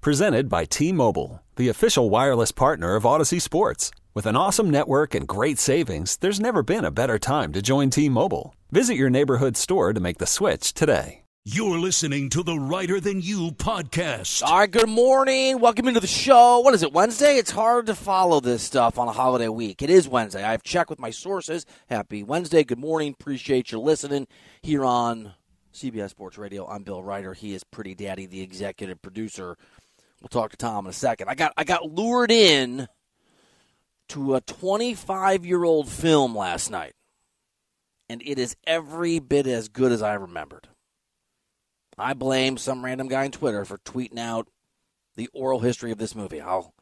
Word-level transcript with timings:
Presented 0.00 0.48
by 0.48 0.64
T 0.64 0.92
Mobile, 0.92 1.42
the 1.56 1.68
official 1.68 2.08
wireless 2.08 2.52
partner 2.52 2.94
of 2.94 3.02
Audacy 3.02 3.42
Sports. 3.42 3.90
With 4.14 4.26
an 4.26 4.36
awesome 4.36 4.70
network 4.70 5.12
and 5.12 5.26
great 5.26 5.58
savings, 5.58 6.16
there's 6.18 6.38
never 6.38 6.62
been 6.62 6.84
a 6.84 6.92
better 6.92 7.18
time 7.18 7.52
to 7.52 7.60
join 7.60 7.90
T 7.90 8.08
Mobile. 8.08 8.54
Visit 8.70 8.94
your 8.94 9.10
neighborhood 9.10 9.56
store 9.56 9.92
to 9.92 9.98
make 9.98 10.18
the 10.18 10.26
switch 10.26 10.72
today. 10.72 11.22
You're 11.44 11.80
listening 11.80 12.30
to 12.30 12.44
the 12.44 12.56
Reiter 12.56 13.00
Than 13.00 13.20
You 13.20 13.50
podcast. 13.50 14.44
All 14.44 14.60
right, 14.60 14.70
good 14.70 14.88
morning. 14.88 15.58
Welcome 15.58 15.88
into 15.88 15.98
the 15.98 16.06
show. 16.06 16.60
What 16.60 16.74
is 16.74 16.84
it, 16.84 16.92
Wednesday? 16.92 17.34
It's 17.36 17.50
hard 17.50 17.86
to 17.86 17.96
follow 17.96 18.38
this 18.38 18.62
stuff 18.62 19.00
on 19.00 19.08
a 19.08 19.12
holiday 19.12 19.48
week. 19.48 19.82
It 19.82 19.90
is 19.90 20.08
Wednesday. 20.08 20.44
I've 20.44 20.62
checked 20.62 20.90
with 20.90 21.00
my 21.00 21.10
sources. 21.10 21.66
Happy 21.88 22.22
Wednesday. 22.22 22.62
Good 22.62 22.78
morning. 22.78 23.16
Appreciate 23.18 23.72
you 23.72 23.80
listening 23.80 24.28
here 24.62 24.84
on 24.84 25.32
CBS 25.74 26.10
Sports 26.10 26.38
Radio. 26.38 26.68
I'm 26.68 26.84
Bill 26.84 27.02
Reiter. 27.02 27.34
He 27.34 27.52
is 27.52 27.64
Pretty 27.64 27.96
Daddy, 27.96 28.26
the 28.26 28.42
executive 28.42 29.02
producer. 29.02 29.56
We'll 30.20 30.28
talk 30.28 30.50
to 30.50 30.56
Tom 30.56 30.86
in 30.86 30.90
a 30.90 30.94
second. 30.94 31.28
I 31.28 31.34
got 31.34 31.52
I 31.56 31.64
got 31.64 31.90
lured 31.90 32.30
in 32.30 32.88
to 34.10 34.34
a 34.34 34.40
25 34.40 35.46
year 35.46 35.64
old 35.64 35.88
film 35.88 36.36
last 36.36 36.70
night, 36.70 36.94
and 38.08 38.22
it 38.24 38.38
is 38.38 38.56
every 38.66 39.18
bit 39.20 39.46
as 39.46 39.68
good 39.68 39.92
as 39.92 40.02
I 40.02 40.14
remembered. 40.14 40.68
I 41.96 42.14
blame 42.14 42.56
some 42.56 42.84
random 42.84 43.08
guy 43.08 43.24
on 43.24 43.30
Twitter 43.32 43.64
for 43.64 43.78
tweeting 43.78 44.18
out 44.18 44.48
the 45.16 45.28
oral 45.32 45.60
history 45.60 45.90
of 45.90 45.98
this 45.98 46.14
movie. 46.14 46.40
I'll 46.40 46.72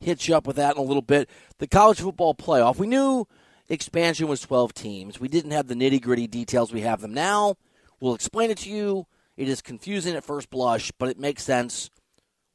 hit 0.00 0.26
you 0.26 0.36
up 0.36 0.46
with 0.46 0.56
that 0.56 0.76
in 0.76 0.82
a 0.82 0.84
little 0.84 1.02
bit. 1.02 1.28
The 1.58 1.68
college 1.68 2.00
football 2.00 2.34
playoff. 2.34 2.76
We 2.76 2.88
knew 2.88 3.26
expansion 3.68 4.26
was 4.28 4.40
12 4.40 4.74
teams. 4.74 5.20
We 5.20 5.28
didn't 5.28 5.52
have 5.52 5.68
the 5.68 5.74
nitty 5.74 6.02
gritty 6.02 6.26
details 6.26 6.72
we 6.72 6.80
have 6.82 7.00
them 7.00 7.14
now. 7.14 7.54
We'll 8.00 8.14
explain 8.14 8.50
it 8.50 8.58
to 8.58 8.70
you. 8.70 9.06
It 9.36 9.48
is 9.48 9.62
confusing 9.62 10.14
at 10.14 10.24
first 10.24 10.50
blush, 10.50 10.92
but 10.98 11.08
it 11.08 11.18
makes 11.18 11.44
sense 11.44 11.90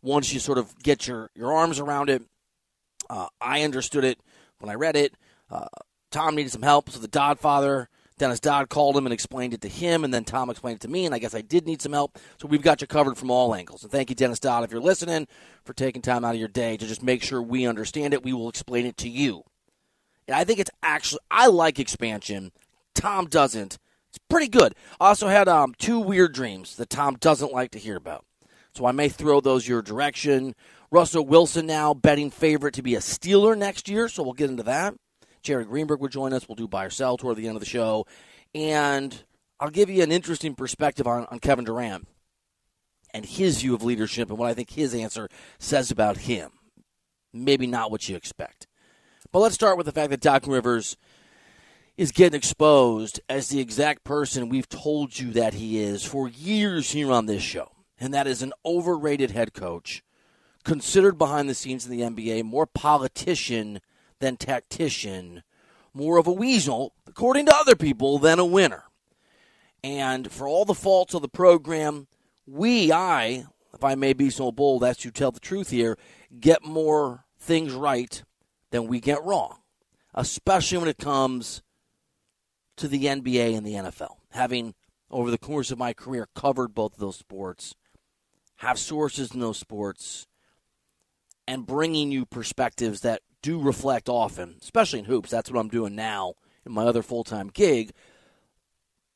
once 0.01 0.33
you 0.33 0.39
sort 0.39 0.57
of 0.57 0.77
get 0.79 1.07
your, 1.07 1.29
your 1.35 1.53
arms 1.53 1.79
around 1.79 2.09
it. 2.09 2.23
Uh, 3.09 3.27
I 3.41 3.63
understood 3.63 4.03
it 4.03 4.19
when 4.59 4.69
I 4.69 4.75
read 4.75 4.95
it. 4.95 5.13
Uh, 5.49 5.67
Tom 6.11 6.35
needed 6.35 6.51
some 6.51 6.61
help, 6.61 6.89
so 6.89 6.99
the 6.99 7.07
Dodd 7.07 7.39
father 7.39 7.89
Dennis 8.19 8.41
Dodd 8.41 8.69
called 8.69 8.95
him 8.95 9.05
and 9.05 9.13
explained 9.13 9.53
it 9.53 9.61
to 9.61 9.69
him, 9.69 10.03
and 10.03 10.13
then 10.13 10.25
Tom 10.25 10.49
explained 10.49 10.75
it 10.75 10.81
to 10.81 10.87
me, 10.89 11.05
and 11.05 11.15
I 11.15 11.19
guess 11.19 11.33
I 11.33 11.41
did 11.41 11.65
need 11.65 11.81
some 11.81 11.93
help. 11.93 12.19
So 12.39 12.47
we've 12.47 12.61
got 12.61 12.81
you 12.81 12.87
covered 12.87 13.17
from 13.17 13.31
all 13.31 13.55
angles. 13.55 13.81
And 13.81 13.91
thank 13.91 14.09
you, 14.09 14.15
Dennis 14.15 14.39
Dodd, 14.39 14.63
if 14.63 14.71
you're 14.71 14.81
listening, 14.81 15.27
for 15.63 15.73
taking 15.73 16.01
time 16.01 16.23
out 16.23 16.35
of 16.35 16.39
your 16.39 16.49
day 16.49 16.77
to 16.77 16.85
just 16.85 17.01
make 17.01 17.23
sure 17.23 17.41
we 17.41 17.65
understand 17.65 18.13
it. 18.13 18.23
We 18.23 18.33
will 18.33 18.49
explain 18.49 18.85
it 18.85 18.97
to 18.97 19.09
you. 19.09 19.43
And 20.27 20.35
I 20.35 20.43
think 20.43 20.59
it's 20.59 20.69
actually, 20.83 21.21
I 21.31 21.47
like 21.47 21.79
expansion. 21.79 22.51
Tom 22.93 23.25
doesn't. 23.25 23.79
It's 24.09 24.19
pretty 24.29 24.49
good. 24.49 24.75
I 24.99 25.07
also 25.07 25.29
had 25.29 25.47
um, 25.47 25.73
two 25.77 25.99
weird 25.99 26.33
dreams 26.33 26.75
that 26.75 26.89
Tom 26.89 27.15
doesn't 27.15 27.53
like 27.53 27.71
to 27.71 27.79
hear 27.79 27.95
about. 27.95 28.25
So 28.79 28.85
I 28.85 28.93
may 28.93 29.09
throw 29.09 29.41
those 29.41 29.67
your 29.67 29.81
direction. 29.81 30.55
Russell 30.89 31.25
Wilson 31.25 31.65
now 31.65 31.93
betting 31.93 32.31
favorite 32.31 32.75
to 32.75 32.81
be 32.81 32.95
a 32.95 32.99
Steeler 32.99 33.57
next 33.57 33.89
year, 33.89 34.07
so 34.07 34.23
we'll 34.23 34.31
get 34.31 34.49
into 34.49 34.63
that. 34.63 34.93
Jerry 35.41 35.65
Greenberg 35.65 35.99
will 35.99 36.07
join 36.07 36.31
us. 36.31 36.47
We'll 36.47 36.55
do 36.55 36.65
buy 36.65 36.85
or 36.85 36.89
sell 36.89 37.17
toward 37.17 37.35
the 37.35 37.47
end 37.47 37.57
of 37.57 37.59
the 37.59 37.65
show. 37.65 38.05
And 38.55 39.21
I'll 39.59 39.69
give 39.69 39.89
you 39.89 40.01
an 40.01 40.13
interesting 40.13 40.55
perspective 40.55 41.07
on, 41.07 41.27
on 41.29 41.39
Kevin 41.39 41.65
Durant 41.65 42.07
and 43.13 43.25
his 43.25 43.59
view 43.59 43.75
of 43.75 43.83
leadership 43.83 44.29
and 44.29 44.39
what 44.39 44.49
I 44.49 44.53
think 44.53 44.69
his 44.69 44.95
answer 44.95 45.27
says 45.57 45.91
about 45.91 46.15
him. 46.15 46.51
Maybe 47.33 47.67
not 47.67 47.91
what 47.91 48.07
you 48.07 48.15
expect. 48.15 48.65
But 49.33 49.39
let's 49.39 49.55
start 49.55 49.75
with 49.75 49.87
the 49.87 49.91
fact 49.91 50.11
that 50.11 50.21
Doc 50.21 50.47
Rivers 50.47 50.95
is 51.97 52.13
getting 52.13 52.37
exposed 52.37 53.19
as 53.27 53.49
the 53.49 53.59
exact 53.59 54.05
person 54.05 54.47
we've 54.47 54.69
told 54.69 55.19
you 55.19 55.33
that 55.33 55.55
he 55.55 55.81
is 55.81 56.05
for 56.05 56.29
years 56.29 56.91
here 56.91 57.11
on 57.11 57.25
this 57.25 57.43
show. 57.43 57.73
And 57.99 58.13
that 58.13 58.27
is 58.27 58.41
an 58.41 58.53
overrated 58.65 59.31
head 59.31 59.53
coach, 59.53 60.03
considered 60.63 61.17
behind 61.17 61.49
the 61.49 61.53
scenes 61.53 61.85
in 61.85 61.91
the 61.91 62.03
NBA, 62.03 62.43
more 62.43 62.65
politician 62.65 63.81
than 64.19 64.37
tactician, 64.37 65.43
more 65.93 66.17
of 66.17 66.27
a 66.27 66.31
weasel, 66.31 66.93
according 67.07 67.45
to 67.47 67.55
other 67.55 67.75
people, 67.75 68.19
than 68.19 68.39
a 68.39 68.45
winner. 68.45 68.85
And 69.83 70.31
for 70.31 70.47
all 70.47 70.65
the 70.65 70.73
faults 70.73 71.13
of 71.13 71.21
the 71.21 71.29
program, 71.29 72.07
we, 72.45 72.91
I, 72.91 73.45
if 73.73 73.83
I 73.83 73.95
may 73.95 74.13
be 74.13 74.29
so 74.29 74.51
bold 74.51 74.83
as 74.83 74.97
to 74.97 75.11
tell 75.11 75.31
the 75.31 75.39
truth 75.39 75.69
here, 75.69 75.97
get 76.39 76.63
more 76.63 77.25
things 77.37 77.73
right 77.73 78.23
than 78.71 78.87
we 78.87 78.99
get 78.99 79.23
wrong, 79.23 79.59
especially 80.13 80.77
when 80.77 80.89
it 80.89 80.97
comes 80.97 81.61
to 82.77 82.87
the 82.87 83.05
NBA 83.05 83.57
and 83.57 83.65
the 83.65 83.73
NFL. 83.73 84.17
Having, 84.31 84.75
over 85.09 85.31
the 85.31 85.37
course 85.37 85.71
of 85.71 85.77
my 85.77 85.93
career, 85.93 86.27
covered 86.35 86.73
both 86.73 86.93
of 86.93 86.99
those 86.99 87.17
sports, 87.17 87.75
have 88.59 88.77
sources 88.77 89.33
in 89.33 89.39
those 89.39 89.57
sports, 89.57 90.27
and 91.47 91.65
bringing 91.65 92.11
you 92.11 92.25
perspectives 92.25 93.01
that 93.01 93.21
do 93.41 93.59
reflect 93.59 94.09
often, 94.09 94.57
especially 94.61 94.99
in 94.99 95.05
hoops. 95.05 95.29
That's 95.29 95.49
what 95.49 95.59
I'm 95.59 95.69
doing 95.69 95.95
now 95.95 96.33
in 96.65 96.73
my 96.73 96.83
other 96.83 97.01
full 97.01 97.23
time 97.23 97.47
gig. 97.47 97.91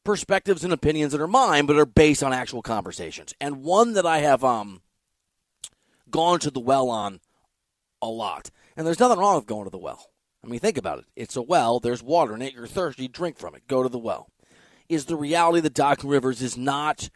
Perspectives 0.06 0.64
and 0.64 0.72
opinions 0.72 1.12
that 1.12 1.22
are 1.22 1.28
mine, 1.28 1.66
but 1.66 1.78
are 1.78 1.86
based 1.86 2.24
on 2.24 2.32
actual 2.34 2.62
conversations. 2.62 3.34
And 3.42 3.64
one 3.64 3.94
that 3.94 4.06
I 4.06 4.20
have 4.20 4.44
um, 4.46 4.82
gone 6.10 6.40
to 6.40 6.52
the 6.52 6.60
well 6.62 6.90
on 6.90 7.20
a 8.02 8.08
lot. 8.08 8.50
And 8.78 8.88
there's 8.88 9.00
nothing 9.00 9.20
wrong 9.20 9.36
with 9.36 9.46
going 9.46 9.66
to 9.66 9.70
the 9.70 9.78
well. 9.78 10.08
I 10.44 10.48
mean, 10.48 10.60
think 10.60 10.78
about 10.78 11.00
it. 11.00 11.06
It's 11.18 11.36
a 11.36 11.42
well, 11.42 11.82
there's 11.82 12.02
water 12.04 12.34
in 12.34 12.42
it, 12.42 12.54
you're 12.54 12.68
thirsty, 12.68 13.10
drink 13.10 13.38
from 13.38 13.56
it, 13.56 13.68
go 13.68 13.84
to 13.84 13.90
the 13.90 14.00
well. 14.00 14.30
Is 14.88 15.06
the 15.06 15.16
reality 15.18 15.60
that 15.62 15.74
Doc 15.74 16.00
Rivers 16.04 16.42
is 16.42 16.58
not 16.58 17.10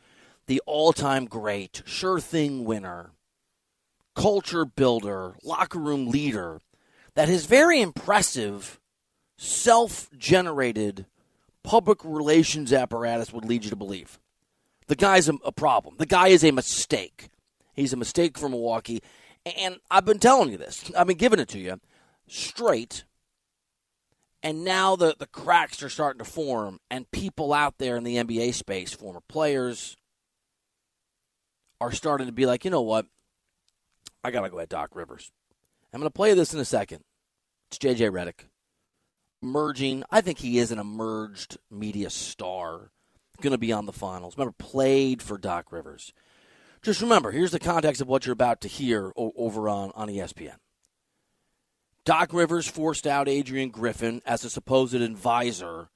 the 0.48 0.62
all 0.66 0.94
time 0.94 1.26
great, 1.26 1.84
sure 1.86 2.20
thing 2.20 2.66
winner, 2.66 3.12
culture 4.16 4.66
builder, 4.66 5.36
locker 5.44 5.80
room 5.80 6.08
leader 6.08 6.62
that 7.14 7.28
his 7.28 7.46
very 7.46 7.82
impressive 7.82 8.80
self 9.38 10.10
generated 10.18 11.06
public 11.64 12.04
relations 12.04 12.72
apparatus 12.72 13.34
would 13.34 13.46
lead 13.46 13.64
you 13.64 13.70
to 13.70 13.76
believe. 13.76 14.20
The 14.88 14.96
guy's 14.96 15.28
a, 15.28 15.34
a, 15.44 15.52
problem. 15.52 15.96
The 15.98 16.06
guy 16.06 16.30
is 16.30 16.44
a 16.44 16.52
mistake. 16.52 17.30
He's 17.74 17.92
a 17.92 17.98
mistake 17.98 18.38
for 18.38 18.48
Milwaukee. 18.48 19.04
And 19.46 19.78
I've 19.92 20.06
been 20.06 20.20
telling 20.20 20.52
you 20.52 20.58
this, 20.58 20.90
I've 20.98 21.08
been 21.08 21.18
giving 21.18 21.40
it 21.40 21.50
to 21.50 21.60
you 21.60 21.80
straight. 22.28 23.04
And 24.42 24.64
now 24.64 24.96
the, 24.96 25.16
the 25.18 25.28
cracks 25.28 25.84
are 25.84 25.90
starting 25.90 26.20
to 26.20 26.26
form, 26.26 26.80
and 26.90 27.10
people 27.12 27.54
out 27.54 27.80
there 27.80 27.98
in 27.98 28.04
the 28.04 28.16
NBA 28.16 28.54
space, 28.54 28.94
former 28.94 29.22
players, 29.28 29.98
are 31.80 31.92
starting 31.92 32.28
to 32.28 32.34
be 32.34 32.46
like, 32.46 32.66
you 32.66 32.72
know 32.72 32.82
what? 32.82 33.06
I 34.24 34.32
got 34.32 34.42
to 34.42 34.50
go 34.50 34.60
at 34.60 34.70
Doc 34.70 34.96
Rivers. 34.96 35.32
I'm 35.94 36.00
going 36.00 36.10
to 36.10 36.14
play 36.14 36.34
this 36.34 36.54
in 36.54 36.60
a 36.60 36.66
second. 36.66 37.04
It's 37.70 37.78
JJ 37.78 38.12
Redick. 38.12 38.48
Merging. 39.42 40.04
I 40.10 40.22
think 40.22 40.40
he 40.40 40.60
is 40.60 40.72
an 40.72 40.80
emerged 40.80 41.58
media 41.70 42.10
star. 42.10 42.92
Going 43.40 43.52
to 43.52 43.58
be 43.60 43.72
on 43.72 43.86
the 43.86 43.94
finals. 43.94 44.36
Remember, 44.36 44.56
played 44.58 45.22
for 45.22 45.38
Doc 45.38 45.72
Rivers. 45.72 46.12
Just 46.82 47.02
remember, 47.02 47.32
here's 47.32 47.52
the 47.52 47.60
context 47.60 48.02
of 48.02 48.08
what 48.08 48.26
you're 48.26 48.34
about 48.34 48.62
to 48.62 48.68
hear 48.68 49.12
over 49.16 49.70
on, 49.70 49.92
on 49.94 50.08
ESPN. 50.08 50.56
Doc 52.04 52.34
Rivers 52.34 52.68
forced 52.68 53.06
out 53.06 53.28
Adrian 53.28 53.70
Griffin 53.70 54.22
as 54.26 54.46
a 54.46 54.50
supposed 54.50 54.94
advisor, 54.94 55.90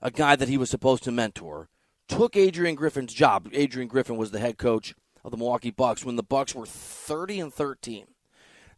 a 0.00 0.10
guy 0.10 0.34
that 0.36 0.48
he 0.48 0.56
was 0.56 0.70
supposed 0.70 1.04
to 1.04 1.12
mentor. 1.12 1.68
Took 2.08 2.36
Adrian 2.36 2.74
Griffin's 2.74 3.12
job. 3.12 3.48
Adrian 3.52 3.88
Griffin 3.88 4.16
was 4.16 4.30
the 4.30 4.38
head 4.38 4.58
coach 4.58 4.94
of 5.24 5.30
the 5.30 5.36
Milwaukee 5.36 5.70
Bucks 5.70 6.04
when 6.04 6.16
the 6.16 6.22
Bucks 6.22 6.54
were 6.54 6.66
30 6.66 7.40
and 7.40 7.54
13. 7.54 8.06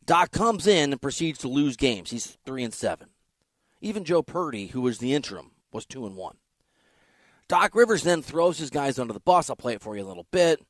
Doc 0.05 0.33
comes 0.33 0.67
in 0.67 0.93
and 0.93 1.01
proceeds 1.01 1.39
to 1.39 1.49
lose 1.49 1.77
games. 1.77 2.11
He's 2.11 2.39
three 2.45 2.65
and 2.65 2.75
seven. 2.75 3.09
Even 3.81 4.05
Joe 4.05 4.23
Prunty, 4.23 4.69
who 4.69 4.81
was 4.81 4.99
the 4.99 5.15
interim, 5.15 5.53
was 5.73 5.87
two 5.87 6.07
and 6.07 6.17
one. 6.17 6.37
Doc 7.49 7.75
Rivers 7.75 8.03
then 8.03 8.23
throws 8.23 8.59
his 8.59 8.71
guys 8.71 8.99
under 8.99 9.13
the 9.13 9.21
bus. 9.21 9.49
I'll 9.49 9.57
play 9.57 9.75
it 9.75 9.83
for 9.83 9.97
you 9.97 10.03
a 10.03 10.09
little 10.09 10.27
bit. 10.31 10.61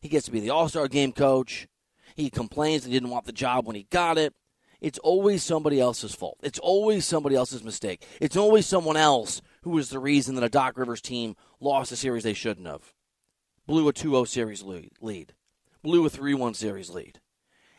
He 0.00 0.08
gets 0.08 0.26
to 0.26 0.32
be 0.32 0.40
the 0.40 0.50
All 0.50 0.68
Star 0.68 0.88
game 0.88 1.12
coach. 1.12 1.66
He 2.14 2.30
complains 2.30 2.84
he 2.84 2.92
didn't 2.92 3.10
want 3.10 3.24
the 3.24 3.32
job 3.32 3.66
when 3.66 3.76
he 3.76 3.86
got 3.90 4.18
it. 4.18 4.34
It's 4.80 4.98
always 4.98 5.42
somebody 5.42 5.80
else's 5.80 6.14
fault. 6.14 6.38
It's 6.42 6.58
always 6.58 7.06
somebody 7.06 7.36
else's 7.36 7.64
mistake. 7.64 8.06
It's 8.20 8.36
always 8.36 8.66
someone 8.66 8.98
else 8.98 9.40
who 9.64 9.70
was 9.70 9.90
the 9.90 9.98
reason 9.98 10.36
that 10.36 10.44
a 10.44 10.48
Doc 10.48 10.78
Rivers 10.78 11.02
team 11.02 11.36
lost 11.60 11.92
a 11.92 11.96
series 11.96 12.22
they 12.22 12.32
shouldn't 12.32 12.66
have. 12.66 12.94
Blew 13.66 13.88
a 13.88 13.92
2 13.92 14.10
0 14.10 14.24
series 14.24 14.62
lead. 14.62 15.34
Blew 15.82 16.06
a 16.06 16.10
3 16.10 16.32
1 16.32 16.54
series 16.54 16.90
lead 16.90 17.20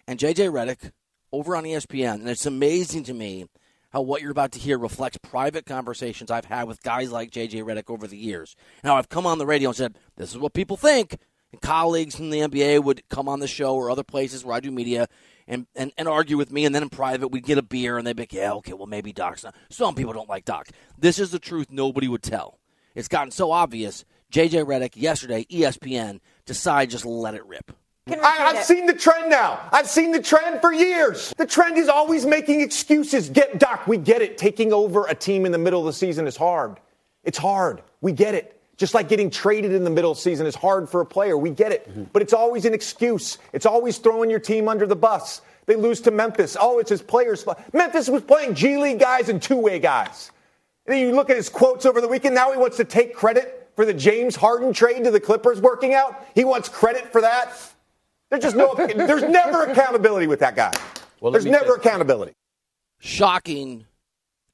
and 0.07 0.19
JJ 0.19 0.51
Redick 0.51 0.91
over 1.31 1.55
on 1.55 1.63
ESPN, 1.63 2.15
and 2.15 2.29
it's 2.29 2.45
amazing 2.45 3.03
to 3.05 3.13
me 3.13 3.45
how 3.89 4.01
what 4.01 4.21
you're 4.21 4.31
about 4.31 4.51
to 4.53 4.59
hear 4.59 4.77
reflects 4.77 5.17
private 5.17 5.65
conversations 5.65 6.29
I've 6.29 6.45
had 6.45 6.67
with 6.67 6.83
guys 6.83 7.11
like 7.11 7.31
JJ 7.31 7.63
Redick 7.63 7.89
over 7.89 8.07
the 8.07 8.17
years. 8.17 8.55
Now 8.83 8.97
I've 8.97 9.09
come 9.09 9.25
on 9.25 9.37
the 9.37 9.45
radio 9.45 9.69
and 9.69 9.77
said, 9.77 9.97
"This 10.17 10.31
is 10.31 10.37
what 10.37 10.53
people 10.53 10.77
think." 10.77 11.17
And 11.51 11.61
colleagues 11.61 12.15
from 12.15 12.29
the 12.29 12.41
NBA 12.41 12.83
would 12.83 13.07
come 13.09 13.29
on 13.29 13.39
the 13.39 13.47
show 13.47 13.75
or 13.75 13.89
other 13.89 14.03
places 14.03 14.43
where 14.43 14.55
I 14.55 14.59
do 14.59 14.71
media 14.71 15.07
and, 15.47 15.67
and, 15.75 15.91
and 15.97 16.07
argue 16.07 16.37
with 16.37 16.51
me, 16.51 16.65
and 16.65 16.73
then 16.73 16.83
in 16.83 16.89
private 16.89 17.29
we'd 17.29 17.45
get 17.45 17.57
a 17.57 17.63
beer 17.63 17.97
and 17.97 18.05
they'd 18.05 18.15
be 18.15 18.23
like, 18.23 18.33
"Yeah, 18.33 18.53
okay, 18.53 18.73
well 18.73 18.87
maybe 18.87 19.13
Doc's 19.13 19.43
not." 19.43 19.55
Some 19.69 19.95
people 19.95 20.13
don't 20.13 20.29
like 20.29 20.45
Doc. 20.45 20.69
This 20.97 21.19
is 21.19 21.31
the 21.31 21.39
truth. 21.39 21.67
Nobody 21.69 22.07
would 22.07 22.23
tell. 22.23 22.59
It's 22.95 23.07
gotten 23.07 23.31
so 23.31 23.51
obvious. 23.51 24.05
JJ 24.31 24.65
Redick 24.65 24.95
yesterday, 24.95 25.45
ESPN, 25.45 26.19
decide 26.45 26.89
just 26.89 27.05
let 27.05 27.35
it 27.35 27.45
rip. 27.45 27.71
I, 28.07 28.53
I've 28.53 28.63
seen 28.63 28.85
the 28.85 28.93
trend 28.93 29.31
now. 29.31 29.67
I've 29.71 29.89
seen 29.89 30.11
the 30.11 30.21
trend 30.21 30.61
for 30.61 30.71
years. 30.71 31.33
The 31.37 31.45
trend 31.45 31.77
is 31.77 31.89
always 31.89 32.25
making 32.25 32.61
excuses. 32.61 33.29
Get 33.29 33.59
Doc, 33.59 33.87
we 33.87 33.97
get 33.97 34.21
it. 34.21 34.37
Taking 34.37 34.73
over 34.73 35.05
a 35.07 35.15
team 35.15 35.45
in 35.45 35.51
the 35.51 35.57
middle 35.57 35.79
of 35.79 35.85
the 35.87 35.93
season 35.93 36.27
is 36.27 36.37
hard. 36.37 36.79
It's 37.23 37.37
hard. 37.37 37.81
We 38.01 38.11
get 38.11 38.35
it. 38.35 38.61
Just 38.77 38.93
like 38.93 39.07
getting 39.07 39.29
traded 39.29 39.71
in 39.71 39.83
the 39.83 39.89
middle 39.89 40.11
of 40.11 40.17
the 40.17 40.21
season 40.21 40.45
is 40.45 40.55
hard 40.55 40.89
for 40.89 41.01
a 41.01 41.05
player. 41.05 41.37
We 41.37 41.49
get 41.49 41.71
it. 41.71 41.89
Mm-hmm. 41.89 42.03
But 42.11 42.21
it's 42.21 42.33
always 42.33 42.65
an 42.65 42.73
excuse. 42.73 43.37
It's 43.53 43.65
always 43.65 43.97
throwing 43.97 44.29
your 44.29 44.39
team 44.39 44.67
under 44.67 44.85
the 44.85 44.95
bus. 44.95 45.41
They 45.65 45.75
lose 45.75 46.01
to 46.01 46.11
Memphis. 46.11 46.57
Oh, 46.59 46.79
it's 46.79 46.89
his 46.89 47.01
players. 47.01 47.45
Memphis 47.73 48.09
was 48.09 48.21
playing 48.21 48.53
G 48.55 48.77
League 48.77 48.99
guys 48.99 49.29
and 49.29 49.41
two 49.41 49.55
way 49.55 49.79
guys. 49.79 50.31
And 50.85 50.93
then 50.93 51.01
you 51.01 51.15
look 51.15 51.29
at 51.29 51.37
his 51.37 51.49
quotes 51.49 51.85
over 51.85 52.01
the 52.01 52.07
weekend. 52.07 52.35
Now 52.35 52.51
he 52.51 52.57
wants 52.57 52.77
to 52.77 52.83
take 52.83 53.15
credit 53.15 53.71
for 53.75 53.85
the 53.85 53.93
James 53.93 54.35
Harden 54.35 54.73
trade 54.73 55.03
to 55.05 55.11
the 55.11 55.19
Clippers 55.19 55.59
working 55.61 55.93
out. 55.93 56.25
He 56.35 56.43
wants 56.43 56.69
credit 56.69 57.11
for 57.11 57.21
that. 57.21 57.51
There's 58.29 58.43
just 58.43 58.55
no, 58.55 58.73
there's 58.75 59.23
never 59.23 59.63
accountability 59.63 60.27
with 60.27 60.39
that 60.41 60.55
guy. 60.55 60.73
Well, 61.21 61.31
there's 61.31 61.45
never 61.45 61.75
accountability. 61.75 62.33
shocking 62.99 63.85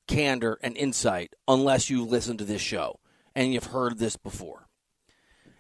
candor 0.07 0.57
and 0.61 0.77
insight 0.77 1.33
unless 1.47 1.89
you 1.89 2.05
listen 2.05 2.37
to 2.37 2.45
this 2.45 2.61
show 2.61 2.99
and 3.35 3.53
you've 3.53 3.65
heard 3.65 3.97
this 3.97 4.15
before. 4.15 4.67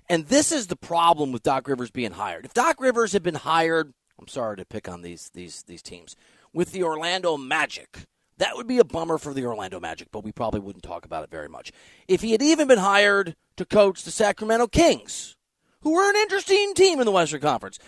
And 0.09 0.27
this 0.27 0.51
is 0.51 0.67
the 0.67 0.75
problem 0.75 1.31
with 1.31 1.43
Doc 1.43 1.67
Rivers 1.67 1.91
being 1.91 2.11
hired. 2.11 2.45
If 2.45 2.53
Doc 2.53 2.81
Rivers 2.81 3.13
had 3.13 3.23
been 3.23 3.35
hired, 3.35 3.93
I'm 4.19 4.27
sorry 4.27 4.57
to 4.57 4.65
pick 4.65 4.89
on 4.89 5.01
these 5.01 5.29
these 5.33 5.63
these 5.63 5.81
teams, 5.81 6.15
with 6.53 6.71
the 6.71 6.83
Orlando 6.83 7.37
Magic, 7.37 8.05
that 8.37 8.55
would 8.55 8.67
be 8.67 8.79
a 8.79 8.83
bummer 8.83 9.17
for 9.17 9.33
the 9.33 9.45
Orlando 9.45 9.79
Magic, 9.79 10.09
but 10.11 10.23
we 10.23 10.31
probably 10.31 10.59
wouldn't 10.59 10.83
talk 10.83 11.05
about 11.05 11.23
it 11.23 11.31
very 11.31 11.47
much. 11.47 11.71
If 12.07 12.21
he 12.21 12.31
had 12.31 12.41
even 12.41 12.67
been 12.67 12.79
hired 12.79 13.35
to 13.57 13.65
coach 13.65 14.03
the 14.03 14.11
Sacramento 14.11 14.67
Kings, 14.67 15.37
who 15.81 15.93
were 15.93 16.09
an 16.09 16.15
interesting 16.15 16.73
team 16.73 16.99
in 16.99 17.05
the 17.05 17.11
Western 17.11 17.41
Conference, 17.41 17.79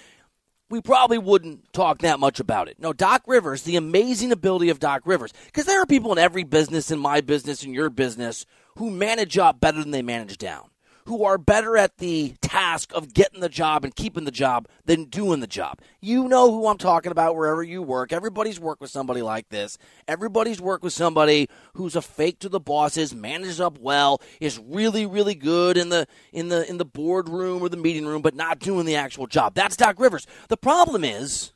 we 0.73 0.81
probably 0.81 1.19
wouldn't 1.19 1.71
talk 1.71 1.99
that 1.99 2.19
much 2.19 2.39
about 2.39 2.67
it. 2.67 2.79
No, 2.79 2.93
Doc 2.93 3.21
Rivers, 3.27 3.61
the 3.61 3.75
amazing 3.75 4.31
ability 4.31 4.69
of 4.69 4.79
Doc 4.79 5.03
Rivers, 5.05 5.31
because 5.45 5.65
there 5.65 5.79
are 5.79 5.85
people 5.85 6.11
in 6.11 6.17
every 6.17 6.43
business, 6.43 6.89
in 6.89 6.97
my 6.97 7.21
business, 7.21 7.63
in 7.63 7.75
your 7.75 7.91
business, 7.91 8.47
who 8.77 8.89
manage 8.89 9.37
up 9.37 9.59
better 9.59 9.79
than 9.79 9.91
they 9.91 10.01
manage 10.01 10.39
down, 10.39 10.71
who 11.05 11.23
are 11.23 11.37
better 11.37 11.77
at 11.77 11.97
the 11.97 12.35
task 12.41 12.91
of 12.93 13.13
getting 13.13 13.39
the 13.41 13.49
job 13.49 13.83
and 13.83 13.95
keeping 13.95 14.25
the 14.25 14.31
job 14.31 14.67
than 14.85 15.05
doing 15.05 15.39
the 15.39 15.47
job. 15.47 15.79
You 16.01 16.27
know 16.27 16.51
who 16.51 16.67
I'm 16.67 16.77
talking 16.77 17.11
about 17.11 17.35
wherever 17.35 17.63
you 17.63 17.81
work. 17.81 18.13
Everybody's 18.13 18.59
worked 18.59 18.81
with 18.81 18.91
somebody 18.91 19.21
like 19.21 19.49
this. 19.49 19.77
Everybody's 20.07 20.61
worked 20.61 20.83
with 20.83 20.93
somebody 20.93 21.49
who's 21.73 21.95
a 21.95 22.01
fake 22.01 22.39
to 22.39 22.49
the 22.49 22.59
bosses, 22.59 23.13
manages 23.13 23.59
up 23.59 23.77
well, 23.79 24.21
is 24.39 24.59
really, 24.59 25.05
really 25.05 25.35
good 25.35 25.77
in 25.77 25.89
the 25.89 26.07
in 26.31 26.49
the 26.49 26.69
in 26.69 26.77
the 26.77 26.85
boardroom 26.85 27.61
or 27.61 27.69
the 27.69 27.77
meeting 27.77 28.05
room, 28.05 28.21
but 28.21 28.35
not 28.35 28.59
doing 28.59 28.85
the 28.85 28.95
actual 28.95 29.27
job. 29.27 29.53
That's 29.55 29.75
Doc 29.75 29.99
Rivers. 29.99 30.27
The 30.49 30.57
problem 30.57 31.03
is 31.03 31.53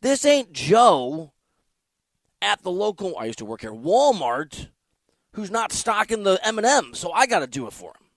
this 0.00 0.24
ain't 0.24 0.52
Joe 0.52 1.32
at 2.40 2.62
the 2.62 2.70
local 2.70 3.16
I 3.18 3.26
used 3.26 3.38
to 3.38 3.44
work 3.44 3.62
here, 3.62 3.72
Walmart, 3.72 4.68
who's 5.32 5.50
not 5.50 5.72
stocking 5.72 6.22
the 6.22 6.38
M&M, 6.46 6.94
so 6.94 7.12
I 7.12 7.26
got 7.26 7.40
to 7.40 7.46
do 7.46 7.66
it 7.66 7.72
for 7.72 7.90
him. 7.90 8.07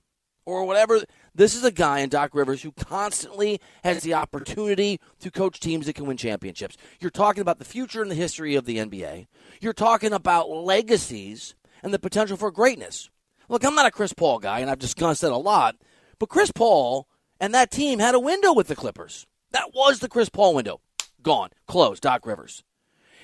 Or 0.45 0.65
whatever. 0.65 1.01
This 1.35 1.55
is 1.55 1.63
a 1.63 1.71
guy 1.71 1.99
in 1.99 2.09
Doc 2.09 2.31
Rivers 2.33 2.63
who 2.63 2.71
constantly 2.71 3.61
has 3.83 4.01
the 4.01 4.15
opportunity 4.15 4.99
to 5.19 5.29
coach 5.29 5.59
teams 5.59 5.85
that 5.85 5.93
can 5.93 6.07
win 6.07 6.17
championships. 6.17 6.77
You're 6.99 7.11
talking 7.11 7.41
about 7.41 7.59
the 7.59 7.65
future 7.65 8.01
and 8.01 8.09
the 8.09 8.15
history 8.15 8.55
of 8.55 8.65
the 8.65 8.77
NBA. 8.77 9.27
You're 9.61 9.73
talking 9.73 10.13
about 10.13 10.49
legacies 10.49 11.55
and 11.83 11.93
the 11.93 11.99
potential 11.99 12.37
for 12.37 12.51
greatness. 12.51 13.09
Look, 13.49 13.63
I'm 13.63 13.75
not 13.75 13.85
a 13.85 13.91
Chris 13.91 14.13
Paul 14.13 14.39
guy, 14.39 14.59
and 14.59 14.69
I've 14.69 14.79
discussed 14.79 15.21
that 15.21 15.31
a 15.31 15.37
lot, 15.37 15.75
but 16.19 16.29
Chris 16.29 16.51
Paul 16.51 17.07
and 17.39 17.53
that 17.53 17.71
team 17.71 17.99
had 17.99 18.15
a 18.15 18.19
window 18.19 18.53
with 18.53 18.67
the 18.67 18.75
Clippers. 18.75 19.27
That 19.51 19.73
was 19.73 19.99
the 19.99 20.07
Chris 20.07 20.29
Paul 20.29 20.55
window. 20.55 20.79
Gone. 21.21 21.49
Closed. 21.67 22.01
Doc 22.01 22.25
Rivers. 22.25 22.63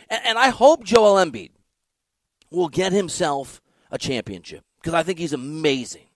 And, 0.09 0.21
and 0.25 0.37
I 0.37 0.49
hope 0.49 0.83
Joel 0.83 1.23
Embiid 1.23 1.51
will 2.51 2.67
get 2.67 2.91
himself 2.91 3.61
a 3.91 3.97
championship 3.97 4.63
because 4.81 4.93
I 4.93 5.03
think 5.03 5.19
he's 5.19 5.33
amazing. 5.33 6.06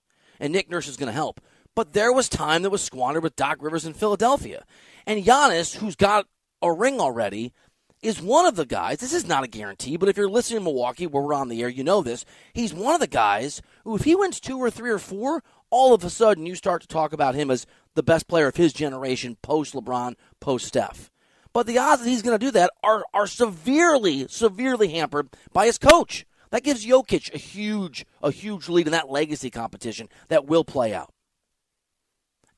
And 0.42 0.52
Nick 0.52 0.70
Nurse 0.70 0.90
is 0.90 0.98
going 0.98 1.08
to 1.08 1.14
help. 1.14 1.40
But 1.76 1.94
there 1.94 2.12
was 2.12 2.28
time 2.28 2.64
that 2.64 2.70
was 2.70 2.82
squandered 2.82 3.24
with 3.24 3.38
Doc 3.38 3.60
Rivers 3.62 3.86
in 3.86 3.94
Philadelphia. 3.94 4.66
And 5.06 5.24
Giannis, 5.24 5.76
who's 5.76 5.96
got 5.96 6.28
a 6.62 6.74
ring 6.74 7.00
already, 7.00 7.54
is 8.02 8.22
one 8.22 8.46
of 8.46 8.56
the 8.56 8.66
guys. 8.66 8.98
This 8.98 9.14
is 9.14 9.28
not 9.28 9.44
a 9.44 9.48
guarantee, 9.48 9.96
but 9.96 10.10
if 10.10 10.18
you're 10.18 10.30
listening 10.30 10.58
in 10.58 10.64
Milwaukee, 10.64 11.08
where 11.08 11.24
we're 11.24 11.34
on 11.34 11.48
the 11.48 11.62
air, 11.62 11.70
you 11.70 11.84
know 11.84 12.02
this. 12.02 12.26
He's 12.54 12.74
one 12.74 12.96
of 12.96 13.00
the 13.00 13.08
guys 13.08 13.62
who, 13.84 13.96
if 13.96 14.04
he 14.04 14.16
wins 14.16 14.40
two 14.40 14.58
or 14.58 14.70
three 14.70 14.90
or 14.90 14.98
four, 14.98 15.44
all 15.70 15.94
of 15.94 16.04
a 16.04 16.10
sudden 16.10 16.46
you 16.46 16.56
start 16.56 16.82
to 16.82 16.88
talk 16.88 17.14
about 17.14 17.36
him 17.36 17.52
as 17.52 17.68
the 17.94 18.04
best 18.04 18.28
player 18.28 18.48
of 18.48 18.56
his 18.56 18.74
generation, 18.74 19.38
post 19.42 19.74
LeBron, 19.74 20.16
post 20.40 20.66
Steph. 20.66 21.12
But 21.54 21.68
the 21.68 21.78
odds 21.78 22.04
that 22.04 22.10
he's 22.10 22.22
going 22.22 22.38
to 22.38 22.46
do 22.46 22.52
that 22.52 22.72
are, 22.84 23.04
are 23.14 23.28
severely, 23.28 24.28
severely 24.28 24.90
hampered 24.90 25.30
by 25.54 25.68
his 25.68 25.78
coach. 25.78 26.26
That 26.52 26.64
gives 26.64 26.86
Jokic 26.86 27.34
a 27.34 27.38
huge, 27.38 28.06
a 28.22 28.32
huge 28.32 28.70
lead 28.70 28.88
in 28.88 28.92
that 28.92 29.10
legacy 29.10 29.50
competition 29.50 30.10
that 30.28 30.46
will 30.46 30.64
play 30.64 30.94
out. 30.94 31.14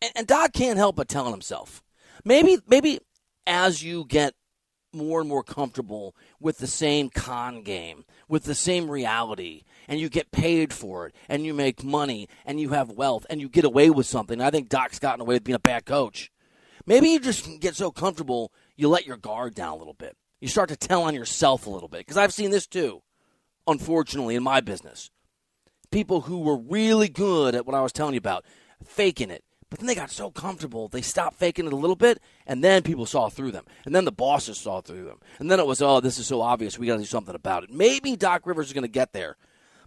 And, 0.02 0.12
and 0.16 0.28
Doc 0.28 0.54
can't 0.54 0.78
help 0.78 0.96
but 0.96 1.08
telling 1.08 1.32
himself, 1.32 1.84
maybe, 2.26 2.58
maybe 2.68 3.00
as 3.48 3.84
you 3.84 4.06
get 4.06 4.34
more 4.94 5.20
and 5.20 5.30
more 5.30 5.44
comfortable 5.44 6.16
with 6.40 6.58
the 6.60 6.68
same 6.68 7.10
con 7.10 7.64
game, 7.64 8.06
with 8.28 8.44
the 8.44 8.56
same 8.56 8.90
reality, 8.90 9.64
and 9.88 10.00
you 10.00 10.10
get 10.10 10.32
paid 10.32 10.72
for 10.72 11.08
it, 11.08 11.16
and 11.28 11.46
you 11.46 11.54
make 11.54 11.84
money, 11.84 12.28
and 12.46 12.60
you 12.60 12.70
have 12.70 12.92
wealth, 12.92 13.26
and 13.30 13.42
you 13.42 13.50
get 13.50 13.66
away 13.66 13.90
with 13.90 14.06
something. 14.06 14.40
I 14.42 14.52
think 14.52 14.70
Doc's 14.70 15.00
gotten 15.00 15.22
away 15.22 15.36
with 15.36 15.44
being 15.44 15.56
a 15.56 15.60
bad 15.60 15.86
coach. 15.86 16.32
Maybe 16.86 17.10
you 17.10 17.20
just 17.20 17.60
get 17.60 17.76
so 17.76 17.92
comfortable, 17.92 18.52
you 18.76 18.90
let 18.90 19.06
your 19.06 19.18
guard 19.18 19.56
down 19.56 19.74
a 19.74 19.78
little 19.78 19.94
bit. 19.94 20.16
You 20.42 20.48
start 20.48 20.70
to 20.70 20.76
tell 20.76 21.04
on 21.04 21.16
yourself 21.16 21.66
a 21.66 21.70
little 21.70 21.88
bit. 21.88 22.00
Because 22.00 22.18
I've 22.18 22.34
seen 22.34 22.52
this 22.52 22.68
too, 22.68 23.02
unfortunately, 23.68 24.36
in 24.36 24.44
my 24.44 24.62
business. 24.62 25.10
People 25.92 26.22
who 26.22 26.40
were 26.40 26.58
really 26.58 27.10
good 27.10 27.56
at 27.56 27.66
what 27.66 27.76
I 27.76 27.82
was 27.82 27.92
telling 27.92 28.14
you 28.14 28.20
about, 28.20 28.46
faking 28.84 29.30
it. 29.30 29.44
But 29.70 29.80
then 29.80 29.88
they 29.88 29.96
got 29.96 30.12
so 30.12 30.30
comfortable, 30.30 30.88
they 30.88 31.02
stopped 31.02 31.38
faking 31.38 31.66
it 31.66 31.74
a 31.74 31.78
little 31.78 31.96
bit, 31.96 32.22
and 32.46 32.64
then 32.64 32.84
people 32.84 33.08
saw 33.08 33.30
through 33.30 33.52
them. 33.52 33.66
And 33.86 33.96
then 33.96 34.06
the 34.06 34.12
bosses 34.12 34.60
saw 34.60 34.82
through 34.82 35.06
them. 35.06 35.20
And 35.40 35.50
then 35.50 35.60
it 35.60 35.66
was, 35.66 35.82
oh, 35.82 36.00
this 36.00 36.20
is 36.20 36.28
so 36.28 36.42
obvious, 36.42 36.78
we 36.78 36.86
got 36.86 36.94
to 36.94 37.02
do 37.02 37.06
something 37.06 37.34
about 37.34 37.64
it. 37.64 37.72
Maybe 37.72 38.16
Doc 38.16 38.46
Rivers 38.46 38.68
is 38.68 38.74
going 38.74 38.84
to 38.84 38.88
get 38.88 39.14
there. 39.14 39.36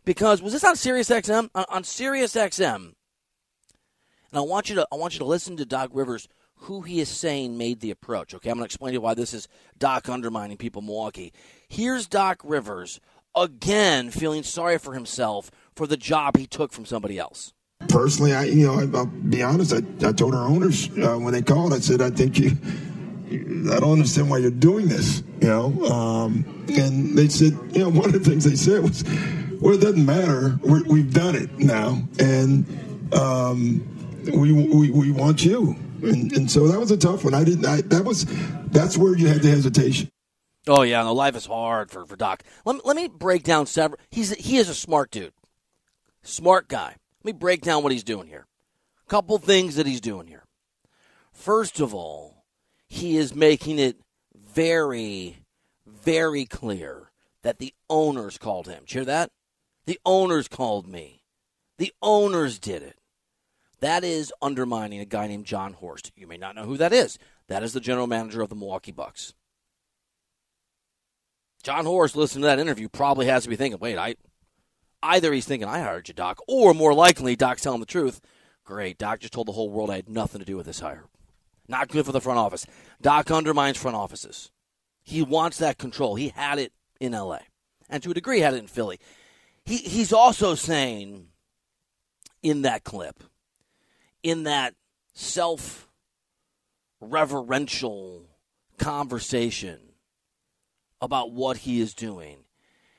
Because 0.05 0.43
was 0.43 0.53
this 0.53 0.65
on 0.65 0.77
Sirius 0.77 1.09
XM? 1.09 1.51
On, 1.55 1.65
on 1.69 1.85
Sirius 1.85 2.35
XM, 2.35 2.95
and 4.31 4.39
I 4.39 4.41
want 4.41 4.69
you 4.69 4.77
to 4.77 4.89
I 4.93 4.97
want 4.97 5.15
you 5.15 5.19
to 5.21 5.25
listen 5.25 5.57
to 5.57 5.67
Doc 5.67 5.91
Rivers, 5.93 6.29
who 6.55 6.83
he 6.83 7.01
is 7.01 7.09
saying 7.09 7.57
made 7.57 7.81
the 7.81 7.91
approach. 7.91 8.35
Okay, 8.35 8.51
I'm 8.51 8.57
going 8.57 8.65
to 8.65 8.67
explain 8.67 8.91
to 8.91 8.95
you 8.95 9.01
why 9.01 9.15
this 9.15 9.35
is 9.35 9.49
Doc 9.79 10.09
undermining 10.09 10.57
people 10.57 10.81
in 10.81 10.87
Milwaukee. 10.87 11.33
Here's 11.69 12.07
Doc 12.07 12.41
Rivers 12.45 13.01
again 13.37 14.11
feeling 14.11 14.43
sorry 14.43 14.79
for 14.79 14.95
himself 14.95 15.51
for 15.75 15.87
the 15.87 15.97
job 15.97 16.37
he 16.37 16.47
took 16.47 16.73
from 16.73 16.87
somebody 16.87 17.19
else. 17.19 17.53
personally, 17.89 18.33
I 18.35 18.45
you 18.45 18.67
know 18.67 18.75
I, 18.81 18.99
I'll 18.99 19.07
be 19.07 19.43
honest. 19.43 19.73
I, 19.73 20.09
I 20.09 20.13
told 20.13 20.35
our 20.35 20.47
owners 20.47 20.89
uh, 20.99 21.17
when 21.17 21.33
they 21.33 21.43
called, 21.43 21.73
I 21.73 21.79
said 21.79 22.01
I 22.01 22.11
think 22.11 22.39
you. 22.39 22.57
I 23.29 23.81
don't 23.81 23.93
understand 23.93 24.31
why 24.31 24.39
you're 24.39 24.53
doing 24.53 24.87
this. 24.89 25.23
You 25.41 25.49
know, 25.49 25.85
um, 25.87 26.65
and 26.69 27.17
they 27.19 27.29
said 27.29 27.53
you 27.73 27.81
know 27.81 27.89
one 28.01 28.07
of 28.07 28.13
the 28.13 28.21
things 28.21 28.45
they 28.45 28.57
said 28.57 28.83
was, 28.83 29.05
well, 29.61 29.75
it 29.75 29.81
doesn't 29.81 30.05
matter. 30.07 30.59
We're, 30.63 30.85
we've 30.85 31.13
done 31.13 31.35
it 31.35 31.51
now, 31.59 32.03
and 32.19 32.65
um, 33.13 33.87
we, 34.33 34.53
we 34.53 34.91
we 34.91 35.11
want 35.11 35.45
you. 35.45 35.77
And, 36.03 36.31
and 36.33 36.51
so 36.51 36.69
that 36.69 36.79
was 36.79 36.91
a 36.91 36.97
tough 36.97 37.25
one. 37.25 37.35
I 37.35 37.43
didn't. 37.43 37.67
I, 37.67 37.81
that 37.83 38.05
was 38.05 38.27
that's 38.69 38.97
where 38.97 39.17
you 39.17 39.29
had 39.29 39.43
the 39.43 39.49
hesitation. 39.49 40.09
Oh 40.69 40.83
yeah, 40.83 41.03
no, 41.03 41.13
life 41.13 41.37
is 41.37 41.47
hard 41.47 41.91
for, 41.91 42.05
for 42.05 42.17
Doc. 42.17 42.43
Let 42.65 42.77
me, 42.77 42.81
let 42.85 42.97
me 42.97 43.09
break 43.09 43.45
down 43.45 43.67
several. 43.67 44.01
He's 44.11 44.31
he 44.35 44.57
is 44.57 44.69
a 44.69 44.75
smart 44.75 45.11
dude, 45.11 45.33
smart 46.23 46.69
guy. 46.69 46.97
Let 47.23 47.35
me 47.35 47.39
break 47.39 47.63
down 47.63 47.83
what 47.83 47.93
he's 47.93 48.05
doing 48.05 48.27
here. 48.27 48.47
A 49.07 49.11
couple 49.11 49.39
things 49.39 49.77
that 49.77 49.87
he's 49.87 50.01
doing 50.01 50.27
here. 50.27 50.45
First 51.33 51.81
of 51.81 51.95
all, 51.95 52.45
he 52.89 53.17
is 53.17 53.35
making 53.35 53.79
it 53.79 54.01
very, 54.35 55.39
very 55.87 56.45
clear 56.47 57.11
that 57.43 57.59
the 57.59 57.75
owners 57.89 58.39
called 58.39 58.67
him. 58.67 58.81
Did 58.81 58.95
you 58.95 58.99
hear 59.01 59.05
that? 59.07 59.31
The 59.85 60.01
owners 60.05 60.49
called 60.49 60.89
me. 60.89 61.23
The 61.79 61.93
owners 62.03 62.59
did 62.59 62.83
it. 62.83 62.99
That 63.81 64.03
is 64.03 64.33
undermining 64.41 65.01
a 65.01 65.05
guy 65.05 65.27
named 65.27 65.45
Jon 65.45 65.75
Horst. 65.75 66.11
You 66.17 66.27
may 66.27 66.39
not 66.39 66.55
know 66.57 66.65
who 66.65 66.77
that 66.79 66.93
is. 66.93 67.19
That 67.49 67.63
is 67.63 67.73
the 67.73 67.81
general 67.81 68.07
manager 68.07 68.41
of 68.41 68.49
the 68.49 68.57
Milwaukee 68.57 68.91
Bucks. 68.93 69.35
Jon 71.67 71.85
Horst, 71.85 72.15
listening 72.15 72.43
to 72.43 72.47
that 72.47 72.61
interview, 72.61 72.89
probably 72.89 73.27
has 73.27 73.43
to 73.43 73.49
be 73.49 73.57
thinking, 73.57 73.81
wait, 73.81 73.99
I 73.99 74.15
either 75.03 75.33
he's 75.33 75.47
thinking 75.47 75.69
I 75.69 75.81
hired 75.81 76.07
you, 76.07 76.15
Doc, 76.15 76.39
or 76.47 76.73
more 76.73 76.95
likely, 76.95 77.35
Doc's 77.35 77.61
telling 77.61 77.81
the 77.81 77.87
truth. 77.87 78.21
Great, 78.65 78.99
Doc 78.99 79.19
just 79.19 79.33
told 79.33 79.49
the 79.49 79.53
whole 79.53 79.69
world 79.69 79.91
I 79.91 79.97
had 79.97 80.09
nothing 80.09 80.39
to 80.39 80.45
do 80.45 80.57
with 80.57 80.67
this 80.67 80.79
hire. 80.79 81.07
Not 81.67 81.89
good 81.89 82.07
for 82.07 82.13
the 82.13 82.21
front 82.21 82.39
office. 82.39 82.69
Doc 83.03 83.33
undermines 83.33 83.77
front 83.77 83.97
offices. 83.97 84.53
He 85.03 85.23
wants 85.23 85.59
that 85.59 85.77
control. 85.77 86.15
He 86.15 86.29
had 86.29 86.61
it 86.61 86.73
in 87.01 87.11
LA. 87.11 87.41
And 87.91 88.01
to 88.05 88.13
a 88.13 88.15
degree 88.15 88.39
had 88.39 88.55
it 88.55 88.59
in 88.59 88.69
Philly. 88.69 89.01
He 89.65 89.79
he's 89.79 90.13
also 90.13 90.55
saying 90.55 91.31
in 92.45 92.63
that 92.63 92.85
clip, 92.85 93.25
in 94.23 94.45
that 94.45 94.77
self 95.15 95.89
reverential 97.01 98.29
conversation 98.79 99.86
about 101.01 101.33
what 101.33 101.59
he 101.59 101.81
is 101.81 101.95
doing. 101.95 102.45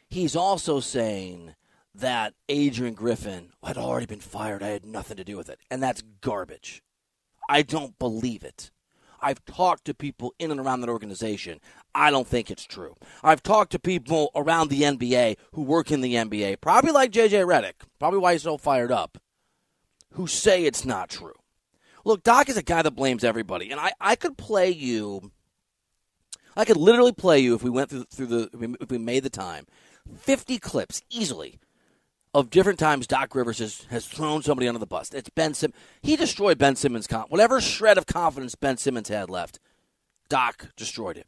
He's 0.10 0.36
also 0.36 0.80
saying 0.80 1.56
that 1.94 2.34
Adrian 2.48 2.94
Griffin 2.94 3.50
had 3.64 3.78
already 3.78 4.06
been 4.06 4.20
fired. 4.20 4.64
I 4.64 4.68
had 4.68 4.86
nothing 4.86 5.18
to 5.18 5.24
do 5.24 5.36
with 5.36 5.50
it. 5.50 5.60
And 5.70 5.82
that's 5.82 6.04
garbage. 6.22 6.84
I 7.50 7.62
don't 7.62 7.98
believe 7.98 8.44
it. 8.44 8.72
I've 9.20 9.44
talked 9.46 9.86
to 9.86 9.94
people 9.94 10.34
in 10.38 10.52
and 10.52 10.60
around 10.60 10.82
that 10.82 10.90
organization. 10.90 11.60
I 11.96 12.12
don't 12.12 12.28
think 12.28 12.52
it's 12.52 12.66
true. 12.66 12.96
I've 13.24 13.42
talked 13.42 13.72
to 13.72 13.80
people 13.80 14.30
around 14.36 14.70
the 14.70 14.84
NBA 14.84 15.38
who 15.54 15.64
work 15.64 15.92
in 15.92 16.02
the 16.02 16.14
NBA, 16.14 16.62
probably 16.62 16.92
like 16.92 17.12
JJ 17.12 17.46
Redick, 17.46 17.88
probably 18.00 18.20
why 18.20 18.34
he's 18.34 18.44
so 18.44 18.58
fired 18.58 18.92
up, 18.92 19.18
who 20.14 20.28
say 20.28 20.66
it's 20.66 20.86
not 20.86 21.10
true. 21.10 21.34
Look, 22.06 22.24
Doc 22.24 22.48
is 22.48 22.58
a 22.58 22.64
guy 22.64 22.84
that 22.84 22.92
blames 22.92 23.24
everybody, 23.24 23.72
and 23.72 23.80
I, 23.80 23.92
I 24.00 24.16
could 24.16 24.38
play 24.38 24.70
you 24.70 25.32
I 26.58 26.66
could 26.66 26.76
literally 26.76 27.14
play 27.14 27.40
you 27.40 27.54
if 27.54 27.64
we 27.64 27.70
went 27.70 27.92
through, 27.92 28.06
through 28.12 28.26
the 28.26 28.78
if 28.82 28.90
we 28.90 28.98
made 28.98 29.24
the 29.24 29.30
time, 29.30 29.68
fifty 30.18 30.58
clips 30.58 31.04
easily 31.10 31.60
of 32.34 32.50
different 32.50 32.80
times 32.80 33.08
Doc 33.08 33.36
Rivers 33.36 33.60
has, 33.60 33.86
has 33.90 34.06
thrown 34.06 34.42
somebody 34.42 34.68
under 34.68 34.80
the 34.80 34.88
bus. 34.88 35.14
It's 35.14 35.30
Ben 35.30 35.54
Sim. 35.54 35.72
He 36.02 36.16
destroyed 36.16 36.58
Ben 36.58 36.76
Simmons' 36.76 37.08
con- 37.08 37.28
whatever 37.30 37.62
shred 37.62 37.98
of 37.98 38.08
confidence 38.08 38.56
Ben 38.56 38.78
Simmons 38.78 39.10
had 39.10 39.30
left. 39.30 39.60
Doc 40.30 40.70
destroyed 40.76 41.18
it. 41.18 41.28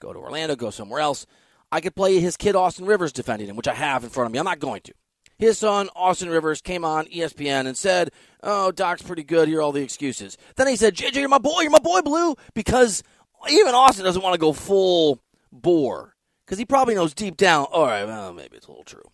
Go 0.00 0.12
to 0.12 0.18
Orlando. 0.18 0.56
Go 0.56 0.70
somewhere 0.70 1.00
else. 1.00 1.24
I 1.72 1.80
could 1.80 1.94
play 1.94 2.18
his 2.20 2.36
kid 2.36 2.56
Austin 2.56 2.84
Rivers 2.84 3.12
defending 3.12 3.48
him, 3.48 3.56
which 3.56 3.68
I 3.68 3.74
have 3.74 4.04
in 4.04 4.10
front 4.10 4.26
of 4.26 4.32
me. 4.32 4.38
I'm 4.38 4.44
not 4.44 4.60
going 4.60 4.82
to. 4.82 4.92
His 5.38 5.58
son 5.58 5.88
Austin 5.96 6.28
Rivers 6.28 6.60
came 6.60 6.84
on 6.84 7.06
ESPN 7.06 7.66
and 7.66 7.76
said, 7.76 8.10
"Oh, 8.42 8.70
Doc's 8.70 9.02
pretty 9.02 9.24
good. 9.24 9.48
Here 9.48 9.58
are 9.58 9.62
all 9.62 9.72
the 9.72 9.82
excuses." 9.82 10.36
Then 10.56 10.68
he 10.68 10.76
said, 10.76 10.94
"JJ, 10.94 11.16
you're 11.16 11.28
my 11.28 11.38
boy. 11.38 11.62
You're 11.62 11.70
my 11.70 11.78
boy, 11.78 12.02
Blue," 12.02 12.36
because 12.54 13.02
even 13.48 13.74
Austin 13.74 14.04
doesn't 14.04 14.22
want 14.22 14.34
to 14.34 14.40
go 14.40 14.52
full 14.52 15.20
bore 15.52 16.14
because 16.44 16.58
he 16.58 16.64
probably 16.64 16.94
knows 16.94 17.14
deep 17.14 17.36
down. 17.36 17.66
All 17.70 17.86
right, 17.86 18.04
well, 18.04 18.32
maybe 18.32 18.56
it's 18.56 18.66
a 18.66 18.70
little 18.70 18.84
true. 18.84 19.10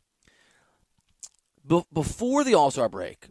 Be- 1.67 1.85
before 1.93 2.45
the 2.45 2.55
All 2.55 2.71
Star 2.71 2.89
break, 2.89 3.29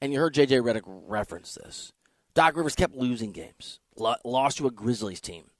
and 0.00 0.12
you 0.12 0.18
heard 0.18 0.34
JJ 0.34 0.62
Redick 0.62 0.82
reference 0.84 1.54
this, 1.54 1.92
Doc 2.34 2.56
Rivers 2.56 2.74
kept 2.74 2.94
losing 2.94 3.32
games. 3.32 3.80
lost 3.96 4.58
to 4.58 4.66
a 4.66 4.70
Grizzlies 4.70 5.20
team, 5.20 5.50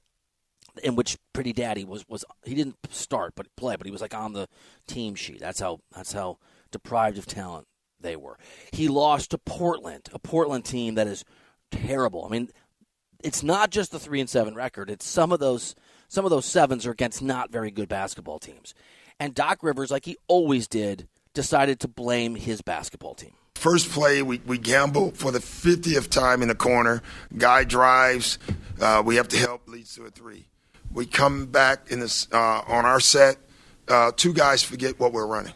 in 0.83 0.95
which 0.95 1.17
Pretty 1.33 1.53
Daddy 1.53 1.83
was 1.85 2.07
was 2.07 2.25
he 2.43 2.55
didn't 2.55 2.77
start 2.89 3.33
but 3.35 3.55
play, 3.55 3.75
but 3.75 3.85
he 3.85 3.91
was 3.91 4.01
like 4.01 4.15
on 4.15 4.33
the 4.33 4.47
team 4.87 5.15
sheet. 5.15 5.39
That's 5.39 5.59
how 5.59 5.79
that's 5.95 6.13
how 6.13 6.37
deprived 6.71 7.17
of 7.17 7.25
talent 7.25 7.67
they 7.99 8.15
were. 8.15 8.37
He 8.71 8.87
lost 8.87 9.31
to 9.31 9.37
Portland, 9.37 10.09
a 10.13 10.19
Portland 10.19 10.65
team 10.65 10.95
that 10.95 11.07
is 11.07 11.23
terrible. 11.69 12.25
I 12.25 12.29
mean, 12.29 12.49
it's 13.23 13.43
not 13.43 13.69
just 13.69 13.91
the 13.91 13.99
three 13.99 14.19
and 14.19 14.29
seven 14.29 14.55
record. 14.55 14.89
It's 14.89 15.05
some 15.05 15.31
of 15.31 15.39
those 15.39 15.75
some 16.07 16.25
of 16.25 16.31
those 16.31 16.45
sevens 16.45 16.85
are 16.85 16.91
against 16.91 17.21
not 17.21 17.51
very 17.51 17.71
good 17.71 17.87
basketball 17.87 18.37
teams. 18.37 18.73
And 19.19 19.33
Doc 19.33 19.59
Rivers, 19.61 19.91
like 19.91 20.03
he 20.03 20.17
always 20.27 20.67
did, 20.67 21.07
decided 21.33 21.79
to 21.81 21.87
blame 21.87 22.35
his 22.35 22.61
basketball 22.61 23.15
team. 23.15 23.31
First 23.55 23.91
play, 23.91 24.21
we, 24.21 24.41
we 24.45 24.57
gamble 24.57 25.11
for 25.11 25.31
the 25.31 25.39
50th 25.39 26.09
time 26.09 26.41
in 26.41 26.47
the 26.47 26.55
corner. 26.55 27.01
Guy 27.37 27.63
drives. 27.63 28.39
Uh, 28.81 29.03
we 29.05 29.15
have 29.15 29.29
to 29.29 29.37
help, 29.37 29.67
leads 29.69 29.95
to 29.95 30.03
a 30.03 30.09
three. 30.09 30.47
We 30.91 31.05
come 31.05 31.45
back 31.45 31.91
in 31.91 32.01
this 32.01 32.27
uh, 32.33 32.63
on 32.67 32.85
our 32.85 32.99
set. 32.99 33.37
Uh, 33.87 34.11
two 34.15 34.33
guys 34.33 34.63
forget 34.63 34.99
what 34.99 35.13
we're 35.13 35.27
running. 35.27 35.53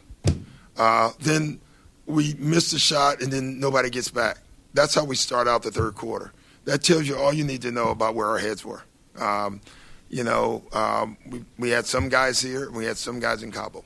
Uh, 0.76 1.10
then 1.20 1.60
we 2.06 2.34
miss 2.38 2.70
the 2.70 2.78
shot, 2.78 3.20
and 3.20 3.30
then 3.30 3.60
nobody 3.60 3.90
gets 3.90 4.08
back. 4.08 4.38
That's 4.72 4.94
how 4.94 5.04
we 5.04 5.16
start 5.16 5.48
out 5.48 5.62
the 5.62 5.70
third 5.70 5.96
quarter 5.96 6.32
that 6.66 6.82
tells 6.82 7.08
you 7.08 7.16
all 7.16 7.32
you 7.32 7.44
need 7.44 7.62
to 7.62 7.70
know 7.70 7.88
about 7.88 8.14
where 8.14 8.26
our 8.26 8.38
heads 8.38 8.64
were. 8.64 8.82
Um, 9.16 9.62
you 10.08 10.22
know, 10.22 10.64
um, 10.72 11.16
we, 11.26 11.44
we 11.58 11.70
had 11.70 11.86
some 11.86 12.08
guys 12.08 12.40
here, 12.40 12.70
we 12.70 12.84
had 12.84 12.98
some 12.98 13.18
guys 13.18 13.42
in 13.42 13.50
Cabo. 13.50 13.84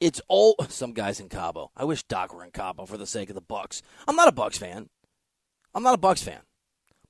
It's 0.00 0.20
all 0.28 0.56
some 0.68 0.92
guys 0.92 1.20
in 1.20 1.28
Cabo. 1.28 1.70
I 1.76 1.84
wish 1.84 2.02
Doc 2.04 2.34
were 2.34 2.44
in 2.44 2.50
Cabo 2.50 2.86
for 2.86 2.96
the 2.96 3.06
sake 3.06 3.28
of 3.28 3.34
the 3.34 3.40
Bucks. 3.40 3.82
I'm 4.08 4.16
not 4.16 4.28
a 4.28 4.32
Bucks 4.32 4.58
fan. 4.58 4.88
I'm 5.74 5.82
not 5.82 5.94
a 5.94 5.98
Bucks 5.98 6.22
fan, 6.22 6.40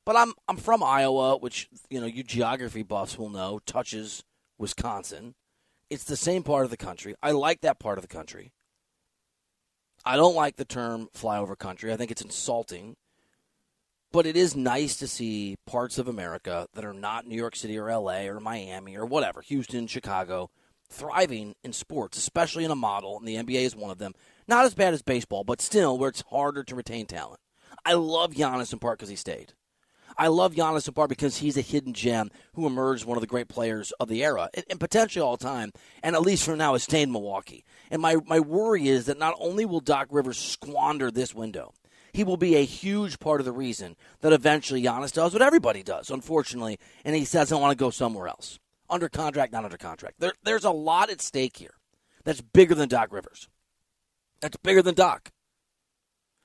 but 0.04 0.16
I'm 0.16 0.32
I'm 0.48 0.56
from 0.56 0.82
Iowa, 0.82 1.36
which 1.36 1.68
you 1.90 2.00
know 2.00 2.06
you 2.06 2.22
geography 2.22 2.82
buffs 2.82 3.18
will 3.18 3.30
know 3.30 3.60
touches 3.66 4.22
Wisconsin. 4.58 5.34
It's 5.90 6.04
the 6.04 6.16
same 6.16 6.42
part 6.42 6.64
of 6.64 6.70
the 6.70 6.76
country. 6.76 7.14
I 7.22 7.32
like 7.32 7.60
that 7.62 7.78
part 7.78 7.98
of 7.98 8.02
the 8.02 8.08
country. 8.08 8.52
I 10.04 10.16
don't 10.16 10.34
like 10.34 10.56
the 10.56 10.64
term 10.64 11.08
flyover 11.14 11.58
country. 11.58 11.92
I 11.92 11.96
think 11.96 12.10
it's 12.10 12.22
insulting 12.22 12.96
but 14.12 14.26
it 14.26 14.36
is 14.36 14.54
nice 14.54 14.96
to 14.96 15.08
see 15.08 15.56
parts 15.66 15.98
of 15.98 16.06
America 16.06 16.68
that 16.74 16.84
are 16.84 16.92
not 16.92 17.26
New 17.26 17.36
York 17.36 17.56
City 17.56 17.78
or 17.78 17.90
LA 17.90 18.26
or 18.26 18.38
Miami 18.40 18.96
or 18.96 19.06
whatever, 19.06 19.40
Houston, 19.40 19.86
Chicago, 19.86 20.50
thriving 20.90 21.54
in 21.64 21.72
sports, 21.72 22.18
especially 22.18 22.64
in 22.64 22.70
a 22.70 22.76
model, 22.76 23.18
and 23.18 23.26
the 23.26 23.36
NBA 23.36 23.62
is 23.62 23.74
one 23.74 23.90
of 23.90 23.98
them. 23.98 24.12
Not 24.46 24.66
as 24.66 24.74
bad 24.74 24.92
as 24.92 25.02
baseball, 25.02 25.44
but 25.44 25.62
still 25.62 25.96
where 25.98 26.10
it's 26.10 26.22
harder 26.30 26.62
to 26.64 26.74
retain 26.74 27.06
talent. 27.06 27.40
I 27.84 27.94
love 27.94 28.32
Giannis 28.34 28.72
in 28.72 28.78
part 28.78 28.98
because 28.98 29.08
he 29.08 29.16
stayed. 29.16 29.54
I 30.18 30.28
love 30.28 30.54
Giannis 30.54 30.86
in 30.86 30.92
part 30.92 31.08
because 31.08 31.38
he's 31.38 31.56
a 31.56 31.62
hidden 31.62 31.94
gem 31.94 32.30
who 32.54 32.66
emerged 32.66 33.06
one 33.06 33.16
of 33.16 33.22
the 33.22 33.26
great 33.26 33.48
players 33.48 33.92
of 33.92 34.08
the 34.08 34.22
era 34.22 34.50
and, 34.52 34.64
and 34.68 34.78
potentially 34.78 35.22
all 35.22 35.38
time, 35.38 35.72
and 36.02 36.14
at 36.14 36.22
least 36.22 36.44
for 36.44 36.54
now 36.54 36.74
has 36.74 36.82
stayed 36.82 37.04
in 37.04 37.12
Milwaukee. 37.12 37.64
And 37.90 38.02
my, 38.02 38.16
my 38.26 38.40
worry 38.40 38.88
is 38.88 39.06
that 39.06 39.18
not 39.18 39.34
only 39.40 39.64
will 39.64 39.80
Doc 39.80 40.08
Rivers 40.10 40.36
squander 40.36 41.10
this 41.10 41.34
window, 41.34 41.72
he 42.12 42.24
will 42.24 42.36
be 42.36 42.56
a 42.56 42.64
huge 42.64 43.18
part 43.18 43.40
of 43.40 43.46
the 43.46 43.52
reason 43.52 43.96
that 44.20 44.32
eventually 44.32 44.82
Giannis 44.82 45.12
does 45.12 45.32
what 45.32 45.42
everybody 45.42 45.82
does, 45.82 46.10
unfortunately, 46.10 46.78
and 47.04 47.16
he 47.16 47.24
doesn't 47.24 47.60
want 47.60 47.76
to 47.76 47.82
go 47.82 47.90
somewhere 47.90 48.28
else. 48.28 48.58
Under 48.90 49.08
contract, 49.08 49.52
not 49.52 49.64
under 49.64 49.78
contract. 49.78 50.20
There, 50.20 50.34
there's 50.42 50.64
a 50.64 50.70
lot 50.70 51.10
at 51.10 51.22
stake 51.22 51.56
here 51.56 51.74
that's 52.24 52.42
bigger 52.42 52.74
than 52.74 52.88
Doc 52.88 53.12
Rivers. 53.12 53.48
That's 54.40 54.56
bigger 54.58 54.82
than 54.82 54.94
Doc. 54.94 55.30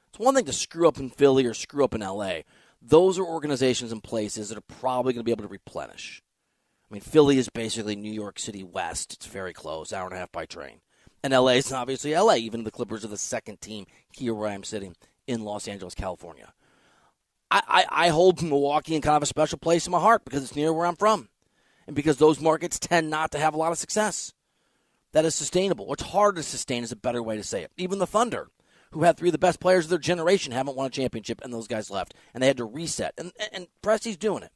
It's 0.09 0.19
one 0.19 0.35
thing 0.35 0.45
to 0.45 0.53
screw 0.53 0.87
up 0.87 0.99
in 0.99 1.09
Philly 1.09 1.45
or 1.45 1.53
screw 1.53 1.83
up 1.83 1.93
in 1.93 2.01
LA. 2.01 2.39
Those 2.81 3.19
are 3.19 3.25
organizations 3.25 3.91
and 3.91 4.01
places 4.01 4.49
that 4.49 4.57
are 4.57 4.75
probably 4.79 5.13
going 5.13 5.21
to 5.21 5.25
be 5.25 5.31
able 5.31 5.43
to 5.43 5.49
replenish. 5.49 6.21
I 6.89 6.93
mean, 6.93 7.01
Philly 7.01 7.37
is 7.37 7.49
basically 7.49 7.97
New 7.97 8.11
York 8.11 8.39
City 8.39 8.63
West. 8.63 9.13
It's 9.13 9.25
very 9.25 9.51
close, 9.51 9.91
hour 9.91 10.05
and 10.05 10.15
a 10.15 10.19
half 10.19 10.31
by 10.31 10.45
train. 10.45 10.79
And 11.21 11.33
LA 11.33 11.53
is 11.53 11.73
obviously 11.73 12.15
LA. 12.15 12.35
Even 12.35 12.63
the 12.63 12.71
Clippers 12.71 13.03
are 13.03 13.09
the 13.09 13.17
second 13.17 13.59
team 13.59 13.85
here 14.13 14.33
where 14.33 14.47
I'm 14.47 14.63
sitting 14.63 14.95
in 15.27 15.43
Los 15.43 15.67
Angeles, 15.67 15.93
California. 15.93 16.53
I, 17.51 17.61
I, 17.67 18.05
I 18.05 18.07
hold 18.09 18.41
Milwaukee 18.41 18.95
in 18.95 19.01
kind 19.01 19.17
of 19.17 19.23
a 19.23 19.27
special 19.27 19.57
place 19.57 19.85
in 19.85 19.91
my 19.91 19.99
heart 19.99 20.25
because 20.25 20.43
it's 20.43 20.55
near 20.55 20.73
where 20.73 20.85
I'm 20.85 20.95
from. 20.95 21.29
And 21.85 21.95
because 21.95 22.17
those 22.17 22.41
markets 22.41 22.79
tend 22.79 23.09
not 23.09 23.31
to 23.31 23.39
have 23.39 23.53
a 23.53 23.57
lot 23.57 23.71
of 23.71 23.77
success 23.77 24.33
that 25.13 25.25
is 25.25 25.35
sustainable. 25.35 25.87
What's 25.87 26.03
hard 26.03 26.35
to 26.35 26.43
sustain 26.43 26.83
is 26.83 26.91
a 26.91 26.97
better 26.97 27.23
way 27.23 27.37
to 27.37 27.43
say 27.43 27.63
it. 27.63 27.71
Even 27.77 27.99
the 27.99 28.07
Thunder, 28.07 28.49
who 28.91 29.03
had 29.03 29.17
three 29.17 29.29
of 29.29 29.33
the 29.33 29.39
best 29.39 29.59
players 29.59 29.85
of 29.85 29.89
their 29.89 29.99
generation, 29.99 30.51
haven't 30.51 30.75
won 30.75 30.87
a 30.87 30.89
championship, 30.89 31.41
and 31.43 31.53
those 31.53 31.67
guys 31.67 31.89
left, 31.89 32.13
and 32.33 32.43
they 32.43 32.47
had 32.47 32.57
to 32.57 32.65
reset. 32.65 33.13
And, 33.17 33.31
and 33.51 33.67
Presti's 33.81 34.17
doing 34.17 34.43
it. 34.43 34.51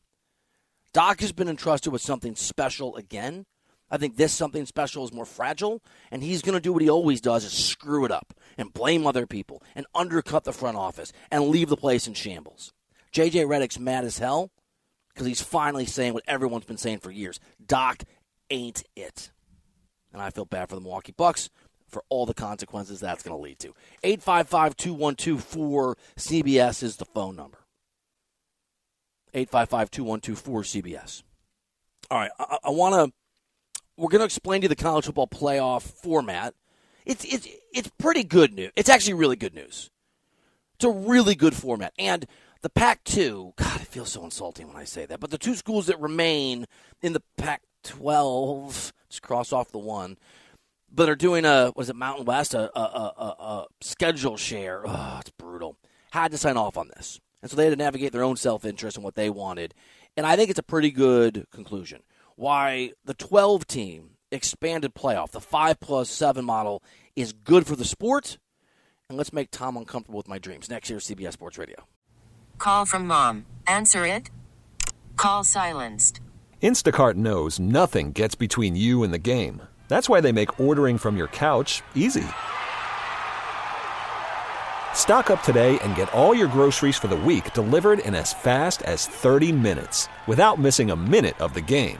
Doc 0.94 1.22
has 1.22 1.32
been 1.32 1.48
entrusted 1.48 1.94
with 1.94 2.02
something 2.02 2.36
special 2.36 2.96
again, 2.98 3.46
I 3.92 3.98
think 3.98 4.16
this 4.16 4.34
something 4.34 4.66
special 4.66 5.04
is 5.04 5.14
more 5.14 5.26
fragile, 5.26 5.84
and 6.10 6.24
he's 6.24 6.42
going 6.42 6.56
to 6.56 6.62
do 6.62 6.72
what 6.72 6.82
he 6.82 6.90
always 6.90 7.20
does: 7.22 7.44
is 7.44 7.52
screw 7.52 8.06
it 8.06 8.12
up 8.12 8.34
and 8.58 8.74
blame 8.74 9.06
other 9.06 9.28
people 9.28 9.62
and 9.76 9.86
undercut 9.94 10.46
the 10.46 10.54
front 10.54 10.78
office 10.78 11.12
and 11.30 11.50
leave 11.50 11.70
the 11.70 11.78
place 11.78 12.08
in 12.08 12.14
shambles. 12.14 12.74
JJ 13.14 13.46
Redick's 13.46 13.78
mad 13.78 14.06
as 14.06 14.18
hell 14.18 14.50
because 15.10 15.28
he's 15.28 15.42
finally 15.42 15.86
saying 15.86 16.14
what 16.14 16.24
everyone's 16.26 16.66
been 16.66 16.78
saying 16.78 17.00
for 17.00 17.12
years: 17.12 17.40
Doc 17.64 18.04
ain't 18.50 18.84
it. 18.96 19.32
And 20.14 20.22
I 20.22 20.30
feel 20.30 20.46
bad 20.46 20.70
for 20.70 20.76
the 20.76 20.82
Milwaukee 20.82 21.14
Bucks 21.16 21.50
for 21.88 22.04
all 22.10 22.26
the 22.26 22.34
consequences 22.34 23.00
that's 23.00 23.24
going 23.24 23.36
to 23.36 23.42
lead 23.42 23.60
to. 23.60 23.74
855 24.04 24.76
2124 24.78 25.98
CBS 26.18 26.84
is 26.84 26.96
the 26.96 27.06
phone 27.06 27.36
number. 27.36 27.60
855 29.34 29.92
2124 29.92 30.64
CBS. 30.64 31.24
All 32.10 32.18
right, 32.18 32.32
I, 32.40 32.58
I 32.66 32.70
want 32.72 32.96
to 32.96 33.14
we're 34.02 34.10
going 34.10 34.20
to 34.20 34.26
explain 34.26 34.62
to 34.62 34.66
you 34.66 34.70
the 34.70 34.76
college 34.76 35.06
football 35.06 35.28
playoff 35.28 35.84
format. 35.84 36.56
It's 37.06 37.24
it's 37.24 37.48
it's 37.74 37.92
pretty 37.98 38.24
good 38.24 38.54
news. 38.54 38.72
It's 38.76 38.90
actually 38.90 39.14
really 39.14 39.36
good 39.36 39.54
news. 39.54 39.90
It's 40.76 40.86
a 40.86 40.90
really 40.90 41.36
good 41.36 41.56
format, 41.56 41.94
and 41.98 42.26
the 42.62 42.70
Pac-2. 42.70 43.56
God, 43.56 43.82
it 43.82 43.88
feels 43.88 44.12
so 44.12 44.24
insulting 44.24 44.68
when 44.68 44.78
I 44.78 44.84
say 44.84 45.06
that, 45.06 45.20
but 45.20 45.30
the 45.32 45.38
two 45.38 45.56
schools 45.56 45.88
that 45.88 46.00
remain 46.00 46.66
in 47.02 47.14
the 47.14 47.24
Pac 47.38 47.62
12. 47.84 48.94
Just 49.10 49.22
cross 49.22 49.52
off 49.52 49.72
the 49.72 49.78
one. 49.78 50.18
But 50.94 51.06
they're 51.06 51.16
doing 51.16 51.46
a, 51.46 51.72
was 51.76 51.90
it 51.90 51.96
Mountain 51.96 52.26
West, 52.26 52.54
a, 52.54 52.78
a, 52.78 52.82
a, 52.82 53.24
a 53.24 53.66
schedule 53.82 54.38
share. 54.38 54.84
Oh, 54.86 55.18
it's 55.22 55.32
brutal. 55.32 55.78
Had 56.12 56.32
to 56.32 56.38
sign 56.38 56.58
off 56.58 56.78
on 56.78 56.90
this. 56.90 57.20
And 57.42 57.50
so 57.50 57.58
they 57.58 57.66
had 57.66 57.72
to 57.72 57.76
navigate 57.76 58.12
their 58.12 58.24
own 58.24 58.36
self 58.36 58.66
interest 58.66 58.98
and 58.98 59.04
what 59.04 59.16
they 59.16 59.30
wanted. 59.30 59.74
And 60.18 60.26
I 60.26 60.36
think 60.36 60.50
it's 60.50 60.60
a 60.60 60.64
pretty 60.64 60.92
good 60.92 61.46
conclusion. 61.52 62.04
Why 62.42 62.94
the 63.06 63.14
12 63.14 63.68
team 63.68 64.16
expanded 64.32 64.96
playoff, 64.96 65.30
the 65.30 65.40
5 65.40 65.80
plus 65.80 66.10
7 66.10 66.44
model, 66.44 66.82
is 67.16 67.34
good 67.34 67.68
for 67.68 67.76
the 67.76 67.86
sport. 67.86 68.40
And 69.08 69.16
let's 69.16 69.32
make 69.32 69.52
Tom 69.52 69.78
uncomfortable 69.78 70.18
with 70.18 70.28
my 70.28 70.40
dreams. 70.40 70.68
Next 70.68 70.90
year, 70.90 70.98
CBS 70.98 71.34
Sports 71.34 71.60
Radio. 71.60 71.76
Call 72.58 72.88
from 72.88 73.06
mom. 73.06 73.46
Answer 73.68 74.08
it. 74.08 74.32
Call 75.18 75.44
silenced. 75.44 76.20
Instacart 76.64 77.14
knows 77.14 77.60
nothing 77.60 78.12
gets 78.12 78.34
between 78.34 78.76
you 78.76 79.04
and 79.04 79.14
the 79.14 79.20
game. 79.20 79.62
That's 79.88 80.10
why 80.10 80.20
they 80.20 80.32
make 80.32 80.60
ordering 80.60 80.98
from 80.98 81.18
your 81.18 81.28
couch 81.28 81.84
easy. 81.94 82.26
Stock 84.96 85.30
up 85.30 85.44
today 85.44 85.78
and 85.84 85.96
get 85.96 86.12
all 86.12 86.34
your 86.34 86.48
groceries 86.48 86.98
for 86.98 87.08
the 87.08 87.16
week 87.16 87.54
delivered 87.54 88.00
in 88.00 88.16
as 88.16 88.34
fast 88.34 88.82
as 88.82 89.06
30 89.06 89.52
minutes 89.52 90.10
without 90.26 90.58
missing 90.58 90.90
a 90.90 90.96
minute 90.96 91.40
of 91.40 91.54
the 91.54 91.62
game. 91.62 92.00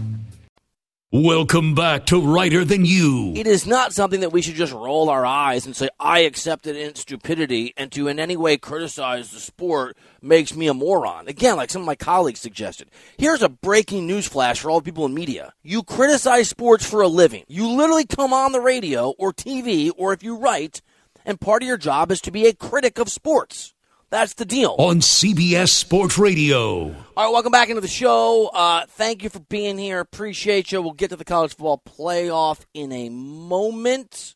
Welcome 1.13 1.75
back 1.75 2.05
to 2.05 2.21
Reiter 2.21 2.63
Than 2.63 2.85
You. 2.85 3.33
It 3.35 3.45
is 3.45 3.67
not 3.67 3.91
something 3.91 4.21
that 4.21 4.31
we 4.31 4.41
should 4.41 4.55
just 4.55 4.71
roll 4.71 5.09
our 5.09 5.25
eyes 5.25 5.65
and 5.65 5.75
say, 5.75 5.89
I 5.99 6.19
accept 6.19 6.67
it 6.67 6.77
in 6.77 6.95
stupidity, 6.95 7.73
and 7.75 7.91
to 7.91 8.07
in 8.07 8.17
any 8.17 8.37
way 8.37 8.55
criticize 8.55 9.29
the 9.29 9.41
sport 9.41 9.97
makes 10.21 10.55
me 10.55 10.67
a 10.67 10.73
moron. 10.73 11.27
Again, 11.27 11.57
like 11.57 11.69
some 11.69 11.81
of 11.81 11.85
my 11.85 11.95
colleagues 11.95 12.39
suggested. 12.39 12.87
Here's 13.17 13.41
a 13.41 13.49
breaking 13.49 14.07
news 14.07 14.25
flash 14.25 14.61
for 14.61 14.71
all 14.71 14.79
people 14.79 15.05
in 15.05 15.13
media. 15.13 15.51
You 15.63 15.83
criticize 15.83 16.47
sports 16.47 16.89
for 16.89 17.01
a 17.01 17.09
living. 17.09 17.43
You 17.49 17.67
literally 17.67 18.05
come 18.05 18.31
on 18.31 18.53
the 18.53 18.61
radio 18.61 19.09
or 19.17 19.33
TV, 19.33 19.91
or 19.97 20.13
if 20.13 20.23
you 20.23 20.37
write, 20.37 20.81
and 21.25 21.41
part 21.41 21.61
of 21.61 21.67
your 21.67 21.77
job 21.77 22.09
is 22.13 22.21
to 22.21 22.31
be 22.31 22.47
a 22.47 22.53
critic 22.53 22.97
of 22.97 23.09
sports. 23.09 23.73
That's 24.11 24.33
the 24.33 24.43
deal. 24.43 24.75
On 24.77 24.99
CBS 24.99 25.69
Sports 25.69 26.17
Radio. 26.17 26.93
All 27.15 27.25
right, 27.25 27.31
welcome 27.31 27.53
back 27.53 27.69
into 27.69 27.79
the 27.79 27.87
show. 27.87 28.51
Uh, 28.53 28.85
thank 28.85 29.23
you 29.23 29.29
for 29.29 29.39
being 29.39 29.77
here. 29.77 30.01
Appreciate 30.01 30.69
you. 30.69 30.81
We'll 30.81 30.91
get 30.91 31.11
to 31.11 31.15
the 31.15 31.23
college 31.23 31.51
football 31.51 31.81
playoff 31.87 32.65
in 32.73 32.91
a 32.91 33.07
moment. 33.07 34.35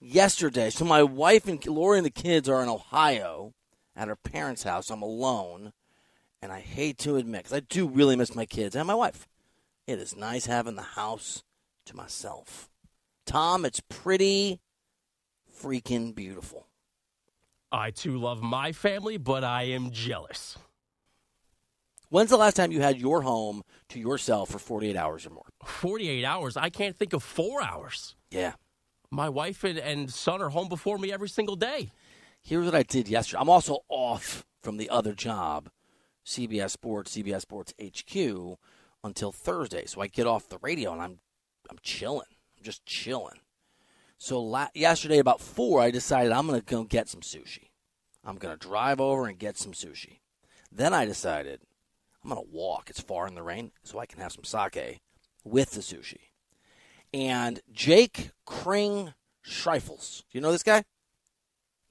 Yesterday, 0.00 0.70
so 0.70 0.84
my 0.84 1.04
wife 1.04 1.46
and 1.46 1.64
Lori 1.64 1.98
and 1.98 2.04
the 2.04 2.10
kids 2.10 2.48
are 2.48 2.62
in 2.64 2.68
Ohio 2.68 3.54
at 3.94 4.08
her 4.08 4.16
parents' 4.16 4.64
house. 4.64 4.90
I'm 4.90 5.02
alone, 5.02 5.72
and 6.42 6.50
I 6.50 6.58
hate 6.58 6.98
to 6.98 7.14
admit 7.16 7.44
because 7.44 7.56
I 7.56 7.60
do 7.60 7.86
really 7.86 8.16
miss 8.16 8.34
my 8.34 8.44
kids 8.44 8.74
and 8.74 8.88
my 8.88 8.94
wife. 8.94 9.28
It 9.86 10.00
is 10.00 10.16
nice 10.16 10.46
having 10.46 10.74
the 10.74 10.82
house 10.82 11.44
to 11.86 11.96
myself. 11.96 12.68
Tom, 13.24 13.64
it's 13.64 13.80
pretty 13.88 14.60
freaking 15.62 16.12
beautiful. 16.12 16.66
I 17.74 17.90
too 17.90 18.16
love 18.18 18.40
my 18.40 18.70
family, 18.70 19.16
but 19.16 19.42
I 19.42 19.64
am 19.64 19.90
jealous. 19.90 20.56
When's 22.08 22.30
the 22.30 22.36
last 22.36 22.54
time 22.54 22.70
you 22.70 22.80
had 22.80 23.00
your 23.00 23.22
home 23.22 23.62
to 23.88 23.98
yourself 23.98 24.50
for 24.50 24.60
48 24.60 24.96
hours 24.96 25.26
or 25.26 25.30
more? 25.30 25.46
48 25.64 26.24
hours? 26.24 26.56
I 26.56 26.70
can't 26.70 26.96
think 26.96 27.12
of 27.12 27.24
four 27.24 27.60
hours. 27.60 28.14
Yeah. 28.30 28.52
My 29.10 29.28
wife 29.28 29.64
and, 29.64 29.78
and 29.78 30.12
son 30.12 30.40
are 30.40 30.50
home 30.50 30.68
before 30.68 30.98
me 30.98 31.12
every 31.12 31.28
single 31.28 31.56
day. 31.56 31.90
Here's 32.40 32.66
what 32.66 32.76
I 32.76 32.84
did 32.84 33.08
yesterday. 33.08 33.40
I'm 33.40 33.50
also 33.50 33.78
off 33.88 34.44
from 34.62 34.76
the 34.76 34.88
other 34.88 35.12
job, 35.12 35.68
CBS 36.24 36.70
Sports, 36.70 37.16
CBS 37.16 37.40
Sports 37.40 37.74
HQ, 37.82 38.56
until 39.02 39.32
Thursday. 39.32 39.86
So 39.86 40.00
I 40.00 40.06
get 40.06 40.28
off 40.28 40.48
the 40.48 40.58
radio 40.58 40.92
and 40.92 41.02
I'm 41.02 41.18
I'm 41.68 41.78
chilling. 41.82 42.28
I'm 42.56 42.62
just 42.62 42.86
chilling. 42.86 43.40
So 44.24 44.40
la- 44.40 44.68
yesterday 44.72 45.18
about 45.18 45.38
four, 45.38 45.82
I 45.82 45.90
decided 45.90 46.32
I'm 46.32 46.46
going 46.46 46.58
to 46.58 46.64
go 46.64 46.82
get 46.84 47.10
some 47.10 47.20
sushi. 47.20 47.68
I'm 48.24 48.36
going 48.36 48.58
to 48.58 48.68
drive 48.68 48.98
over 48.98 49.26
and 49.26 49.38
get 49.38 49.58
some 49.58 49.72
sushi. 49.72 50.20
Then 50.72 50.94
I 50.94 51.04
decided 51.04 51.60
I'm 52.22 52.30
going 52.30 52.42
to 52.42 52.50
walk. 52.50 52.88
It's 52.88 53.02
far 53.02 53.26
in 53.26 53.34
the 53.34 53.42
rain, 53.42 53.72
so 53.82 53.98
I 53.98 54.06
can 54.06 54.20
have 54.20 54.32
some 54.32 54.44
sake 54.44 55.02
with 55.44 55.72
the 55.72 55.82
sushi. 55.82 56.30
And 57.12 57.60
Jake 57.70 58.30
Kring 58.46 59.12
Schreifels. 59.46 60.20
Do 60.20 60.38
you 60.38 60.40
know 60.40 60.52
this 60.52 60.62
guy? 60.62 60.84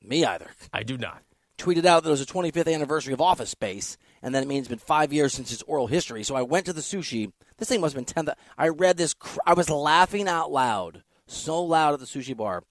Me 0.02 0.26
either. 0.26 0.50
I 0.74 0.82
do 0.82 0.98
not. 0.98 1.22
Tweeted 1.60 1.86
out 1.86 2.02
that 2.02 2.10
it 2.10 2.18
was 2.18 2.26
the 2.26 2.34
25th 2.34 2.74
anniversary 2.74 3.14
of 3.14 3.22
Office 3.22 3.52
Space, 3.52 3.96
and 4.24 4.34
that 4.34 4.42
it 4.42 4.48
means 4.48 4.62
it's 4.62 4.70
been 4.70 4.80
five 4.80 5.14
years 5.14 5.36
since 5.36 5.54
its 5.54 5.62
oral 5.68 5.86
history. 5.86 6.24
So 6.24 6.34
I 6.34 6.42
went 6.42 6.66
to 6.66 6.74
the 6.74 6.82
sushi. 6.82 7.32
This 7.58 7.70
thing 7.70 7.80
must 7.80 7.94
have 7.94 8.04
been 8.04 8.26
10. 8.26 8.34
I 8.58 8.70
read 8.70 8.98
this. 8.98 9.14
Cr- 9.14 9.38
I 9.46 9.54
was 9.54 9.70
laughing 9.70 10.28
out 10.28 10.52
loud 10.52 11.04
so 11.36 11.64
loud 11.64 11.94
at 11.94 12.00
the 12.00 12.06
sushi 12.06 12.36
bar, 12.36 12.64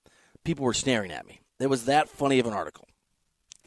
people 0.44 0.64
were 0.64 0.75
staring 0.75 1.11
at 1.11 1.27
me. 1.27 1.40
It 1.61 1.68
was 1.68 1.85
that 1.85 2.09
funny 2.09 2.38
of 2.38 2.46
an 2.46 2.53
article. 2.53 2.88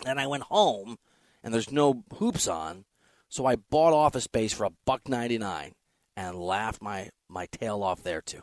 And 0.06 0.20
I 0.20 0.28
went 0.28 0.44
home, 0.44 0.98
and 1.44 1.54
there's 1.54 1.72
no 1.72 2.04
hoops 2.18 2.48
on, 2.48 2.86
so 3.30 3.46
I 3.46 3.56
bought 3.56 3.94
Office 3.94 4.26
Space 4.26 4.54
for 4.54 4.66
a 4.66 4.72
buck 4.86 5.08
ninety 5.08 5.38
nine, 5.38 5.74
and 6.16 6.38
laughed 6.38 6.82
my 6.82 7.10
my 7.30 7.46
tail 7.48 7.84
off 7.84 8.04
there 8.04 8.22
too. 8.22 8.42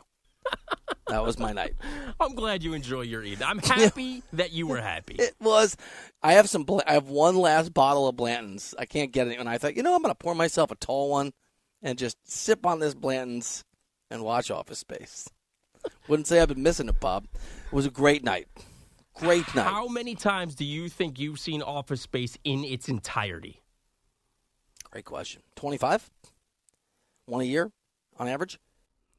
that 1.07 1.23
was 1.23 1.37
my 1.37 1.53
night. 1.53 1.75
I'm 2.19 2.35
glad 2.35 2.63
you 2.63 2.73
enjoy 2.73 3.01
your 3.01 3.23
evening. 3.23 3.47
I'm 3.47 3.59
happy 3.63 4.23
that 4.33 4.51
you 4.51 4.67
were 4.67 4.81
happy. 4.81 5.15
It 5.15 5.35
was. 5.39 5.77
I 6.21 6.33
have 6.33 6.49
some. 6.49 6.65
I 6.87 6.93
have 6.93 7.09
one 7.09 7.35
last 7.35 7.73
bottle 7.73 8.07
of 8.07 8.15
Blanton's. 8.15 8.73
I 8.77 8.85
can't 8.85 9.11
get 9.11 9.27
it, 9.27 9.39
and 9.39 9.47
I 9.47 9.57
thought, 9.57 9.75
you 9.75 9.83
know, 9.83 9.95
I'm 9.95 10.01
going 10.01 10.11
to 10.11 10.15
pour 10.15 10.35
myself 10.35 10.71
a 10.71 10.75
tall 10.75 11.09
one, 11.09 11.33
and 11.81 11.97
just 11.97 12.17
sip 12.29 12.65
on 12.65 12.79
this 12.79 12.93
Blanton's 12.93 13.63
and 14.09 14.23
watch 14.23 14.51
Office 14.51 14.79
Space. 14.79 15.29
Wouldn't 16.07 16.27
say 16.27 16.39
I've 16.39 16.49
been 16.49 16.63
missing 16.63 16.89
it, 16.89 16.99
Bob. 16.99 17.25
It 17.33 17.73
was 17.73 17.85
a 17.85 17.91
great 17.91 18.23
night. 18.23 18.47
Great 19.15 19.53
night. 19.55 19.67
How 19.67 19.87
many 19.87 20.15
times 20.15 20.55
do 20.55 20.65
you 20.65 20.89
think 20.89 21.19
you've 21.19 21.39
seen 21.39 21.61
Office 21.61 22.01
Space 22.01 22.37
in 22.43 22.63
its 22.63 22.89
entirety? 22.89 23.61
Great 24.91 25.05
question. 25.05 25.41
25? 25.55 26.09
One 27.25 27.41
a 27.41 27.45
year 27.45 27.71
on 28.17 28.27
average? 28.27 28.59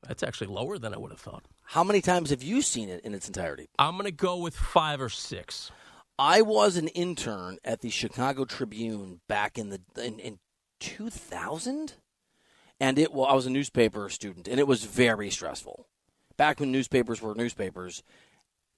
That's 0.06 0.22
actually 0.22 0.48
lower 0.48 0.78
than 0.78 0.92
I 0.92 0.98
would 0.98 1.10
have 1.10 1.20
thought. 1.20 1.46
How 1.62 1.82
many 1.82 2.00
times 2.00 2.30
have 2.30 2.42
you 2.42 2.60
seen 2.60 2.88
it 2.88 3.02
in 3.04 3.14
its 3.14 3.26
entirety? 3.26 3.68
I'm 3.78 3.94
going 3.94 4.04
to 4.04 4.12
go 4.12 4.36
with 4.36 4.54
five 4.54 5.00
or 5.00 5.08
six. 5.08 5.70
I 6.18 6.42
was 6.42 6.76
an 6.76 6.88
intern 6.88 7.58
at 7.64 7.80
the 7.80 7.90
Chicago 7.90 8.44
Tribune 8.44 9.20
back 9.28 9.58
in 9.58 9.70
the 9.70 9.80
in, 9.96 10.20
in 10.20 10.38
2000, 10.80 11.94
and 12.78 12.98
it 12.98 13.12
well, 13.12 13.26
I 13.26 13.34
was 13.34 13.46
a 13.46 13.50
newspaper 13.50 14.08
student, 14.08 14.46
and 14.46 14.60
it 14.60 14.68
was 14.68 14.84
very 14.84 15.30
stressful. 15.30 15.88
Back 16.36 16.60
when 16.60 16.72
newspapers 16.72 17.22
were 17.22 17.34
newspapers, 17.34 18.02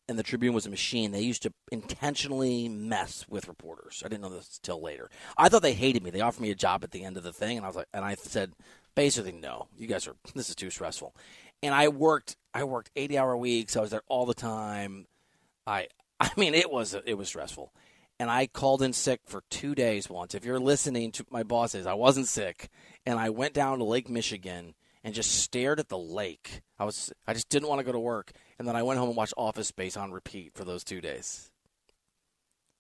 and 0.09 0.19
the 0.19 0.23
Tribune 0.23 0.55
was 0.55 0.67
a 0.67 0.71
machine, 0.71 1.11
they 1.11 1.21
used 1.21 1.43
to 1.43 1.53
intentionally 1.73 2.69
mess 2.69 3.27
with 3.29 3.49
reporters. 3.49 4.03
I 4.05 4.09
didn't 4.09 4.23
know 4.23 4.29
this 4.29 4.61
till 4.63 4.81
later. 4.81 5.11
I 5.37 5.49
thought 5.49 5.63
they 5.63 5.73
hated 5.73 6.03
me. 6.03 6.11
They 6.11 6.21
offered 6.21 6.43
me 6.43 6.51
a 6.51 6.57
job 6.57 6.85
at 6.85 6.93
the 6.93 7.05
end 7.05 7.17
of 7.17 7.23
the 7.23 7.33
thing, 7.33 7.57
and 7.57 7.67
I 7.67 7.69
was 7.69 7.77
like, 7.77 7.89
and 7.93 8.05
I 8.05 8.15
said, 8.15 8.53
basically, 8.95 9.33
no, 9.33 9.69
you 9.77 9.87
guys 9.87 10.07
are. 10.07 10.17
This 10.35 10.49
is 10.49 10.55
too 10.55 10.71
stressful. 10.71 11.15
And 11.63 11.75
I 11.75 11.89
worked. 11.89 12.37
I 12.55 12.65
worked 12.65 12.91
80 12.95 13.19
hour 13.19 13.37
weeks. 13.37 13.77
I 13.77 13.81
was 13.81 13.91
there 13.91 14.03
all 14.09 14.27
the 14.27 14.35
time. 14.35 15.07
I. 15.67 15.89
I 16.21 16.31
mean, 16.37 16.55
it 16.55 16.71
was 16.71 16.95
it 17.05 17.15
was 17.15 17.29
stressful. 17.29 17.73
And 18.19 18.31
I 18.31 18.47
called 18.47 18.81
in 18.81 18.95
sick 18.95 19.21
for 19.27 19.43
two 19.51 19.75
days 19.75 20.09
once. 20.09 20.35
If 20.35 20.47
you're 20.47 20.59
listening 20.59 21.13
to 21.13 21.27
my 21.31 21.43
bosses, 21.43 21.87
I 21.87 21.93
wasn't 21.93 22.29
sick, 22.29 22.71
and 23.05 23.19
I 23.19 23.29
went 23.29 23.53
down 23.53 23.79
to 23.79 23.85
Lake 23.85 24.09
Michigan 24.09 24.75
and 25.07 25.15
just 25.15 25.31
stared 25.31 25.79
at 25.79 25.89
the 25.89 25.97
lake. 25.97 26.63
I 26.81 26.85
was 26.85 27.13
I 27.29 27.33
just 27.33 27.49
didn't 27.49 27.69
want 27.69 27.79
to 27.79 27.85
go 27.85 27.93
to 27.93 27.99
work, 27.99 28.33
and 28.59 28.67
then 28.67 28.75
I 28.75 28.83
went 28.83 28.99
home 28.99 29.09
and 29.09 29.17
watched 29.17 29.35
Office 29.37 29.69
Space 29.69 29.97
on 29.97 30.11
repeat 30.11 30.53
for 30.55 30.65
those 30.65 30.83
two 30.83 31.01
days. 31.01 31.49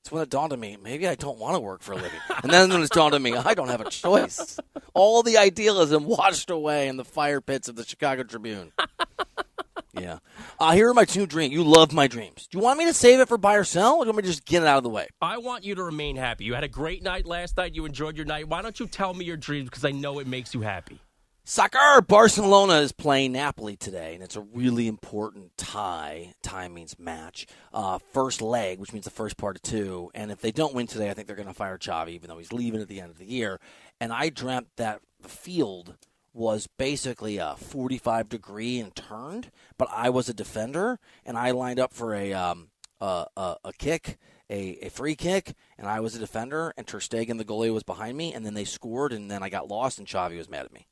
It's 0.02 0.10
when 0.10 0.24
it 0.24 0.28
dawned 0.28 0.52
on 0.52 0.58
me, 0.58 0.76
maybe 0.82 1.06
I 1.06 1.14
don't 1.14 1.38
want 1.38 1.54
to 1.54 1.60
work 1.60 1.82
for 1.82 1.92
a 1.92 1.96
living. 1.96 2.20
And 2.42 2.52
then 2.52 2.70
when 2.70 2.82
it 2.82 2.90
dawned 2.90 3.14
on 3.14 3.22
me, 3.22 3.34
I 3.34 3.54
don't 3.54 3.68
have 3.68 3.80
a 3.80 3.90
choice. 3.90 4.58
All 4.94 5.22
the 5.22 5.36
idealism 5.38 6.04
washed 6.04 6.50
away 6.50 6.88
in 6.88 6.96
the 6.96 7.04
fire 7.04 7.40
pits 7.40 7.68
of 7.68 7.76
the 7.76 7.84
Chicago 7.84 8.24
Tribune. 8.24 8.72
Yeah. 9.92 10.18
Uh, 10.60 10.72
here 10.72 10.90
are 10.90 10.94
my 10.94 11.06
two 11.06 11.26
dreams. 11.26 11.52
You 11.54 11.64
love 11.64 11.92
my 11.92 12.06
dreams. 12.06 12.46
Do 12.48 12.58
you 12.58 12.62
want 12.62 12.78
me 12.78 12.86
to 12.86 12.94
save 12.94 13.20
it 13.20 13.28
for 13.28 13.38
buy 13.38 13.54
or 13.54 13.64
sell, 13.64 13.94
or 13.94 14.04
do 14.04 14.08
you 14.08 14.12
want 14.12 14.18
me 14.18 14.22
to 14.22 14.28
just 14.28 14.44
get 14.44 14.62
it 14.62 14.68
out 14.68 14.78
of 14.78 14.84
the 14.84 14.90
way? 14.90 15.08
I 15.22 15.38
want 15.38 15.64
you 15.64 15.74
to 15.76 15.82
remain 15.82 16.16
happy. 16.16 16.44
You 16.44 16.54
had 16.54 16.64
a 16.64 16.68
great 16.68 17.02
night 17.02 17.24
last 17.24 17.56
night. 17.56 17.74
You 17.74 17.84
enjoyed 17.84 18.16
your 18.16 18.26
night. 18.26 18.48
Why 18.48 18.62
don't 18.62 18.78
you 18.78 18.86
tell 18.86 19.14
me 19.14 19.24
your 19.24 19.36
dreams? 19.36 19.70
Because 19.70 19.84
I 19.84 19.92
know 19.92 20.18
it 20.18 20.26
makes 20.26 20.54
you 20.54 20.60
happy. 20.60 21.00
Soccer! 21.48 22.02
Barcelona 22.02 22.80
is 22.80 22.90
playing 22.90 23.30
Napoli 23.30 23.76
today, 23.76 24.14
and 24.14 24.22
it's 24.24 24.34
a 24.34 24.40
really 24.40 24.88
important 24.88 25.56
tie. 25.56 26.34
Tie 26.42 26.66
means 26.66 26.98
match. 26.98 27.46
Uh, 27.72 28.00
first 28.12 28.42
leg, 28.42 28.80
which 28.80 28.92
means 28.92 29.04
the 29.04 29.12
first 29.12 29.36
part 29.36 29.54
of 29.54 29.62
two. 29.62 30.10
And 30.12 30.32
if 30.32 30.40
they 30.40 30.50
don't 30.50 30.74
win 30.74 30.88
today, 30.88 31.08
I 31.08 31.14
think 31.14 31.28
they're 31.28 31.36
going 31.36 31.46
to 31.46 31.54
fire 31.54 31.78
Xavi, 31.78 32.08
even 32.08 32.28
though 32.28 32.38
he's 32.38 32.52
leaving 32.52 32.80
at 32.80 32.88
the 32.88 33.00
end 33.00 33.12
of 33.12 33.18
the 33.18 33.30
year. 33.30 33.60
And 34.00 34.12
I 34.12 34.28
dreamt 34.28 34.70
that 34.76 35.02
the 35.20 35.28
field 35.28 35.94
was 36.34 36.66
basically 36.78 37.36
a 37.38 37.54
45 37.54 38.28
degree 38.28 38.80
and 38.80 38.92
turned, 38.96 39.52
but 39.78 39.86
I 39.94 40.10
was 40.10 40.28
a 40.28 40.34
defender, 40.34 40.98
and 41.24 41.38
I 41.38 41.52
lined 41.52 41.78
up 41.78 41.92
for 41.92 42.12
a 42.12 42.32
um, 42.32 42.70
a, 43.00 43.26
a, 43.36 43.56
a 43.66 43.72
kick. 43.72 44.18
A, 44.48 44.86
a 44.86 44.90
free 44.90 45.16
kick, 45.16 45.54
and 45.76 45.88
I 45.88 45.98
was 45.98 46.14
a 46.14 46.20
defender, 46.20 46.72
and 46.76 46.86
Ter 46.86 47.00
Stegen, 47.00 47.36
the 47.36 47.44
goalie, 47.44 47.74
was 47.74 47.82
behind 47.82 48.16
me, 48.16 48.32
and 48.32 48.46
then 48.46 48.54
they 48.54 48.64
scored, 48.64 49.12
and 49.12 49.28
then 49.28 49.42
I 49.42 49.48
got 49.48 49.66
lost, 49.66 49.98
and 49.98 50.06
Xavi 50.06 50.38
was 50.38 50.48
mad 50.48 50.64
at 50.64 50.72
me. 50.72 50.86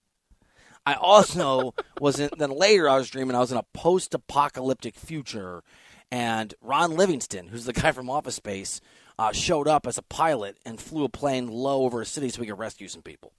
I 0.86 0.94
also 0.94 1.74
was 1.98 2.18
in. 2.20 2.30
Then 2.36 2.50
later, 2.50 2.88
I 2.88 2.96
was 2.96 3.08
dreaming 3.08 3.36
I 3.36 3.40
was 3.40 3.52
in 3.52 3.58
a 3.58 3.64
post-apocalyptic 3.74 4.96
future, 4.96 5.62
and 6.10 6.54
Ron 6.60 6.96
Livingston, 6.96 7.48
who's 7.48 7.64
the 7.64 7.72
guy 7.72 7.92
from 7.92 8.10
Office 8.10 8.34
Space, 8.36 8.80
uh, 9.18 9.32
showed 9.32 9.66
up 9.68 9.86
as 9.86 9.96
a 9.98 10.02
pilot 10.02 10.58
and 10.66 10.80
flew 10.80 11.04
a 11.04 11.08
plane 11.08 11.48
low 11.48 11.84
over 11.84 12.00
a 12.02 12.06
city 12.06 12.28
so 12.28 12.40
we 12.40 12.46
could 12.46 12.58
rescue 12.58 12.88
some 12.88 13.02
people. 13.02 13.32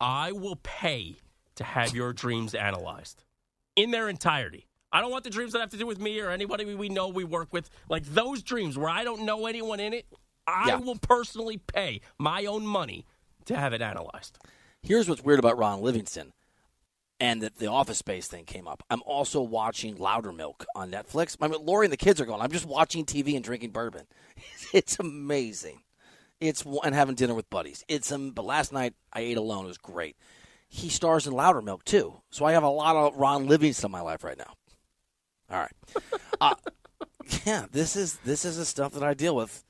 I 0.00 0.32
will 0.32 0.56
pay 0.56 1.16
to 1.56 1.64
have 1.64 1.94
your 1.94 2.12
dreams 2.12 2.54
analyzed 2.54 3.24
in 3.76 3.90
their 3.90 4.08
entirety. 4.08 4.66
I 4.92 5.00
don't 5.00 5.10
want 5.10 5.24
the 5.24 5.30
dreams 5.30 5.52
that 5.52 5.60
have 5.60 5.70
to 5.70 5.76
do 5.76 5.86
with 5.86 6.00
me 6.00 6.20
or 6.20 6.30
anybody 6.30 6.74
we 6.74 6.88
know 6.88 7.08
we 7.08 7.22
work 7.22 7.52
with. 7.52 7.68
Like 7.88 8.04
those 8.06 8.42
dreams 8.42 8.76
where 8.78 8.88
I 8.88 9.04
don't 9.04 9.22
know 9.22 9.46
anyone 9.46 9.78
in 9.78 9.92
it, 9.92 10.06
I 10.46 10.68
Yeah. 10.68 10.76
will 10.78 10.96
personally 10.96 11.58
pay 11.58 12.00
my 12.18 12.46
own 12.46 12.66
money 12.66 13.04
to 13.44 13.56
have 13.56 13.72
it 13.72 13.82
analyzed. 13.82 14.38
Here's 14.82 15.08
what's 15.08 15.22
weird 15.22 15.38
about 15.38 15.58
Ron 15.58 15.82
Livingston, 15.82 16.32
and 17.18 17.42
that 17.42 17.58
the 17.58 17.66
Office 17.66 17.98
Space 17.98 18.26
thing 18.26 18.44
came 18.44 18.66
up. 18.66 18.82
I'm 18.88 19.02
also 19.04 19.42
watching 19.42 19.96
Loudermilk 19.96 20.64
on 20.74 20.90
Netflix. 20.90 21.36
I 21.40 21.48
mean, 21.48 21.64
Lori 21.64 21.86
and 21.86 21.92
the 21.92 21.98
kids 21.98 22.20
are 22.20 22.24
going. 22.24 22.40
I'm 22.40 22.50
just 22.50 22.66
watching 22.66 23.04
TV 23.04 23.34
and 23.34 23.44
drinking 23.44 23.70
bourbon. 23.70 24.06
It's 24.72 24.98
amazing. 25.00 25.82
It's 26.40 26.64
and 26.64 26.94
having 26.94 27.16
dinner 27.16 27.34
with 27.34 27.50
buddies. 27.50 27.84
It's 27.88 28.10
um, 28.12 28.30
but 28.30 28.44
last 28.44 28.72
night 28.72 28.94
I 29.12 29.20
ate 29.20 29.36
alone. 29.36 29.64
It 29.64 29.68
was 29.68 29.78
great. 29.78 30.16
He 30.68 30.88
stars 30.88 31.26
in 31.26 31.34
Loudermilk 31.34 31.84
too, 31.84 32.22
so 32.30 32.44
I 32.44 32.52
have 32.52 32.62
a 32.62 32.68
lot 32.68 32.96
of 32.96 33.16
Ron 33.16 33.46
Livingston 33.46 33.88
in 33.88 33.92
my 33.92 34.00
life 34.00 34.24
right 34.24 34.38
now. 34.38 34.54
All 35.50 35.58
right, 35.58 35.72
uh, 36.40 36.54
yeah, 37.44 37.66
this 37.72 37.96
is 37.96 38.18
this 38.24 38.44
is 38.44 38.56
the 38.56 38.64
stuff 38.64 38.92
that 38.92 39.02
I 39.02 39.12
deal 39.12 39.34
with, 39.34 39.64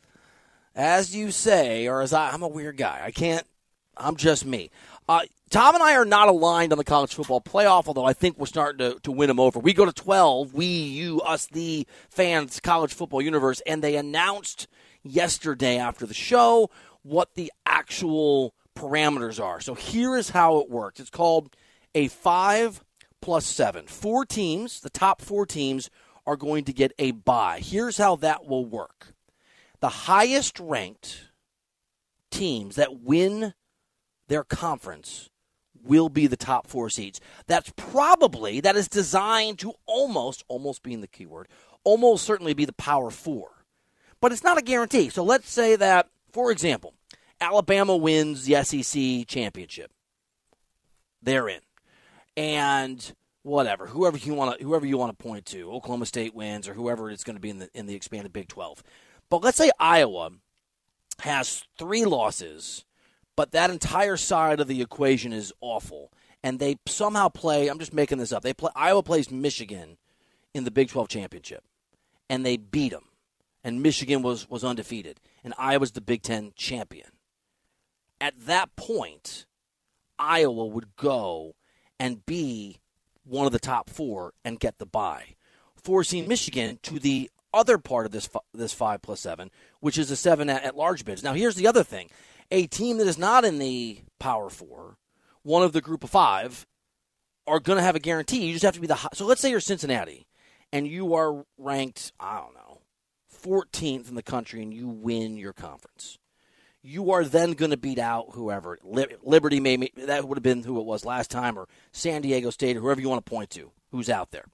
as 0.75 1.17
you 1.17 1.31
say, 1.31 1.89
or 1.89 2.03
as 2.03 2.13
I, 2.13 2.31
I'm 2.31 2.43
a 2.43 2.49
weird 2.49 2.77
guy. 2.77 3.01
I 3.03 3.11
can't. 3.11 3.47
I'm 3.97 4.17
just 4.17 4.45
me. 4.45 4.71
Uh, 5.11 5.23
Tom 5.51 5.75
and 5.75 5.83
I 5.83 5.97
are 5.97 6.05
not 6.05 6.29
aligned 6.29 6.71
on 6.71 6.79
the 6.79 6.85
college 6.85 7.15
football 7.15 7.41
playoff, 7.41 7.89
although 7.89 8.05
I 8.05 8.13
think 8.13 8.39
we're 8.39 8.47
starting 8.47 8.79
to, 8.79 9.01
to 9.01 9.11
win 9.11 9.27
them 9.27 9.41
over. 9.41 9.59
We 9.59 9.73
go 9.73 9.85
to 9.85 9.93
12, 9.93 10.55
we, 10.55 10.67
you, 10.67 11.21
us, 11.23 11.47
the 11.47 11.85
fans, 12.09 12.61
college 12.61 12.95
football 12.95 13.21
universe, 13.21 13.61
and 13.67 13.83
they 13.83 13.97
announced 13.97 14.69
yesterday 15.03 15.79
after 15.79 16.07
the 16.07 16.15
show 16.15 16.71
what 17.03 17.35
the 17.35 17.51
actual 17.67 18.55
parameters 18.77 19.43
are. 19.43 19.61
So 19.61 19.75
here 19.75 20.15
is 20.15 20.31
how 20.31 20.59
it 20.59 20.71
works 20.71 21.01
it's 21.01 21.11
called 21.11 21.57
a 21.93 22.07
five 22.07 22.85
plus 23.21 23.47
seven. 23.47 23.89
Four 23.89 24.25
teams, 24.25 24.79
the 24.79 24.91
top 24.91 25.21
four 25.21 25.45
teams, 25.45 25.91
are 26.25 26.37
going 26.37 26.63
to 26.67 26.73
get 26.73 26.93
a 27.01 27.11
bye. 27.11 27.59
Here's 27.61 27.99
how 27.99 28.15
that 28.15 28.47
will 28.47 28.65
work 28.65 29.13
the 29.81 29.89
highest 29.89 30.61
ranked 30.61 31.23
teams 32.31 32.77
that 32.77 33.01
win 33.01 33.55
their 34.31 34.45
conference 34.45 35.29
will 35.83 36.09
be 36.09 36.29
the 36.29 36.37
top 36.37 36.69
four 36.69 36.89
seeds. 36.89 37.21
That's 37.49 37.73
probably 37.75 38.61
that 38.61 38.77
is 38.77 38.89
designed 38.89 39.59
to 39.59 39.75
almost 39.87 40.45
almost 40.47 40.85
being 40.85 41.01
the 41.01 41.09
keyword, 41.09 41.49
almost 41.83 42.25
certainly 42.25 42.55
be 42.55 42.65
the 42.65 42.73
power 42.73 43.11
four. 43.11 43.65
But 44.21 44.31
it's 44.31 44.45
not 44.45 44.57
a 44.57 44.63
guarantee. 44.63 45.09
So 45.09 45.25
let's 45.25 45.51
say 45.51 45.75
that, 45.77 46.11
for 46.33 46.53
example, 46.53 46.95
Alabama 47.41 47.97
wins 47.97 48.45
the 48.45 48.63
SEC 48.63 49.27
championship. 49.27 49.91
They're 51.21 51.49
in. 51.49 51.61
And 52.37 53.13
whatever, 53.43 53.89
whoever 53.89 54.17
you 54.17 54.35
want 54.35 54.59
to 54.59 54.65
whoever 54.65 54.87
you 54.87 54.97
want 54.97 55.19
to 55.19 55.21
point 55.21 55.45
to, 55.47 55.73
Oklahoma 55.73 56.07
State 56.07 56.37
wins 56.37 56.69
or 56.69 56.75
whoever 56.75 57.11
it's 57.11 57.25
going 57.25 57.37
to 57.37 57.41
be 57.41 57.51
in 57.51 57.59
the 57.59 57.69
in 57.75 57.87
the 57.87 57.97
expanded 57.97 58.33
Big 58.33 58.47
12. 58.47 58.85
But 59.29 59.43
let's 59.43 59.59
say 59.59 59.73
Iowa 59.81 60.31
has 61.19 61.65
3 61.79 62.05
losses 62.05 62.85
but 63.37 63.53
that 63.53 63.71
entire 63.71 64.17
side 64.17 64.61
of 64.61 64.69
the 64.69 64.83
equation 64.83 65.33
is 65.33 65.53
awful. 65.61 66.13
And 66.43 66.59
they 66.59 66.77
somehow 66.87 67.29
play. 67.29 67.69
I'm 67.69 67.79
just 67.79 67.93
making 67.93 68.19
this 68.19 68.33
up. 68.33 68.43
They 68.43 68.55
play. 68.55 68.71
Iowa 68.75 69.03
plays 69.03 69.31
Michigan 69.31 69.99
in 70.55 70.65
the 70.65 70.71
Big 70.71 70.89
12 70.89 71.09
championship, 71.09 71.65
and 72.29 72.45
they 72.45 72.57
beat 72.57 72.93
them. 72.93 73.05
And 73.63 73.83
Michigan 73.83 74.23
was 74.23 74.49
was 74.49 74.65
undefeated, 74.65 75.21
and 75.45 75.53
Iowa's 75.59 75.93
the 75.93 76.01
Big 76.01 76.23
Ten 76.23 76.53
champion. 76.57 77.11
At 78.21 78.47
that 78.47 78.75
point, 78.75 79.45
Iowa 80.19 80.67
would 80.67 80.97
go 80.97 81.57
and 81.99 82.25
be 82.25 82.81
one 83.25 83.47
of 83.47 83.53
the 83.53 83.59
top 83.59 83.91
four 83.91 84.33
and 84.45 84.59
get 84.59 84.79
the 84.79 84.87
bye, 84.87 85.35
forcing 85.77 86.27
Michigan 86.27 86.79
to 86.85 86.99
the 86.99 87.31
other 87.53 87.79
part 87.79 88.07
of 88.07 88.13
this 88.13 88.29
this 88.55 88.73
five 88.73 89.03
plus 89.03 89.21
seven, 89.21 89.51
which 89.81 89.99
is 89.99 90.11
a 90.11 90.17
seven 90.17 90.49
at, 90.49 90.65
at 90.65 90.77
large 90.77 91.05
bids. 91.05 91.23
Now, 91.23 91.35
here's 91.35 91.57
the 91.57 91.67
other 91.67 91.85
thing: 91.85 92.11
a 92.51 92.67
team 92.67 92.99
that 92.99 93.07
is 93.07 93.19
not 93.19 93.45
in 93.45 93.59
the 93.59 94.01
Power 94.19 94.51
Four, 94.51 94.97
one 95.43 95.63
of 95.63 95.73
the 95.73 95.81
Group 95.81 96.05
of 96.05 96.11
Five, 96.11 96.67
are 97.47 97.61
going 97.61 97.77
to 97.77 97.83
have 97.83 97.97
a 97.97 98.01
guarantee. 98.01 98.47
You 98.47 98.53
just 98.53 98.65
have 98.65 98.75
to 98.75 98.81
be 98.81 98.87
the 98.87 98.95
high. 98.95 99.09
so. 99.15 99.27
Let's 99.27 99.41
say 99.41 99.51
you're 99.51 99.61
Cincinnati, 99.61 100.27
and 100.73 100.87
you 100.87 101.15
are 101.15 101.45
ranked 101.59 102.13
I 102.21 102.39
don't 102.39 102.55
know, 102.55 102.81
14th 103.43 104.09
in 104.09 104.15
the 104.15 104.23
country, 104.23 104.63
and 104.63 104.73
you 104.73 104.89
win 104.89 105.37
your 105.37 105.53
conference. 105.53 106.19
You 106.83 107.11
are 107.11 107.25
then 107.25 107.53
going 107.53 107.73
to 107.73 107.77
beat 107.77 107.99
out 107.99 108.29
whoever 108.33 108.79
Liberty 108.83 109.61
may 109.61 109.91
that 109.97 110.27
would 110.27 110.39
have 110.39 110.43
been 110.43 110.63
who 110.63 110.81
it 110.81 110.87
was 110.87 111.05
last 111.05 111.31
time, 111.31 111.59
or 111.59 111.69
San 111.93 112.23
Diego 112.23 112.51
State, 112.51 112.77
or 112.77 112.81
whoever 112.81 113.01
you 113.01 113.09
want 113.09 113.25
to 113.25 113.31
point 113.31 113.51
to 113.51 113.73
who's 113.91 114.09
out 114.09 114.31
there. 114.31 114.47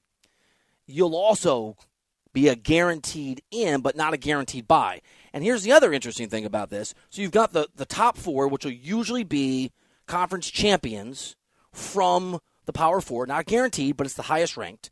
You'll 0.86 1.14
also 1.14 1.76
be 2.36 2.48
a 2.48 2.54
guaranteed 2.54 3.40
in, 3.50 3.80
but 3.80 3.96
not 3.96 4.12
a 4.12 4.18
guaranteed 4.18 4.68
bye. 4.68 5.00
And 5.32 5.42
here's 5.42 5.62
the 5.62 5.72
other 5.72 5.90
interesting 5.90 6.28
thing 6.28 6.44
about 6.44 6.68
this. 6.68 6.92
So 7.08 7.22
you've 7.22 7.30
got 7.30 7.54
the, 7.54 7.66
the 7.74 7.86
top 7.86 8.18
four, 8.18 8.46
which 8.46 8.62
will 8.62 8.72
usually 8.72 9.24
be 9.24 9.72
conference 10.06 10.50
champions 10.50 11.34
from 11.72 12.40
the 12.66 12.74
Power 12.74 13.00
Four, 13.00 13.26
not 13.26 13.46
guaranteed, 13.46 13.96
but 13.96 14.06
it's 14.06 14.16
the 14.16 14.24
highest 14.24 14.58
ranked. 14.58 14.90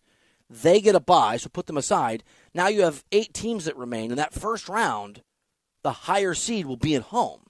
They 0.49 0.81
get 0.81 0.95
a 0.95 1.01
bye, 1.01 1.37
so 1.37 1.51
put 1.51 1.67
them 1.67 1.77
aside. 1.77 2.25
Now 2.55 2.69
you 2.69 2.81
have 2.81 3.05
eight 3.13 3.35
teams 3.35 3.67
that 3.67 3.77
remain. 3.77 4.11
In 4.11 4.17
that 4.17 4.33
first 4.33 4.67
round, 4.67 5.23
the 5.83 5.93
higher 5.93 6.33
seed 6.33 6.65
will 6.65 6.79
be 6.79 6.95
at 6.95 7.03
home. 7.03 7.43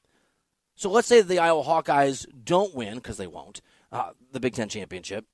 So 0.75 0.91
let's 0.91 1.07
say 1.07 1.21
the 1.21 1.39
Iowa 1.39 1.63
Hawkeyes 1.63 2.27
don't 2.45 2.75
win, 2.75 2.97
because 2.97 3.17
they 3.17 3.29
won't, 3.29 3.61
uh, 3.93 4.11
the 4.33 4.41
Big 4.41 4.55
Ten 4.55 4.69
championship. 4.69 5.25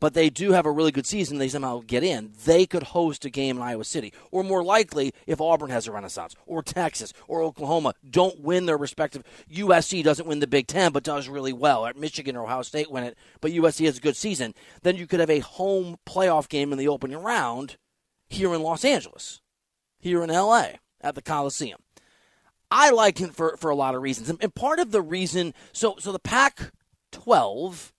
But 0.00 0.14
they 0.14 0.30
do 0.30 0.52
have 0.52 0.66
a 0.66 0.70
really 0.70 0.92
good 0.92 1.06
season, 1.06 1.38
they 1.38 1.48
somehow 1.48 1.82
get 1.86 2.02
in, 2.02 2.32
they 2.44 2.66
could 2.66 2.82
host 2.84 3.24
a 3.24 3.30
game 3.30 3.56
in 3.56 3.62
Iowa 3.62 3.84
City. 3.84 4.12
Or 4.30 4.42
more 4.42 4.62
likely, 4.62 5.12
if 5.26 5.40
Auburn 5.40 5.70
has 5.70 5.86
a 5.86 5.92
renaissance, 5.92 6.34
or 6.46 6.62
Texas, 6.62 7.12
or 7.26 7.42
Oklahoma 7.42 7.94
don't 8.08 8.40
win 8.40 8.66
their 8.66 8.76
respective. 8.76 9.22
USC 9.52 10.02
doesn't 10.02 10.26
win 10.26 10.40
the 10.40 10.46
Big 10.46 10.66
Ten, 10.66 10.92
but 10.92 11.02
does 11.02 11.28
really 11.28 11.52
well. 11.52 11.86
At 11.86 11.96
Michigan 11.96 12.36
or 12.36 12.44
Ohio 12.44 12.62
State 12.62 12.90
win 12.90 13.04
it, 13.04 13.18
but 13.40 13.52
USC 13.52 13.86
has 13.86 13.98
a 13.98 14.02
good 14.02 14.16
season. 14.16 14.54
Then 14.82 14.96
you 14.96 15.06
could 15.06 15.20
have 15.20 15.30
a 15.30 15.40
home 15.40 15.98
playoff 16.06 16.48
game 16.48 16.72
in 16.72 16.78
the 16.78 16.88
opening 16.88 17.18
round 17.18 17.76
here 18.28 18.54
in 18.54 18.62
Los 18.62 18.84
Angeles, 18.84 19.40
here 19.98 20.22
in 20.22 20.30
LA 20.30 20.72
at 21.00 21.14
the 21.14 21.22
Coliseum. 21.22 21.80
I 22.70 22.90
like 22.90 23.18
him 23.18 23.30
for, 23.30 23.56
for 23.56 23.70
a 23.70 23.76
lot 23.76 23.94
of 23.94 24.02
reasons. 24.02 24.28
And 24.28 24.54
part 24.54 24.78
of 24.78 24.90
the 24.90 25.00
reason, 25.00 25.54
so 25.72 25.96
so 25.98 26.12
the 26.12 26.18
Pac 26.18 26.72
12 27.12 27.92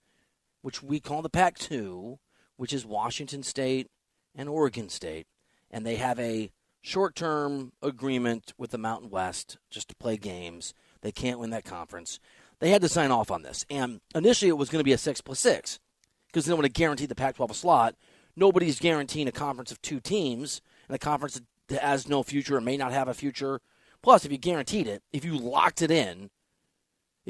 which 0.62 0.82
we 0.82 1.00
call 1.00 1.22
the 1.22 1.30
Pac 1.30 1.58
2, 1.58 2.18
which 2.56 2.72
is 2.72 2.84
Washington 2.84 3.42
State 3.42 3.88
and 4.34 4.48
Oregon 4.48 4.88
State. 4.88 5.26
And 5.70 5.86
they 5.86 5.96
have 5.96 6.18
a 6.18 6.50
short 6.82 7.14
term 7.14 7.72
agreement 7.82 8.52
with 8.58 8.70
the 8.70 8.78
Mountain 8.78 9.10
West 9.10 9.58
just 9.70 9.88
to 9.88 9.96
play 9.96 10.16
games. 10.16 10.74
They 11.02 11.12
can't 11.12 11.38
win 11.38 11.50
that 11.50 11.64
conference. 11.64 12.20
They 12.58 12.70
had 12.70 12.82
to 12.82 12.88
sign 12.88 13.10
off 13.10 13.30
on 13.30 13.42
this. 13.42 13.64
And 13.70 14.00
initially 14.14 14.48
it 14.48 14.58
was 14.58 14.68
going 14.68 14.80
to 14.80 14.84
be 14.84 14.92
a 14.92 14.98
6 14.98 15.20
plus 15.22 15.40
6 15.40 15.78
because 16.26 16.44
they 16.44 16.52
want 16.52 16.64
to 16.64 16.72
guarantee 16.72 17.06
the 17.06 17.14
Pac 17.14 17.36
12 17.36 17.50
a 17.50 17.54
slot. 17.54 17.94
Nobody's 18.36 18.78
guaranteeing 18.78 19.28
a 19.28 19.32
conference 19.32 19.72
of 19.72 19.82
two 19.82 20.00
teams 20.00 20.60
and 20.88 20.94
a 20.94 20.98
conference 20.98 21.40
that 21.68 21.80
has 21.82 22.08
no 22.08 22.22
future 22.22 22.56
or 22.56 22.60
may 22.60 22.76
not 22.76 22.92
have 22.92 23.08
a 23.08 23.14
future. 23.14 23.60
Plus, 24.02 24.24
if 24.24 24.32
you 24.32 24.38
guaranteed 24.38 24.86
it, 24.86 25.02
if 25.12 25.24
you 25.24 25.36
locked 25.36 25.82
it 25.82 25.90
in, 25.90 26.30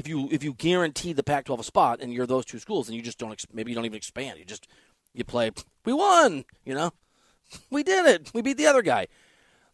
if 0.00 0.08
you 0.08 0.28
if 0.32 0.42
you 0.42 0.54
guarantee 0.54 1.12
the 1.12 1.22
Pac-12 1.22 1.60
a 1.60 1.62
spot 1.62 2.00
and 2.00 2.10
you're 2.10 2.26
those 2.26 2.46
two 2.46 2.58
schools, 2.58 2.88
and 2.88 2.96
you 2.96 3.02
just 3.02 3.18
don't 3.18 3.44
maybe 3.52 3.70
you 3.70 3.74
don't 3.74 3.84
even 3.84 3.98
expand. 3.98 4.38
You 4.38 4.46
just 4.46 4.66
you 5.12 5.24
play. 5.24 5.50
We 5.84 5.92
won. 5.92 6.46
You 6.64 6.74
know, 6.74 6.92
we 7.70 7.82
did 7.82 8.06
it. 8.06 8.30
We 8.32 8.40
beat 8.40 8.56
the 8.56 8.66
other 8.66 8.80
guy. 8.80 9.08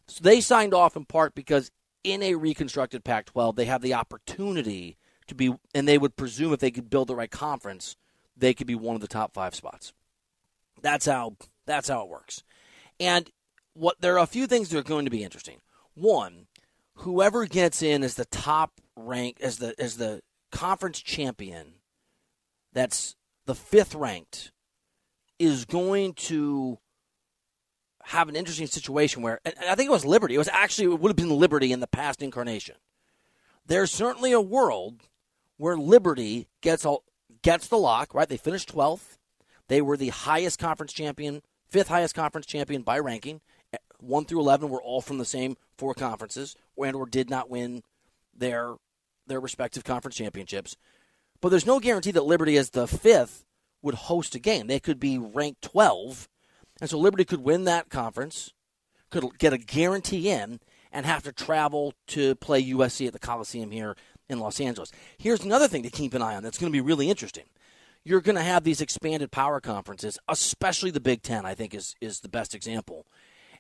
So 0.09 0.21
they 0.23 0.41
signed 0.41 0.75
off 0.75 0.97
in 0.97 1.05
part 1.05 1.37
because 1.37 1.71
in 2.03 2.23
a 2.23 2.35
reconstructed 2.35 3.05
Pac-12, 3.05 3.57
they 3.57 3.65
have 3.67 3.83
the 3.83 3.95
opportunity 3.95 4.97
to 5.27 5.35
be, 5.35 5.55
and 5.75 5.89
they 5.89 5.99
would 5.99 6.17
presume 6.17 6.53
if 6.53 6.61
they 6.61 6.71
could 6.71 6.91
build 6.91 7.09
the 7.09 7.17
right 7.17 7.31
conference, 7.31 7.97
they 8.37 8.55
could 8.55 8.67
be 8.67 8.77
one 8.77 8.95
of 8.95 9.01
the 9.01 9.09
top 9.09 9.33
five 9.33 9.55
spots. 9.55 9.93
That's 10.83 11.07
how 11.07 11.37
that's 11.67 11.89
how 11.89 12.03
it 12.03 12.09
works. 12.09 12.43
And 12.99 13.31
what 13.75 14.01
there 14.01 14.17
are 14.17 14.25
a 14.25 14.27
few 14.27 14.49
things 14.49 14.71
that 14.71 14.79
are 14.79 14.83
going 14.83 15.05
to 15.05 15.11
be 15.11 15.23
interesting. 15.23 15.61
One, 15.95 16.49
whoever 16.97 17.47
gets 17.47 17.81
in 17.81 18.03
as 18.03 18.15
the 18.15 18.25
top 18.25 18.81
rank 19.07 19.39
as 19.41 19.59
the 19.59 19.75
as 19.79 19.97
the 19.97 20.21
conference 20.51 21.01
champion, 21.01 21.75
that's 22.73 23.17
the 23.47 23.55
fifth 23.55 23.95
ranked, 23.95 24.53
is 25.39 25.65
going 25.65 26.15
to 26.15 26.79
have 28.05 28.29
an 28.29 28.37
interesting 28.37 28.67
situation 28.67 29.23
where 29.23 29.41
I 29.45 29.75
think 29.75 29.89
it 29.89 29.93
was 29.93 30.05
Liberty. 30.05 30.35
It 30.35 30.39
was 30.39 30.49
actually 30.49 30.93
it 30.93 31.01
would 31.01 31.11
have 31.11 31.17
been 31.17 31.31
Liberty 31.31 31.73
in 31.73 31.81
the 31.81 31.87
past 31.87 32.23
incarnation. 32.23 32.77
There's 33.67 33.91
certainly 33.91 34.33
a 34.33 34.41
world 34.41 35.03
where 35.57 35.77
Liberty 35.77 36.49
gets 36.61 36.85
all, 36.85 37.03
gets 37.43 37.67
the 37.67 37.79
lock, 37.79 38.15
right? 38.15 38.29
They 38.29 38.37
finished 38.37 38.73
12th. 38.73 39.19
They 39.69 39.83
were 39.83 39.97
the 39.97 40.11
highest 40.11 40.61
conference 40.61 40.93
champion, 40.93 41.43
fifth 41.69 41.89
highest 41.89 42.15
conference 42.15 42.47
champion 42.47 42.83
by 42.83 42.99
ranking. 42.99 43.41
1 43.99 44.25
through 44.27 44.41
11 44.41 44.69
were 44.69 44.83
all 44.83 45.01
from 45.01 45.19
the 45.19 45.25
same 45.25 45.57
four 45.77 45.95
conferences 45.95 46.55
and 46.79 46.95
or 46.95 47.07
did 47.07 47.29
not 47.29 47.51
win 47.51 47.83
their 48.35 48.77
their 49.27 49.41
respective 49.41 49.85
conference 49.85 50.17
championships. 50.17 50.77
But 51.41 51.51
there's 51.51 51.67
no 51.67 51.81
guarantee 51.81 52.13
that 52.13 52.25
Liberty, 52.25 52.57
as 52.57 52.71
the 52.71 52.87
fifth, 52.87 53.45
would 53.83 53.95
host 53.95 54.35
a 54.35 54.39
game. 54.39 54.67
They 54.67 54.81
could 54.81 54.99
be 54.99 55.19
ranked 55.19 55.63
12, 55.63 56.29
and 56.81 56.91
so 56.91 56.99
Liberty 56.99 57.25
could 57.25 57.41
win 57.41 57.65
that 57.65 57.91
conference, 57.91 58.53
could 59.11 59.39
get 59.39 59.53
a 59.53 59.59
guarantee 59.59 60.31
in, 60.31 60.61
and 60.93 61.07
have 61.07 61.23
to 61.25 61.33
travel 61.33 61.93
to 62.09 62.35
play 62.37 62.65
USC 62.65 63.07
at 63.07 63.13
the 63.13 63.19
Coliseum 63.19 63.71
here 63.71 63.97
in 64.29 64.41
Los 64.41 64.61
Angeles. 64.61 64.91
Here's 65.19 65.45
another 65.45 65.69
thing 65.69 65.83
to 65.83 65.91
keep 65.91 66.15
an 66.15 66.23
eye 66.23 66.35
on 66.35 66.43
that's 66.43 66.59
going 66.59 66.73
to 66.73 66.77
be 66.77 66.81
really 66.81 67.11
interesting. 67.11 67.45
You're 68.03 68.21
going 68.21 68.37
to 68.37 68.43
have 68.43 68.65
these 68.65 68.81
expanded 68.81 69.31
power 69.31 69.61
conferences, 69.61 70.19
especially 70.29 70.91
the 70.91 71.01
Big 71.01 71.23
Ten, 71.23 71.45
I 71.45 71.55
think, 71.55 71.75
is, 71.75 71.95
is 72.01 72.21
the 72.21 72.29
best 72.29 72.55
example. 72.55 73.07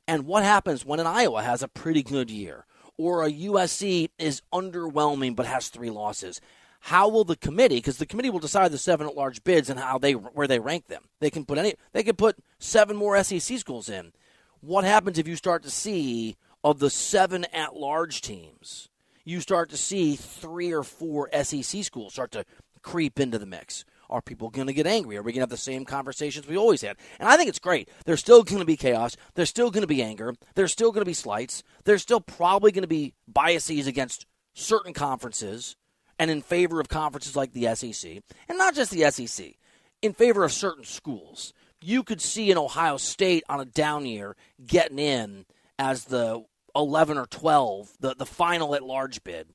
And 0.07 0.25
what 0.25 0.45
happens 0.45 0.85
when 0.85 1.01
an 1.01 1.07
Iowa 1.07 1.43
has 1.43 1.63
a 1.63 1.69
pretty 1.69 2.03
good 2.03 2.31
year? 2.31 2.65
Or 2.99 3.25
a 3.25 3.33
USC 3.33 4.11
is 4.19 4.43
underwhelming 4.53 5.37
but 5.37 5.47
has 5.47 5.69
three 5.69 5.91
losses. 5.91 6.41
How 6.81 7.09
will 7.09 7.25
the 7.25 7.37
committee? 7.37 7.77
Because 7.77 7.99
the 7.99 8.07
committee 8.07 8.31
will 8.31 8.39
decide 8.39 8.71
the 8.71 8.79
seven 8.79 9.07
at 9.07 9.17
large 9.17 9.43
bids 9.43 9.69
and 9.69 9.81
how 9.81 9.99
they 9.99 10.13
where 10.13 10.47
they 10.47 10.61
rank 10.61 10.87
them. 10.87 11.05
They 11.21 11.31
can 11.31 11.45
put 11.45 11.59
any. 11.59 11.75
They 11.93 12.03
can 12.03 12.17
put 12.17 12.39
seven 12.59 12.97
more 12.97 13.23
SEC 13.23 13.59
schools 13.59 13.89
in. 13.89 14.13
What 14.61 14.85
happens 14.85 15.19
if 15.19 15.27
you 15.27 15.37
start 15.37 15.63
to 15.65 15.71
see 15.71 16.37
of 16.63 16.79
the 16.79 16.91
seven 16.91 17.45
at 17.47 17.75
large 17.75 18.21
teams? 18.21 18.89
You 19.25 19.41
start 19.41 19.71
to 19.71 19.77
see 19.77 20.15
three 20.15 20.73
or 20.73 20.85
four 20.85 21.29
SEC 21.43 21.83
schools 21.83 22.13
start 22.13 22.31
to 22.33 22.45
creep 22.83 23.19
into 23.19 23.39
the 23.39 23.47
mix. 23.47 23.85
Are 24.09 24.23
people 24.23 24.51
going 24.51 24.67
to 24.67 24.73
get 24.73 24.87
angry? 24.87 25.17
Are 25.17 25.23
we 25.23 25.33
going 25.33 25.41
to 25.41 25.43
have 25.43 25.51
the 25.51 25.57
same 25.57 25.85
conversations 25.85 26.47
we 26.47 26.57
always 26.57 26.83
had? 26.83 26.97
And 27.19 27.29
I 27.29 27.37
think 27.37 27.49
it's 27.49 27.59
great. 27.59 27.89
There's 28.05 28.21
still 28.21 28.43
going 28.43 28.61
to 28.61 28.65
be 28.65 28.77
chaos. 28.77 29.17
There's 29.35 29.51
still 29.51 29.71
going 29.71 29.83
to 29.83 29.87
be 29.89 30.03
anger. 30.03 30.35
There's 30.55 30.73
still 30.73 30.93
going 30.93 31.03
to 31.03 31.11
be 31.11 31.15
slights. 31.15 31.63
There's 31.85 32.03
still 32.03 32.21
probably 32.21 32.73
going 32.73 32.83
to 32.83 32.89
be 32.89 33.15
biases 33.27 33.87
against 33.87 34.27
certain 34.55 34.93
conferences 34.93 35.77
and 36.19 36.31
in 36.31 36.43
favor 36.43 36.81
of 36.81 36.89
conferences 36.89 37.37
like 37.37 37.53
the 37.53 37.75
SEC. 37.75 38.23
And 38.49 38.59
not 38.59 38.75
just 38.75 38.91
the 38.91 39.11
SEC, 39.11 39.55
in 40.03 40.13
favor 40.13 40.45
of 40.45 40.53
certain 40.53 40.85
schools. 40.85 41.53
You 41.81 42.03
could 42.03 42.21
see 42.21 42.51
an 42.51 42.59
Ohio 42.59 42.97
State 42.97 43.45
on 43.49 43.61
a 43.61 43.65
down 43.65 44.07
year 44.07 44.35
getting 44.67 44.99
in 44.99 45.45
as 45.79 46.05
the 46.05 46.45
11 46.75 47.19
or 47.19 47.27
12, 47.27 47.93
the, 48.01 48.15
the 48.15 48.27
final 48.27 48.75
at 48.75 48.83
large 48.83 49.23
bid, 49.25 49.49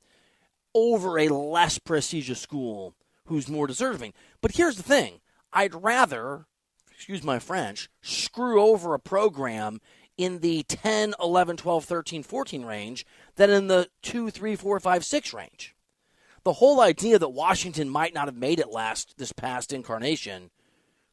over 0.73 1.17
a 1.19 1.29
less 1.29 1.79
prestigious 1.79 2.39
school 2.39 2.95
who's 3.31 3.49
more 3.49 3.67
deserving. 3.67 4.13
But 4.41 4.51
here's 4.51 4.77
the 4.77 4.83
thing 4.83 5.21
I'd 5.53 5.73
rather, 5.73 6.45
excuse 6.93 7.23
my 7.23 7.39
French, 7.39 7.89
screw 8.01 8.61
over 8.61 8.93
a 8.93 8.99
program 8.99 9.79
in 10.17 10.39
the 10.39 10.63
10, 10.63 11.15
11, 11.19 11.57
12, 11.57 11.85
13, 11.85 12.23
14 12.23 12.65
range 12.65 13.05
than 13.35 13.49
in 13.49 13.67
the 13.67 13.89
2, 14.03 14.29
3, 14.29 14.55
4, 14.55 14.79
5, 14.79 15.05
6 15.05 15.33
range. 15.33 15.75
The 16.43 16.53
whole 16.53 16.81
idea 16.81 17.17
that 17.19 17.29
Washington 17.29 17.89
might 17.89 18.13
not 18.13 18.27
have 18.27 18.35
made 18.35 18.59
it 18.59 18.71
last 18.71 19.15
this 19.17 19.31
past 19.31 19.71
incarnation 19.71 20.51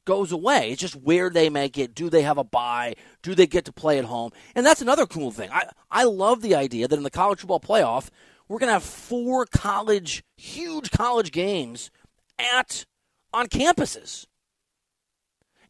goes 0.04 0.32
away. 0.32 0.70
It's 0.70 0.80
just 0.80 0.96
where 0.96 1.28
they 1.28 1.50
make 1.50 1.76
it. 1.76 1.94
Do 1.94 2.08
they 2.08 2.22
have 2.22 2.38
a 2.38 2.44
bye? 2.44 2.94
Do 3.22 3.34
they 3.34 3.46
get 3.46 3.66
to 3.66 3.72
play 3.72 3.98
at 3.98 4.06
home? 4.06 4.32
And 4.54 4.64
that's 4.64 4.80
another 4.80 5.06
cool 5.06 5.30
thing. 5.30 5.50
I, 5.52 5.68
I 5.90 6.04
love 6.04 6.40
the 6.40 6.54
idea 6.54 6.88
that 6.88 6.96
in 6.96 7.02
the 7.02 7.10
college 7.10 7.40
football 7.40 7.60
playoff, 7.60 8.08
we're 8.48 8.58
going 8.58 8.68
to 8.68 8.74
have 8.74 8.82
four 8.82 9.44
college, 9.44 10.24
huge 10.38 10.90
college 10.90 11.30
games 11.30 11.90
at 12.38 12.84
on 13.32 13.46
campuses. 13.46 14.26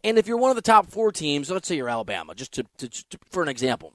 And 0.04 0.18
if 0.18 0.26
you're 0.28 0.36
one 0.36 0.50
of 0.50 0.56
the 0.56 0.62
top 0.62 0.86
four 0.86 1.10
teams, 1.10 1.50
let's 1.50 1.66
say 1.66 1.76
you're 1.76 1.88
Alabama, 1.88 2.34
just 2.34 2.52
to, 2.52 2.64
to, 2.78 2.88
to, 2.88 3.18
for 3.30 3.42
an 3.42 3.48
example, 3.48 3.94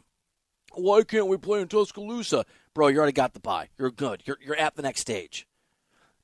why 0.74 1.04
can't 1.04 1.28
we 1.28 1.38
play 1.38 1.62
in 1.62 1.68
Tuscaloosa, 1.68 2.46
bro? 2.74 2.88
You 2.88 2.98
already 2.98 3.14
got 3.14 3.34
the 3.34 3.40
bye. 3.40 3.70
You're 3.78 3.92
good. 3.92 4.24
You're 4.26 4.38
you're 4.42 4.56
at 4.56 4.76
the 4.76 4.82
next 4.82 5.02
stage. 5.02 5.48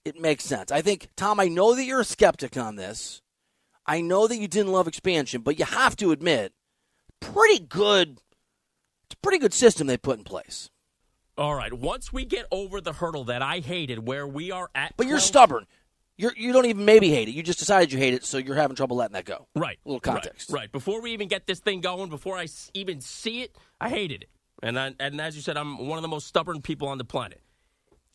It 0.04 0.20
makes 0.20 0.44
sense. 0.44 0.72
I 0.72 0.82
think 0.82 1.10
Tom. 1.16 1.40
I 1.40 1.48
know 1.48 1.76
that 1.76 1.86
you're 1.86 2.02
a 2.02 2.06
skeptic 2.06 2.58
on 2.58 2.76
this. 2.76 3.22
I 3.86 4.02
know 4.02 4.28
that 4.28 4.38
you 4.38 4.48
didn't 4.48 4.72
love 4.72 4.88
expansion, 4.88 5.42
but 5.42 5.58
you 5.58 5.66
have 5.66 5.96
to 5.98 6.12
admit, 6.12 6.54
pretty 7.20 7.60
good. 7.60 8.20
It's 9.06 9.16
a 9.16 9.18
pretty 9.18 9.40
good 9.40 9.54
system 9.54 9.88
they 9.88 9.98
put 9.98 10.20
in 10.20 10.24
place. 10.24 10.70
All 11.38 11.56
right. 11.56 11.74
Once 11.74 12.12
we 12.14 12.26
get 12.26 12.46
over 12.52 12.82
the 12.82 12.94
hurdle 12.94 13.24
that 13.26 13.42
I 13.42 13.60
hated, 13.60 14.06
where 14.06 14.28
we 14.28 14.52
are 14.52 14.70
at, 14.76 14.94
but 14.98 15.08
12- 15.08 15.10
you're 15.10 15.20
stubborn. 15.20 15.66
You're, 16.20 16.34
you 16.36 16.52
don't 16.52 16.66
even 16.66 16.84
maybe 16.84 17.10
hate 17.10 17.30
it. 17.30 17.32
You 17.32 17.42
just 17.42 17.60
decided 17.60 17.94
you 17.94 17.98
hate 17.98 18.14
it, 18.14 18.26
so 18.26 18.40
you're 18.40 18.58
having 18.58 18.76
trouble 18.76 18.98
letting 18.98 19.14
that 19.14 19.24
go. 19.24 19.48
Right. 19.56 19.80
A 19.86 19.88
little 19.88 20.02
context. 20.02 20.50
Right. 20.50 20.64
right. 20.64 20.72
Before 20.74 21.02
we 21.02 21.14
even 21.14 21.30
get 21.30 21.48
this 21.48 21.60
thing 21.60 21.80
going, 21.80 22.10
before 22.10 22.38
I 22.38 22.48
even 22.74 23.00
see 23.00 23.42
it, 23.42 23.56
I 23.80 23.88
hated 23.88 24.24
it. 24.24 24.30
And 24.62 24.78
I, 24.78 24.94
and 25.00 25.22
as 25.22 25.38
you 25.38 25.42
said, 25.42 25.56
I'm 25.56 25.88
one 25.88 25.98
of 25.98 26.02
the 26.02 26.10
most 26.10 26.28
stubborn 26.28 26.62
people 26.62 26.90
on 26.90 26.98
the 26.98 27.06
planet. 27.06 27.42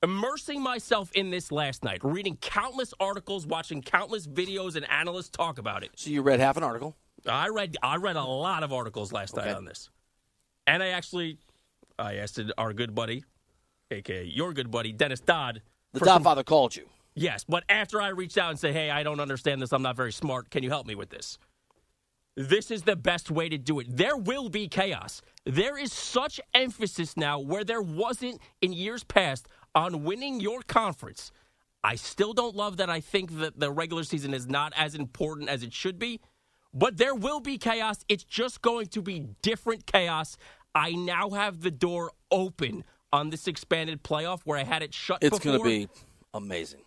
Immersing 0.03 0.61
myself 0.63 1.11
in 1.13 1.31
this 1.31 1.51
last 1.51 1.83
night, 1.83 2.01
reading 2.05 2.37
countless 2.43 2.93
articles, 3.01 3.47
watching 3.47 3.81
countless 3.81 4.27
videos 4.27 4.77
and 4.77 4.87
analysts 4.91 5.31
talk 5.31 5.57
about 5.57 5.83
it. 5.83 5.93
So 5.97 6.11
you 6.11 6.21
read 6.21 6.41
half 6.41 6.59
an 6.59 6.63
article? 6.63 6.95
I 7.27 7.49
read 7.49 7.79
I 7.83 7.97
read 7.97 8.17
a 8.17 8.23
lot 8.23 8.63
of 8.63 8.71
articles 8.71 9.15
last 9.15 9.35
okay. 9.35 9.47
night 9.47 9.57
on 9.57 9.65
this, 9.65 9.89
and 10.67 10.83
I 10.83 10.89
actually 10.89 11.39
I 11.99 12.17
asked 12.17 12.39
our 12.59 12.75
good 12.75 12.95
buddy, 12.95 13.25
aka 13.91 14.25
your 14.25 14.53
good 14.53 14.71
buddy 14.71 14.93
Dennis 14.93 15.21
Dodd. 15.21 15.63
The 15.95 16.01
Godfather 16.01 16.43
called 16.43 16.77
you. 16.77 16.87
Yes, 17.15 17.45
but 17.45 17.65
after 17.69 18.01
I 18.03 18.09
reached 18.09 18.39
out 18.39 18.51
and 18.51 18.59
said, 18.59 18.75
"Hey, 18.75 18.91
I 18.91 19.03
don't 19.03 19.21
understand 19.21 19.63
this. 19.63 19.73
I'm 19.73 19.83
not 19.83 19.97
very 19.97 20.13
smart. 20.13 20.51
Can 20.51 20.63
you 20.63 20.71
help 20.71 20.87
me 20.87 20.95
with 20.95 21.11
this?" 21.11 21.39
This 22.37 22.73
is 22.73 22.83
the 22.83 22.97
best 22.97 23.31
way 23.31 23.49
to 23.49 23.57
do 23.59 23.79
it. 23.79 23.87
There 23.97 24.17
will 24.17 24.49
be 24.49 24.67
chaos. 24.67 25.23
There 25.45 25.79
is 25.79 25.93
such 25.93 26.41
emphasis 26.53 27.17
now 27.17 27.39
where 27.39 27.63
there 27.63 27.83
wasn't 27.83 28.41
in 28.61 28.73
years 28.73 29.05
past 29.05 29.47
on 29.75 30.03
winning 30.03 30.41
your 30.41 30.63
conference. 30.63 31.31
I 31.85 31.95
still 31.95 32.33
don't 32.33 32.57
love 32.57 32.79
that 32.79 32.91
I 32.91 33.01
think 33.01 33.39
that 33.39 33.61
the 33.61 33.71
regular 33.71 34.03
season 34.03 34.35
is 34.35 34.49
not 34.49 34.73
as 34.77 34.97
important 34.97 35.49
as 35.49 35.63
it 35.63 35.73
should 35.73 35.99
be, 35.99 36.21
But 36.77 36.97
there 36.97 37.15
will 37.15 37.39
be 37.39 37.57
chaos. 37.57 38.05
It's 38.09 38.25
just 38.25 38.61
going 38.61 38.87
to 38.89 39.01
be 39.03 39.21
different 39.43 39.87
chaos. 39.87 40.37
I 40.75 40.91
now 40.93 41.31
have 41.31 41.61
the 41.61 41.71
door 41.71 42.11
open 42.33 42.85
on 43.13 43.31
this 43.31 43.47
expanded 43.47 44.03
playoff 44.03 44.41
where 44.43 44.59
I 44.59 44.65
had 44.65 44.83
it 44.83 44.93
shut 44.93 45.19
It's 45.23 45.39
before. 45.39 45.59
going 45.59 45.63
to 45.63 45.87
be 45.89 45.89
amazing. 46.35 46.83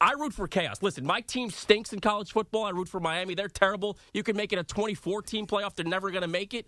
I 0.00 0.12
root 0.12 0.32
for 0.32 0.48
chaos. 0.48 0.82
Listen, 0.82 1.04
my 1.04 1.20
team 1.20 1.50
stinks 1.50 1.92
in 1.92 2.00
college 2.00 2.32
football. 2.32 2.64
I 2.64 2.70
root 2.70 2.88
for 2.88 3.00
Miami. 3.00 3.34
They're 3.34 3.48
terrible. 3.48 3.98
You 4.14 4.22
can 4.22 4.36
make 4.36 4.52
it 4.52 4.58
a 4.58 4.64
24 4.64 5.22
team 5.22 5.46
playoff. 5.46 5.74
They're 5.74 5.84
never 5.84 6.10
going 6.10 6.22
to 6.22 6.28
make 6.28 6.54
it. 6.54 6.66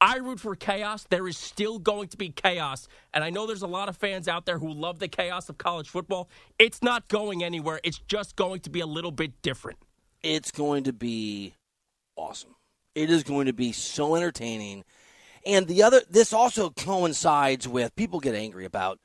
I 0.00 0.16
root 0.16 0.40
for 0.40 0.54
chaos. 0.56 1.06
There 1.08 1.26
is 1.26 1.38
still 1.38 1.78
going 1.78 2.08
to 2.08 2.16
be 2.16 2.30
chaos. 2.30 2.88
And 3.14 3.24
I 3.24 3.30
know 3.30 3.46
there's 3.46 3.62
a 3.62 3.68
lot 3.68 3.88
of 3.88 3.96
fans 3.96 4.28
out 4.28 4.44
there 4.44 4.58
who 4.58 4.72
love 4.72 4.98
the 4.98 5.08
chaos 5.08 5.48
of 5.48 5.58
college 5.58 5.88
football. 5.88 6.28
It's 6.58 6.82
not 6.82 7.08
going 7.08 7.42
anywhere. 7.42 7.80
It's 7.82 7.98
just 7.98 8.36
going 8.36 8.60
to 8.60 8.70
be 8.70 8.80
a 8.80 8.86
little 8.86 9.12
bit 9.12 9.40
different. 9.42 9.78
It's 10.22 10.50
going 10.50 10.84
to 10.84 10.92
be 10.92 11.54
awesome. 12.16 12.56
It 12.94 13.10
is 13.10 13.22
going 13.22 13.46
to 13.46 13.52
be 13.52 13.72
so 13.72 14.16
entertaining. 14.16 14.84
And 15.46 15.66
the 15.68 15.84
other, 15.84 16.02
this 16.10 16.32
also 16.32 16.70
coincides 16.70 17.68
with 17.68 17.94
people 17.94 18.20
get 18.20 18.34
angry 18.34 18.64
about 18.64 18.98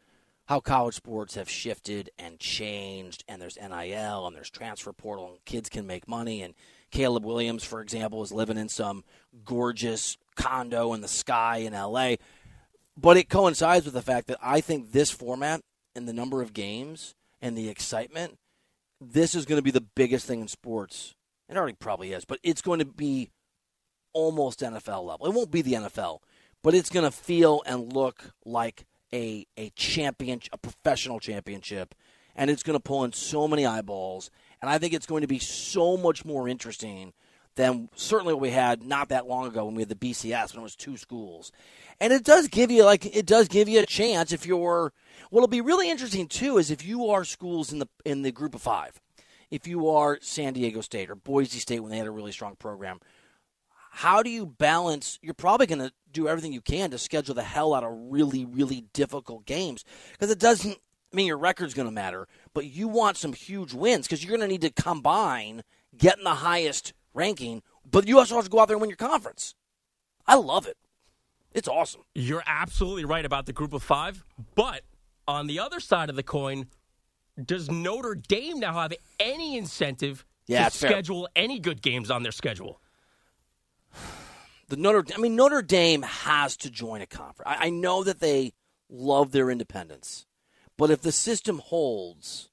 how 0.51 0.59
college 0.59 0.95
sports 0.95 1.35
have 1.35 1.49
shifted 1.49 2.09
and 2.19 2.37
changed, 2.37 3.23
and 3.25 3.41
there's 3.41 3.57
NIL 3.57 4.27
and 4.27 4.35
there's 4.35 4.49
transfer 4.49 4.91
portal, 4.91 5.29
and 5.29 5.45
kids 5.45 5.69
can 5.69 5.87
make 5.87 6.09
money. 6.09 6.41
And 6.41 6.53
Caleb 6.91 7.23
Williams, 7.23 7.63
for 7.63 7.79
example, 7.79 8.21
is 8.21 8.33
living 8.33 8.57
in 8.57 8.67
some 8.67 9.05
gorgeous 9.45 10.17
condo 10.35 10.91
in 10.91 10.99
the 10.99 11.07
sky 11.07 11.59
in 11.59 11.71
LA. 11.71 12.15
But 12.97 13.15
it 13.15 13.29
coincides 13.29 13.85
with 13.85 13.93
the 13.93 14.01
fact 14.01 14.27
that 14.27 14.39
I 14.41 14.59
think 14.59 14.91
this 14.91 15.09
format 15.09 15.61
and 15.95 16.05
the 16.05 16.11
number 16.11 16.41
of 16.41 16.51
games 16.51 17.15
and 17.41 17.57
the 17.57 17.69
excitement, 17.69 18.37
this 18.99 19.33
is 19.33 19.45
going 19.45 19.57
to 19.57 19.63
be 19.63 19.71
the 19.71 19.87
biggest 19.95 20.27
thing 20.27 20.41
in 20.41 20.49
sports. 20.49 21.15
It 21.47 21.55
already 21.55 21.77
probably 21.79 22.11
is, 22.11 22.25
but 22.25 22.39
it's 22.43 22.61
going 22.61 22.79
to 22.79 22.85
be 22.85 23.29
almost 24.11 24.59
NFL 24.59 25.05
level. 25.05 25.27
It 25.27 25.33
won't 25.33 25.49
be 25.49 25.61
the 25.61 25.75
NFL, 25.75 26.19
but 26.61 26.75
it's 26.75 26.89
going 26.89 27.09
to 27.09 27.17
feel 27.17 27.63
and 27.65 27.93
look 27.93 28.33
like 28.43 28.83
a 29.13 29.45
a 29.57 29.69
champion, 29.71 30.41
a 30.51 30.57
professional 30.57 31.19
championship, 31.19 31.95
and 32.35 32.49
it's 32.49 32.63
going 32.63 32.77
to 32.77 32.83
pull 32.83 33.03
in 33.03 33.13
so 33.13 33.47
many 33.47 33.65
eyeballs. 33.65 34.31
And 34.61 34.69
I 34.69 34.77
think 34.77 34.93
it's 34.93 35.05
going 35.05 35.21
to 35.21 35.27
be 35.27 35.39
so 35.39 35.97
much 35.97 36.23
more 36.23 36.47
interesting 36.47 37.13
than 37.55 37.89
certainly 37.95 38.33
what 38.33 38.41
we 38.41 38.51
had 38.51 38.83
not 38.83 39.09
that 39.09 39.27
long 39.27 39.47
ago 39.47 39.65
when 39.65 39.75
we 39.75 39.81
had 39.81 39.89
the 39.89 39.95
BCS 39.95 40.53
when 40.53 40.61
it 40.61 40.63
was 40.63 40.75
two 40.75 40.97
schools. 40.97 41.51
And 41.99 42.13
it 42.13 42.23
does 42.23 42.47
give 42.47 42.71
you 42.71 42.85
like 42.85 43.05
it 43.05 43.25
does 43.25 43.47
give 43.47 43.67
you 43.67 43.79
a 43.81 43.85
chance 43.85 44.31
if 44.31 44.45
you're. 44.45 44.93
What'll 45.29 45.47
be 45.47 45.61
really 45.61 45.89
interesting 45.89 46.27
too 46.27 46.57
is 46.57 46.71
if 46.71 46.85
you 46.85 47.09
are 47.09 47.23
schools 47.23 47.71
in 47.71 47.79
the 47.79 47.87
in 48.05 48.21
the 48.21 48.31
group 48.31 48.55
of 48.55 48.61
five, 48.61 48.99
if 49.49 49.67
you 49.67 49.89
are 49.89 50.17
San 50.21 50.53
Diego 50.53 50.81
State 50.81 51.09
or 51.09 51.15
Boise 51.15 51.59
State 51.59 51.79
when 51.81 51.91
they 51.91 51.97
had 51.97 52.07
a 52.07 52.11
really 52.11 52.31
strong 52.31 52.55
program 52.55 52.99
how 53.93 54.23
do 54.23 54.29
you 54.29 54.45
balance? 54.45 55.19
You're 55.21 55.33
probably 55.33 55.67
going 55.67 55.79
to 55.79 55.91
do 56.13 56.27
everything 56.27 56.53
you 56.53 56.61
can 56.61 56.91
to 56.91 56.97
schedule 56.97 57.35
the 57.35 57.43
hell 57.43 57.73
out 57.73 57.83
of 57.83 57.91
really, 57.93 58.45
really 58.45 58.85
difficult 58.93 59.45
games 59.45 59.83
because 60.13 60.31
it 60.31 60.39
doesn't 60.39 60.77
mean 61.13 61.27
your 61.27 61.37
record's 61.37 61.73
going 61.73 61.87
to 61.87 61.93
matter, 61.93 62.27
but 62.53 62.65
you 62.65 62.87
want 62.87 63.17
some 63.17 63.33
huge 63.33 63.73
wins 63.73 64.07
because 64.07 64.23
you're 64.23 64.35
going 64.37 64.47
to 64.47 64.51
need 64.51 64.61
to 64.61 64.69
combine 64.81 65.61
getting 65.97 66.23
the 66.23 66.35
highest 66.35 66.93
ranking, 67.13 67.61
but 67.89 68.07
you 68.07 68.17
also 68.17 68.35
have 68.35 68.45
to 68.45 68.49
go 68.49 68.59
out 68.61 68.69
there 68.69 68.75
and 68.75 68.81
win 68.81 68.89
your 68.89 68.95
conference. 68.97 69.55
I 70.25 70.35
love 70.35 70.67
it. 70.67 70.77
It's 71.53 71.67
awesome. 71.67 72.03
You're 72.15 72.43
absolutely 72.47 73.03
right 73.03 73.25
about 73.25 73.45
the 73.45 73.51
group 73.51 73.73
of 73.73 73.83
five. 73.83 74.23
But 74.55 74.83
on 75.27 75.47
the 75.47 75.59
other 75.59 75.81
side 75.81 76.09
of 76.09 76.15
the 76.15 76.23
coin, 76.23 76.67
does 77.43 77.69
Notre 77.69 78.15
Dame 78.15 78.59
now 78.61 78.73
have 78.73 78.93
any 79.19 79.57
incentive 79.57 80.23
Yeah, 80.47 80.61
to 80.61 80.67
it's 80.67 80.79
fair. 80.79 80.91
schedule 80.91 81.27
any 81.35 81.59
good 81.59 81.81
games 81.81 82.09
on 82.09 82.23
their 82.23 82.31
schedule? 82.31 82.79
The 84.69 84.77
Notre, 84.77 85.03
I 85.13 85.17
mean, 85.17 85.35
Notre 85.35 85.61
Dame 85.61 86.01
has 86.01 86.55
to 86.57 86.69
join 86.69 87.01
a 87.01 87.05
conference. 87.05 87.51
I, 87.51 87.67
I 87.67 87.69
know 87.69 88.03
that 88.03 88.19
they 88.19 88.53
love 88.89 89.31
their 89.31 89.49
independence, 89.49 90.25
but 90.77 90.89
if 90.89 91.01
the 91.01 91.11
system 91.11 91.59
holds, 91.59 92.49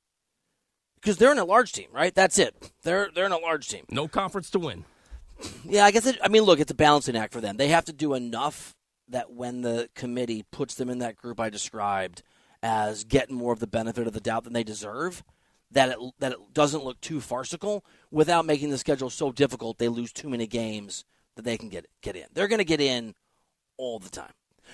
because 0.96 1.16
they're 1.16 1.32
in 1.32 1.38
a 1.38 1.44
large 1.44 1.72
team, 1.72 1.88
right? 1.92 2.14
That's 2.14 2.38
it. 2.38 2.72
They're 2.82 3.08
they're 3.14 3.26
in 3.26 3.32
a 3.32 3.38
large 3.38 3.68
team. 3.68 3.84
No 3.90 4.08
conference 4.08 4.50
to 4.50 4.58
win. 4.58 4.84
Yeah, 5.64 5.84
I 5.84 5.92
guess. 5.92 6.06
It, 6.06 6.18
I 6.22 6.28
mean, 6.28 6.42
look, 6.42 6.58
it's 6.58 6.72
a 6.72 6.74
balancing 6.74 7.16
act 7.16 7.32
for 7.32 7.40
them. 7.40 7.56
They 7.56 7.68
have 7.68 7.84
to 7.84 7.92
do 7.92 8.14
enough 8.14 8.74
that 9.08 9.32
when 9.32 9.62
the 9.62 9.88
committee 9.94 10.44
puts 10.50 10.74
them 10.74 10.90
in 10.90 10.98
that 10.98 11.16
group 11.16 11.38
I 11.38 11.50
described 11.50 12.22
as 12.62 13.04
getting 13.04 13.36
more 13.36 13.52
of 13.52 13.60
the 13.60 13.66
benefit 13.68 14.06
of 14.06 14.12
the 14.12 14.20
doubt 14.20 14.44
than 14.44 14.52
they 14.52 14.64
deserve, 14.64 15.22
that 15.70 15.90
it 15.90 15.98
that 16.18 16.32
it 16.32 16.38
doesn't 16.52 16.84
look 16.84 17.00
too 17.00 17.20
farcical 17.20 17.84
without 18.10 18.44
making 18.44 18.70
the 18.70 18.78
schedule 18.78 19.10
so 19.10 19.30
difficult 19.30 19.78
they 19.78 19.88
lose 19.88 20.12
too 20.12 20.28
many 20.28 20.46
games 20.46 21.04
that 21.38 21.44
they 21.44 21.56
can 21.56 21.68
get 21.68 21.86
get 22.02 22.16
in. 22.16 22.24
They're 22.32 22.48
going 22.48 22.58
to 22.58 22.64
get 22.64 22.80
in 22.80 23.14
all 23.76 24.00
the 24.00 24.10
time. 24.10 24.32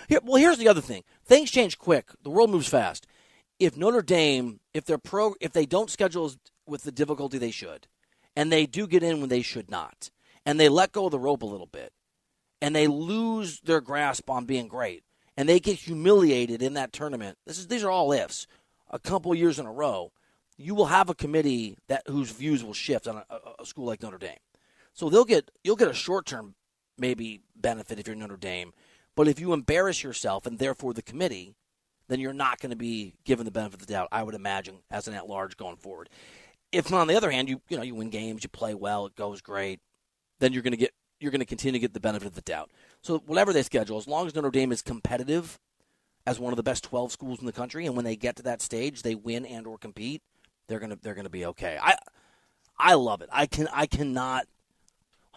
Here, 0.08 0.18
well, 0.24 0.40
here's 0.40 0.56
the 0.56 0.68
other 0.68 0.80
thing: 0.80 1.04
things 1.26 1.50
change 1.50 1.78
quick. 1.78 2.08
The 2.22 2.30
world 2.30 2.48
moves 2.48 2.66
fast. 2.66 3.06
If 3.58 3.76
Notre 3.76 4.00
Dame, 4.00 4.60
if 4.72 4.86
they're 4.86 4.96
pro, 4.96 5.34
if 5.42 5.52
they 5.52 5.66
don't 5.66 5.90
schedule 5.90 6.32
with 6.66 6.82
the 6.82 6.90
difficulty 6.90 7.36
they 7.36 7.50
should, 7.50 7.86
and 8.34 8.50
they 8.50 8.64
do 8.64 8.86
get 8.86 9.02
in 9.02 9.20
when 9.20 9.28
they 9.28 9.42
should 9.42 9.70
not, 9.70 10.10
and 10.46 10.58
they 10.58 10.70
let 10.70 10.92
go 10.92 11.04
of 11.04 11.12
the 11.12 11.18
rope 11.18 11.42
a 11.42 11.46
little 11.46 11.66
bit, 11.66 11.92
and 12.62 12.74
they 12.74 12.86
lose 12.86 13.60
their 13.60 13.82
grasp 13.82 14.30
on 14.30 14.46
being 14.46 14.66
great, 14.66 15.04
and 15.36 15.46
they 15.46 15.60
get 15.60 15.76
humiliated 15.76 16.62
in 16.62 16.72
that 16.74 16.94
tournament. 16.94 17.36
This 17.46 17.58
is 17.58 17.68
these 17.68 17.84
are 17.84 17.90
all 17.90 18.10
ifs. 18.10 18.46
A 18.90 18.98
couple 18.98 19.34
years 19.34 19.58
in 19.58 19.66
a 19.66 19.72
row, 19.72 20.12
you 20.56 20.74
will 20.74 20.86
have 20.86 21.10
a 21.10 21.14
committee 21.14 21.76
that 21.88 22.04
whose 22.06 22.30
views 22.30 22.64
will 22.64 22.72
shift 22.72 23.06
on 23.06 23.16
a, 23.16 23.24
a, 23.28 23.62
a 23.62 23.66
school 23.66 23.84
like 23.84 24.02
Notre 24.02 24.16
Dame. 24.16 24.38
So 24.94 25.10
they'll 25.10 25.24
get 25.24 25.50
you'll 25.62 25.76
get 25.76 25.88
a 25.88 25.94
short 25.94 26.24
term 26.24 26.54
maybe 26.96 27.42
benefit 27.54 27.98
if 27.98 28.06
you're 28.06 28.16
Notre 28.16 28.36
Dame, 28.36 28.72
but 29.16 29.28
if 29.28 29.38
you 29.38 29.52
embarrass 29.52 30.02
yourself 30.02 30.46
and 30.46 30.58
therefore 30.58 30.94
the 30.94 31.02
committee, 31.02 31.54
then 32.08 32.20
you're 32.20 32.32
not 32.32 32.60
going 32.60 32.70
to 32.70 32.76
be 32.76 33.14
given 33.24 33.44
the 33.44 33.50
benefit 33.50 33.80
of 33.80 33.86
the 33.86 33.92
doubt. 33.92 34.08
I 34.12 34.22
would 34.22 34.34
imagine 34.34 34.78
as 34.90 35.08
an 35.08 35.14
at 35.14 35.28
large 35.28 35.56
going 35.56 35.76
forward. 35.76 36.08
If 36.72 36.92
on 36.92 37.06
the 37.06 37.16
other 37.16 37.30
hand 37.30 37.48
you 37.48 37.60
you 37.68 37.76
know 37.76 37.82
you 37.82 37.94
win 37.94 38.10
games, 38.10 38.42
you 38.42 38.48
play 38.48 38.74
well, 38.74 39.06
it 39.06 39.16
goes 39.16 39.40
great, 39.40 39.80
then 40.40 40.52
you're 40.52 40.62
going 40.62 40.72
to 40.72 40.78
get 40.78 40.94
you're 41.20 41.30
going 41.30 41.40
to 41.40 41.46
continue 41.46 41.72
to 41.72 41.78
get 41.78 41.94
the 41.94 42.00
benefit 42.00 42.26
of 42.26 42.34
the 42.34 42.40
doubt. 42.42 42.70
So 43.02 43.18
whatever 43.26 43.52
they 43.52 43.62
schedule, 43.62 43.96
as 43.96 44.08
long 44.08 44.26
as 44.26 44.34
Notre 44.34 44.50
Dame 44.50 44.72
is 44.72 44.82
competitive 44.82 45.58
as 46.26 46.38
one 46.38 46.52
of 46.52 46.56
the 46.56 46.62
best 46.62 46.84
12 46.84 47.12
schools 47.12 47.40
in 47.40 47.46
the 47.46 47.52
country, 47.52 47.86
and 47.86 47.96
when 47.96 48.04
they 48.04 48.16
get 48.16 48.36
to 48.36 48.42
that 48.42 48.62
stage, 48.62 49.02
they 49.02 49.14
win 49.14 49.44
and 49.44 49.66
or 49.66 49.78
compete, 49.78 50.22
they're 50.68 50.80
gonna 50.80 50.98
they're 51.02 51.14
gonna 51.14 51.28
be 51.30 51.46
okay. 51.46 51.78
I 51.80 51.96
I 52.78 52.94
love 52.94 53.22
it. 53.22 53.28
I 53.32 53.46
can 53.46 53.68
I 53.72 53.86
cannot. 53.86 54.46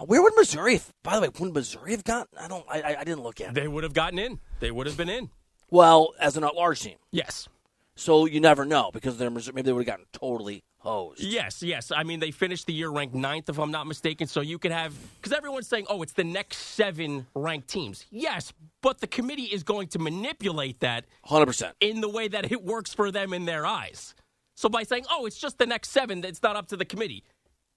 Where 0.06 0.22
would 0.22 0.34
Missouri? 0.36 0.80
By 1.04 1.16
the 1.16 1.22
way, 1.24 1.30
would 1.40 1.54
Missouri 1.54 1.92
have 1.92 2.04
gotten? 2.04 2.38
I 2.40 2.48
don't. 2.48 2.66
I, 2.70 2.96
I- 3.00 3.04
didn't 3.04 3.24
look 3.24 3.42
at 3.42 3.50
it. 3.50 3.54
They 3.56 3.68
would 3.68 3.84
have 3.84 3.94
gotten 3.94 4.20
in. 4.20 4.40
They 4.60 4.72
would 4.72 4.88
have 4.88 4.98
been 4.98 5.10
in. 5.10 5.30
Well, 5.70 6.14
as 6.20 6.38
an 6.38 6.44
at-large 6.44 6.80
team, 6.82 6.98
Yes. 7.12 7.50
so 7.96 8.26
you 8.26 8.40
never 8.40 8.64
know 8.64 8.90
because 8.94 9.18
they're 9.18 9.30
Missouri, 9.30 9.56
maybe 9.56 9.66
they 9.66 9.74
would 9.74 9.86
have 9.86 9.98
gotten 9.98 10.06
totally 10.14 10.64
hosed. 10.78 11.22
Yes, 11.22 11.62
yes. 11.62 11.92
I 11.94 12.04
mean, 12.04 12.20
they 12.22 12.32
finished 12.32 12.68
the 12.68 12.74
year 12.74 12.90
ranked 12.90 13.14
ninth, 13.16 13.50
if 13.50 13.58
I'm 13.60 13.72
not 13.72 13.86
mistaken. 13.88 14.28
So 14.28 14.40
you 14.40 14.60
could 14.60 14.72
have, 14.72 14.94
because 15.20 15.34
everyone's 15.36 15.68
saying, 15.68 15.88
oh, 15.90 16.02
it's 16.04 16.14
the 16.14 16.24
next 16.24 16.58
seven 16.58 17.28
ranked 17.36 17.68
teams. 17.68 18.06
Yes, 18.12 18.54
but 18.82 19.02
the 19.02 19.08
committee 19.08 19.44
is 19.46 19.64
going 19.64 19.90
to 19.90 20.00
manipulate 20.00 20.80
that 20.80 21.06
Hundred 21.26 21.48
percent. 21.48 21.76
in 21.82 22.00
the 22.00 22.08
way 22.10 22.28
that 22.30 22.50
it 22.52 22.64
works 22.64 22.94
for 22.94 23.12
them 23.12 23.34
in 23.34 23.44
their 23.46 23.66
eyes. 23.66 24.16
So 24.56 24.70
by 24.70 24.84
saying, 24.84 25.06
oh, 25.12 25.26
it's 25.26 25.38
just 25.38 25.58
the 25.58 25.66
next 25.66 25.90
seven, 25.90 26.24
it's 26.24 26.42
not 26.42 26.56
up 26.56 26.68
to 26.70 26.78
the 26.78 26.86
committee. 26.86 27.24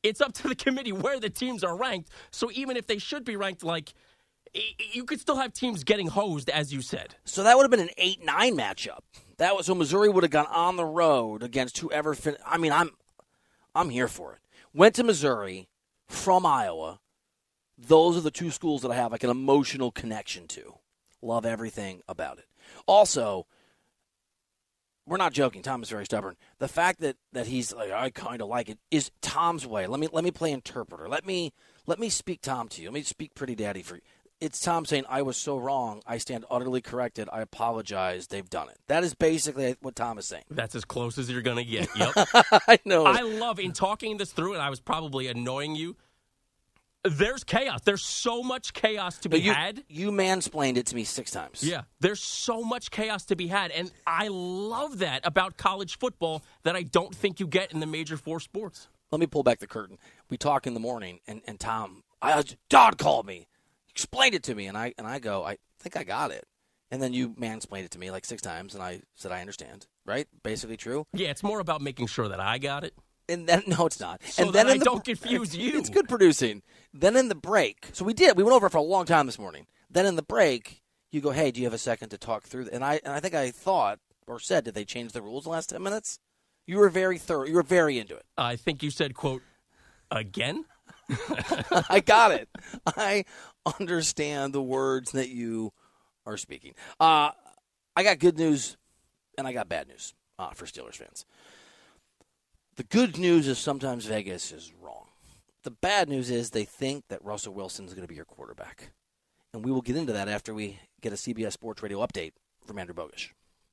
It's 0.03 0.21
up 0.21 0.33
to 0.35 0.49
the 0.49 0.55
committee 0.65 0.93
where 0.93 1.21
the 1.21 1.31
teams 1.31 1.65
are 1.65 1.77
ranked. 1.77 2.11
So 2.31 2.51
even 2.53 2.77
if 2.77 2.87
they 2.87 2.99
should 2.99 3.25
be 3.25 3.37
ranked, 3.37 3.63
like, 3.63 3.95
you 4.93 5.05
could 5.05 5.21
still 5.21 5.37
have 5.37 5.53
teams 5.53 5.85
getting 5.85 6.09
hosed, 6.09 6.51
as 6.51 6.73
you 6.73 6.83
said. 6.83 7.15
So 7.25 7.43
that 7.45 7.57
would 7.57 7.63
have 7.65 7.71
been 7.71 7.81
an 7.81 7.91
eight-nine 7.99 8.57
matchup. 8.57 9.01
That 9.39 9.57
was 9.57 9.67
so 9.67 9.75
Missouri 9.75 10.09
would 10.09 10.25
have 10.25 10.33
gone 10.33 10.47
on 10.47 10.77
the 10.77 10.85
road 10.85 11.43
against 11.43 11.79
whoever. 11.79 12.15
Fin- 12.15 12.37
I 12.45 12.59
mean, 12.59 12.73
I'm 12.73 12.91
I'm 13.75 13.91
here 13.91 14.09
for 14.09 14.35
it. 14.35 14.41
Went 14.75 14.97
to 14.97 15.05
Missouri 15.05 15.69
from 16.09 16.45
Iowa. 16.45 16.99
Those 17.79 18.17
are 18.17 18.21
the 18.21 18.31
two 18.31 18.51
schools 18.51 18.83
that 18.83 18.91
I 18.91 18.97
have 18.97 19.13
like 19.13 19.25
an 19.25 19.31
emotional 19.31 19.91
connection 19.93 20.47
to. 20.49 20.75
Love 21.23 21.47
everything 21.47 22.03
about 22.09 22.39
it. 22.39 22.47
Also, 22.87 23.47
we're 25.11 25.17
not 25.17 25.33
joking. 25.33 25.61
Tom 25.61 25.83
is 25.83 25.91
very 25.91 26.05
stubborn. 26.05 26.37
The 26.61 26.69
fact 26.69 27.01
that, 27.01 27.17
that 27.33 27.49
he's 27.49 27.75
like, 27.75 27.91
I 27.91 28.11
kind 28.11 28.41
of 28.41 28.47
like 28.49 28.69
it 28.69 28.79
is 28.93 29.11
Tom's 29.21 29.67
way. 29.67 29.89
Let 29.89 29.99
me 29.99 30.09
let 30.13 30.23
me 30.23 30.31
play 30.31 30.53
interpreter. 30.53 31.09
Let 31.09 31.27
me 31.27 31.53
let 31.87 31.99
me 31.99 32.09
speak 32.09 32.41
Tom 32.43 32.69
to 32.69 32.81
you. 32.81 32.89
Let 32.89 32.95
me 32.95 33.03
speak 33.03 33.35
pretty 33.35 33.57
daddy 33.57 33.83
for 33.83 33.97
you. 33.97 34.03
It's 34.41 34.61
Tom 34.61 34.87
saying, 34.87 35.05
I 35.07 35.21
was 35.21 35.37
so 35.37 35.59
wrong. 35.59 36.01
I 36.07 36.17
stand 36.17 36.47
utterly 36.51 36.81
corrected. 36.81 37.29
I 37.31 37.43
apologize. 37.43 38.29
They've 38.29 38.49
done 38.49 38.71
it. 38.71 38.79
That 38.87 39.05
is 39.05 39.13
basically 39.13 39.77
what 39.83 39.97
Tom 39.97 40.17
is 40.17 40.29
saying. 40.29 40.45
That's 40.49 40.75
as 40.75 40.87
close 40.87 41.19
as 41.19 41.29
you're 41.29 41.43
going 41.43 41.59
to 41.59 41.65
get. 41.65 41.89
Yep. 41.95 42.13
I 42.67 42.79
know. 42.87 43.05
I 43.05 43.21
love 43.21 43.59
in 43.59 43.73
talking 43.73 44.17
this 44.17 44.33
through, 44.33 44.55
and 44.55 44.63
I 44.63 44.71
was 44.71 44.81
probably 44.81 45.27
annoying 45.27 45.77
you. 45.77 45.95
There's 47.03 47.45
chaos. 47.45 47.81
There's 47.83 48.03
so 48.03 48.43
much 48.43 48.75
chaos 48.75 49.19
to 49.19 49.31
be 49.31 49.41
you, 49.41 49.53
had. 49.53 49.85
you 49.89 50.11
mansplained 50.11 50.77
it 50.77 50.87
to 50.87 50.95
me 50.95 51.05
six 51.05 51.31
times. 51.31 51.63
Yeah, 51.63 51.83
there's 52.01 52.23
so 52.23 52.63
much 52.63 52.91
chaos 52.91 53.25
to 53.27 53.37
be 53.37 53.47
had, 53.47 53.71
and 53.71 53.91
I 54.07 54.29
love 54.29 54.99
that 54.99 55.23
about 55.25 55.57
college 55.57 55.99
football 55.99 56.43
that 56.63 56.77
I 56.77 56.83
don't 56.83 57.15
think 57.15 57.41
you 57.41 57.47
get 57.47 57.73
in 57.73 57.81
the 57.81 57.87
major 57.87 58.19
four 58.19 58.39
sports. 58.39 58.89
Let 59.11 59.19
me 59.21 59.27
pull 59.27 59.43
back 59.43 59.61
the 59.61 59.67
curtain. 59.67 59.99
We 60.29 60.37
talk 60.37 60.67
in 60.67 60.75
the 60.75 60.81
morning, 60.81 61.21
and, 61.27 61.41
and 61.47 61.59
Tom, 61.59 62.05
I 62.21 62.45
Dodd 62.69 62.99
called 62.99 63.27
me, 63.27 63.49
explained 63.89 64.35
it 64.35 64.43
to 64.45 64.55
me, 64.55 64.67
and 64.67 64.77
I 64.77 64.93
and 64.99 65.07
I 65.07 65.21
go, 65.21 65.43
I 65.43 65.57
think 65.79 65.97
I 65.97 66.05
got 66.05 66.31
it. 66.31 66.45
And 66.91 67.01
then 67.01 67.15
you 67.15 67.31
mansplained 67.31 67.85
it 67.85 67.93
to 67.93 67.99
me 67.99 68.11
like 68.11 68.27
six 68.27 68.43
times, 68.43 68.75
and 68.75 68.83
I 68.83 69.01
said 69.15 69.33
I 69.33 69.41
understand. 69.41 69.87
Right? 70.05 70.29
Basically 70.43 70.77
true. 70.77 71.07
Yeah, 71.15 71.29
it's 71.29 71.43
more 71.43 71.61
about 71.61 71.81
making 71.81 72.09
sure 72.09 72.29
that 72.29 72.41
I 72.41 72.59
got 72.59 72.85
it. 72.85 72.95
And 73.31 73.49
then 73.49 73.63
no, 73.67 73.87
it's 73.87 74.01
not. 74.01 74.23
So 74.25 74.45
and 74.45 74.53
then 74.53 74.67
I 74.69 74.79
the, 74.79 74.85
don't 74.85 75.05
confuse 75.05 75.57
you. 75.57 75.79
It's 75.79 75.91
good 75.91 76.09
producing. 76.09 76.63
Then 76.93 77.17
in 77.17 77.29
the 77.29 77.35
break, 77.35 77.89
so 77.93 78.05
we 78.05 78.15
did. 78.15 78.37
We 78.37 78.43
went 78.43 78.55
over 78.55 78.67
it 78.67 78.71
for 78.71 78.79
a 78.79 78.83
long 78.83 79.07
time 79.07 79.27
this 79.27 79.39
morning. 79.39 79.67
Then 79.89 80.07
in 80.07 80.17
the 80.17 80.23
break, 80.23 80.83
you 81.11 81.21
go, 81.21 81.31
"Hey, 81.31 81.51
do 81.51 81.61
you 81.61 81.67
have 81.67 81.75
a 81.75 81.79
second 81.79 82.11
to 82.11 82.19
talk 82.19 82.45
through?" 82.45 82.69
And 82.73 82.85
I 82.85 83.01
and 83.05 83.13
I 83.13 83.21
think 83.21 83.35
I 83.35 83.51
thought 83.51 83.99
or 84.27 84.39
said, 84.39 84.65
"Did 84.65 84.75
they 84.75 84.85
change 84.85 85.13
the 85.13 85.23
rules 85.23 85.45
the 85.45 85.51
last 85.51 85.71
ten 85.71 85.83
minutes?" 85.83 86.19
You 86.67 86.79
were 86.79 86.89
very 86.89 87.19
thorough. 87.19 87.47
You 87.47 87.55
were 87.55 87.63
very 87.63 87.99
into 87.99 88.17
it. 88.17 88.25
I 88.37 88.57
think 88.57 88.83
you 88.83 88.91
said, 88.91 89.15
"quote 89.15 89.43
again." 90.11 90.65
I 91.89 92.01
got 92.05 92.33
it. 92.33 92.49
I 92.87 93.25
understand 93.79 94.53
the 94.53 94.63
words 94.63 95.13
that 95.13 95.29
you 95.29 95.73
are 96.27 96.37
speaking. 96.37 96.75
Uh, 96.99 97.31
I 97.97 98.03
got 98.03 98.19
good 98.19 98.39
news 98.39 98.77
and 99.37 99.47
I 99.47 99.53
got 99.53 99.69
bad 99.69 99.89
news 99.89 100.15
uh, 100.39 100.51
for 100.51 100.67
Steelers 100.67 100.95
fans. 100.95 101.25
The 102.77 102.85
good 102.85 103.19
news 103.19 103.47
is 103.49 103.59
sometimes 103.59 104.07
Vegas 104.07 104.53
is 104.53 104.73
wrong. 104.81 105.07
The 105.65 105.71
bad 105.71 106.09
news 106.09 106.31
is 106.31 106.51
they 106.51 106.65
think 106.65 107.05
that 107.09 107.23
Russell 107.25 107.53
Wilson 107.53 107.85
is 107.85 107.93
going 107.93 108.05
to 108.07 108.09
be 108.09 108.15
your 108.15 108.25
quarterback. 108.25 108.93
And 109.53 109.65
we 109.65 109.71
will 109.71 109.83
get 109.83 109.97
into 109.97 110.13
that 110.13 110.29
after 110.29 110.55
we 110.55 110.79
get 111.03 111.13
a 111.13 111.17
CBS 111.17 111.53
Sports 111.53 111.83
Radio 111.83 111.99
update 111.99 112.33
from 112.65 112.79
Andrew 112.79 112.95
Bogish. 112.95 113.31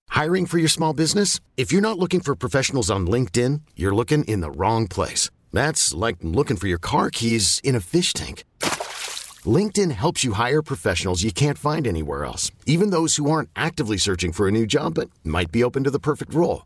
Hiring 0.10 0.46
for 0.46 0.58
your 0.58 0.68
small 0.68 0.94
business? 0.94 1.40
If 1.56 1.72
you're 1.72 1.82
not 1.82 2.00
looking 2.00 2.20
for 2.20 2.36
professionals 2.36 2.90
on 2.90 3.08
LinkedIn, 3.08 3.62
you're 3.76 3.96
looking 3.96 4.24
in 4.24 4.42
the 4.42 4.52
wrong 4.52 4.88
place. 4.88 5.30
That's 5.54 5.94
like 5.94 6.18
looking 6.22 6.58
for 6.58 6.68
your 6.68 6.80
car 6.80 7.10
keys 7.10 7.62
in 7.64 7.76
a 7.76 7.80
fish 7.80 8.14
tank. 8.14 8.44
LinkedIn 9.46 9.92
helps 9.92 10.24
you 10.24 10.34
hire 10.34 10.62
professionals 10.62 11.24
you 11.24 11.32
can't 11.32 11.58
find 11.58 11.88
anywhere 11.88 12.26
else, 12.26 12.52
even 12.66 12.90
those 12.90 13.16
who 13.16 13.30
aren't 13.30 13.50
actively 13.56 13.98
searching 13.98 14.32
for 14.34 14.48
a 14.48 14.52
new 14.52 14.66
job 14.66 14.96
but 14.96 15.10
might 15.24 15.52
be 15.52 15.64
open 15.64 15.84
to 15.84 15.92
the 15.92 16.00
perfect 16.00 16.34
role. 16.34 16.66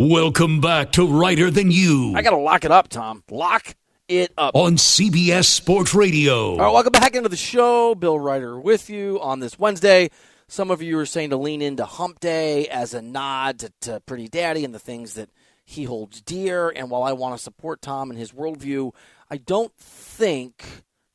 Welcome 0.00 0.62
back 0.62 0.92
to 0.92 1.06
Reiter 1.06 1.50
Than 1.50 1.70
You 1.70 2.14
I 2.16 2.22
got 2.22 2.30
to 2.30 2.38
lock 2.38 2.64
it 2.64 2.70
up, 2.70 2.88
Tom. 2.88 3.22
Lock 3.30 3.74
it 4.08 4.32
up. 4.38 4.56
on 4.56 4.76
CBS 4.76 5.44
Sports 5.44 5.92
Radio. 5.92 6.52
All 6.52 6.56
right, 6.56 6.72
welcome 6.72 6.92
back 6.92 7.14
into 7.14 7.28
the 7.28 7.36
show. 7.36 7.94
Bill 7.94 8.18
Reiter 8.18 8.58
with 8.58 8.88
you 8.88 9.20
on 9.20 9.40
this 9.40 9.58
Wednesday. 9.58 10.10
Some 10.48 10.70
of 10.70 10.80
you 10.80 10.98
are 10.98 11.04
saying 11.04 11.28
to 11.30 11.36
lean 11.36 11.60
into 11.60 11.84
Hump 11.84 12.18
Day 12.18 12.66
as 12.68 12.94
a 12.94 13.02
nod 13.02 13.58
to, 13.58 13.72
to 13.82 14.00
Pretty 14.00 14.26
Daddy 14.26 14.64
and 14.64 14.74
the 14.74 14.78
things 14.78 15.12
that 15.14 15.28
he 15.66 15.84
holds 15.84 16.22
dear. 16.22 16.70
And 16.70 16.88
while 16.88 17.02
I 17.02 17.12
want 17.12 17.36
to 17.36 17.42
support 17.42 17.82
Tom 17.82 18.08
and 18.08 18.18
his 18.18 18.32
worldview, 18.32 18.94
I 19.30 19.36
don't 19.36 19.76
think 19.76 20.64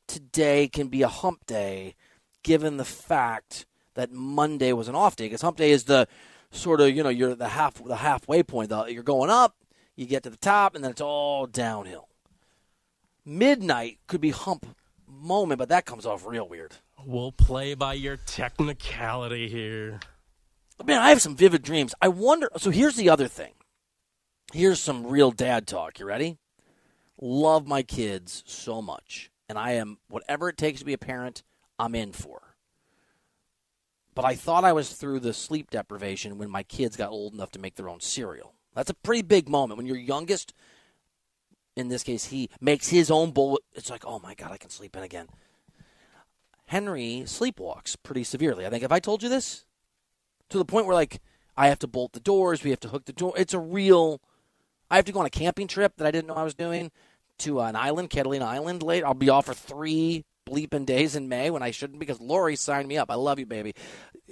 today 0.06 0.68
can 0.68 0.86
be 0.86 1.02
a 1.02 1.08
Hump 1.08 1.44
Day 1.46 1.96
given 2.44 2.76
the 2.76 2.84
fact 2.84 3.66
that 3.94 4.12
Monday 4.12 4.72
was 4.72 4.86
an 4.86 4.94
off 4.94 5.16
day 5.16 5.24
because 5.24 5.42
Hump 5.42 5.56
Day 5.56 5.72
is 5.72 5.84
the 5.86 6.06
sort 6.56 6.80
of 6.80 6.94
you 6.94 7.02
know 7.02 7.08
you're 7.08 7.34
the 7.34 7.48
half 7.48 7.82
the 7.82 7.96
halfway 7.96 8.42
point. 8.42 8.70
The, 8.70 8.86
you're 8.86 9.02
going 9.02 9.30
up, 9.30 9.56
you 9.94 10.06
get 10.06 10.22
to 10.24 10.30
the 10.30 10.36
top, 10.36 10.74
and 10.74 10.82
then 10.82 10.90
it's 10.90 11.00
all 11.00 11.46
downhill. 11.46 12.08
Midnight 13.24 13.98
could 14.06 14.20
be 14.20 14.30
hump 14.30 14.66
moment, 15.08 15.58
but 15.58 15.68
that 15.68 15.84
comes 15.84 16.06
off 16.06 16.26
real 16.26 16.48
weird. 16.48 16.76
We'll 17.04 17.32
play 17.32 17.74
by 17.74 17.94
your 17.94 18.16
technicality 18.16 19.48
here. 19.48 20.00
Man, 20.84 21.00
I 21.00 21.08
have 21.08 21.22
some 21.22 21.36
vivid 21.36 21.62
dreams. 21.62 21.94
I 22.00 22.08
wonder. 22.08 22.50
So 22.58 22.70
here's 22.70 22.96
the 22.96 23.10
other 23.10 23.28
thing. 23.28 23.52
Here's 24.52 24.80
some 24.80 25.06
real 25.06 25.30
dad 25.30 25.66
talk. 25.66 25.98
You 25.98 26.06
ready? 26.06 26.38
Love 27.20 27.66
my 27.66 27.82
kids 27.82 28.42
so 28.46 28.82
much, 28.82 29.30
and 29.48 29.58
I 29.58 29.72
am 29.72 29.98
whatever 30.08 30.48
it 30.48 30.56
takes 30.56 30.80
to 30.80 30.84
be 30.84 30.92
a 30.92 30.98
parent. 30.98 31.42
I'm 31.78 31.94
in 31.94 32.12
for. 32.12 32.45
But 34.16 34.24
I 34.24 34.34
thought 34.34 34.64
I 34.64 34.72
was 34.72 34.94
through 34.94 35.20
the 35.20 35.34
sleep 35.34 35.68
deprivation 35.70 36.38
when 36.38 36.48
my 36.48 36.62
kids 36.62 36.96
got 36.96 37.10
old 37.10 37.34
enough 37.34 37.50
to 37.50 37.58
make 37.58 37.74
their 37.74 37.90
own 37.90 38.00
cereal. 38.00 38.54
That's 38.74 38.88
a 38.88 38.94
pretty 38.94 39.20
big 39.20 39.46
moment 39.46 39.76
when 39.76 39.86
your 39.86 39.98
youngest, 39.98 40.54
in 41.76 41.88
this 41.88 42.02
case, 42.02 42.24
he 42.24 42.48
makes 42.58 42.88
his 42.88 43.10
own 43.10 43.32
bowl. 43.32 43.60
It's 43.74 43.90
like, 43.90 44.06
oh 44.06 44.18
my 44.18 44.34
god, 44.34 44.52
I 44.52 44.56
can 44.56 44.70
sleep 44.70 44.96
in 44.96 45.02
again. 45.02 45.28
Henry 46.68 47.24
sleepwalks 47.26 47.94
pretty 48.02 48.24
severely. 48.24 48.64
I 48.64 48.70
think. 48.70 48.80
Have 48.82 48.90
I 48.90 49.00
told 49.00 49.22
you 49.22 49.28
this? 49.28 49.66
To 50.48 50.56
the 50.56 50.64
point 50.64 50.86
where 50.86 50.94
like 50.94 51.20
I 51.54 51.68
have 51.68 51.78
to 51.80 51.86
bolt 51.86 52.14
the 52.14 52.20
doors, 52.20 52.64
we 52.64 52.70
have 52.70 52.80
to 52.80 52.88
hook 52.88 53.04
the 53.04 53.12
door. 53.12 53.34
It's 53.36 53.54
a 53.54 53.60
real. 53.60 54.22
I 54.90 54.96
have 54.96 55.04
to 55.04 55.12
go 55.12 55.20
on 55.20 55.26
a 55.26 55.30
camping 55.30 55.68
trip 55.68 55.92
that 55.98 56.06
I 56.06 56.10
didn't 56.10 56.28
know 56.28 56.34
I 56.34 56.42
was 56.42 56.54
doing 56.54 56.90
to 57.40 57.60
an 57.60 57.76
island, 57.76 58.08
Catalina 58.08 58.46
Island. 58.46 58.82
Late, 58.82 59.04
I'll 59.04 59.12
be 59.12 59.28
off 59.28 59.44
for 59.44 59.54
three 59.54 60.24
bleeping 60.46 60.86
days 60.86 61.16
in 61.16 61.28
May 61.28 61.50
when 61.50 61.62
I 61.62 61.70
shouldn't 61.70 61.98
because 61.98 62.20
Lori 62.20 62.56
signed 62.56 62.88
me 62.88 62.96
up. 62.96 63.10
I 63.10 63.14
love 63.14 63.38
you, 63.38 63.46
baby. 63.46 63.74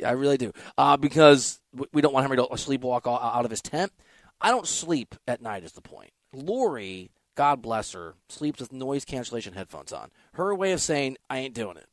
I 0.05 0.12
really 0.12 0.39
do. 0.39 0.53
Uh, 0.79 0.97
because 0.97 1.61
we 1.93 2.01
don't 2.01 2.12
want 2.12 2.25
Henry 2.25 2.37
to 2.37 2.45
sleepwalk 2.55 3.07
out 3.07 3.45
of 3.45 3.51
his 3.51 3.61
tent. 3.61 3.93
I 4.41 4.51
don't 4.51 4.67
sleep 4.67 5.15
at 5.27 5.43
night. 5.43 5.65
Is 5.65 5.73
the 5.73 5.81
point? 5.81 6.11
Lori, 6.33 7.11
God 7.35 7.62
bless 7.62 7.93
her, 7.93 8.15
sleeps 8.29 8.61
with 8.61 8.73
noise 8.73 9.05
cancellation 9.05 9.55
headphones 9.55 9.93
on. 9.93 10.11
Her 10.35 10.55
way 10.55 10.73
of 10.73 10.81
saying 10.81 11.17
I 11.29 11.39
ain't 11.39 11.55
doing 11.55 11.77
it. 11.77 11.87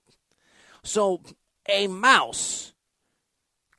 So 0.83 1.21
a 1.69 1.87
mouse 1.87 2.73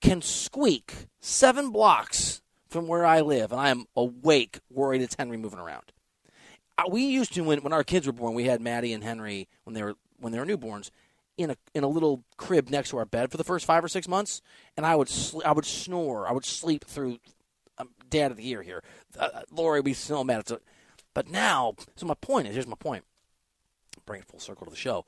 can 0.01 0.23
squeak 0.23 1.07
seven 1.21 1.71
blocks 1.71 2.43
from 2.69 2.87
where 2.87 3.05
I 3.05 3.21
live, 3.21 3.53
and 3.53 3.61
I 3.61 3.71
am 3.71 3.87
awake, 3.95 4.61
worried 4.71 5.03
it's 5.03 5.17
Henry 5.19 5.37
moving 5.37 5.59
around. 5.59 5.93
Uh, 6.79 6.85
We 6.91 7.05
used 7.05 7.35
to 7.35 7.43
when 7.43 7.63
when 7.63 7.73
our 7.73 7.85
kids 7.85 8.07
were 8.07 8.13
born, 8.13 8.35
we 8.35 8.45
had 8.45 8.61
Maddie 8.61 8.93
and 8.93 9.05
Henry 9.05 9.49
when 9.65 9.75
they 9.75 9.83
were 9.83 9.97
when 10.23 10.33
they 10.33 10.39
were 10.39 10.47
newborns 10.47 10.91
in 11.37 11.51
a 11.51 11.57
in 11.75 11.85
a 11.85 11.89
little 11.89 12.25
crib 12.37 12.71
next 12.71 12.91
to 12.91 12.99
our 12.99 13.05
bed 13.05 13.31
for 13.31 13.37
the 13.37 13.45
first 13.45 13.67
five 13.67 13.85
or 13.85 13.89
six 13.89 14.09
months, 14.09 14.41
and 14.77 14.87
I 14.87 14.97
would 14.97 15.09
sl- 15.09 15.43
I 15.45 15.53
would 15.53 15.67
snore, 15.67 16.29
I 16.29 16.33
would 16.33 16.45
sleep 16.45 16.85
through. 16.85 17.19
Um, 17.79 17.89
dad 18.11 18.31
of 18.31 18.37
the 18.37 18.43
year 18.43 18.61
here, 18.61 18.83
uh, 19.19 19.43
Lori 19.51 19.81
be 19.81 19.95
so 19.95 20.23
mad. 20.23 20.47
So, 20.47 20.61
but 21.15 21.31
now, 21.31 21.75
so 21.97 22.05
my 22.05 22.15
point 22.15 22.47
is, 22.47 22.55
here's 22.55 22.67
my 22.67 22.77
point. 22.77 23.05
Bring 24.05 24.21
it 24.21 24.27
full 24.27 24.41
circle 24.41 24.67
to 24.67 24.71
the 24.71 24.77
show. 24.77 25.07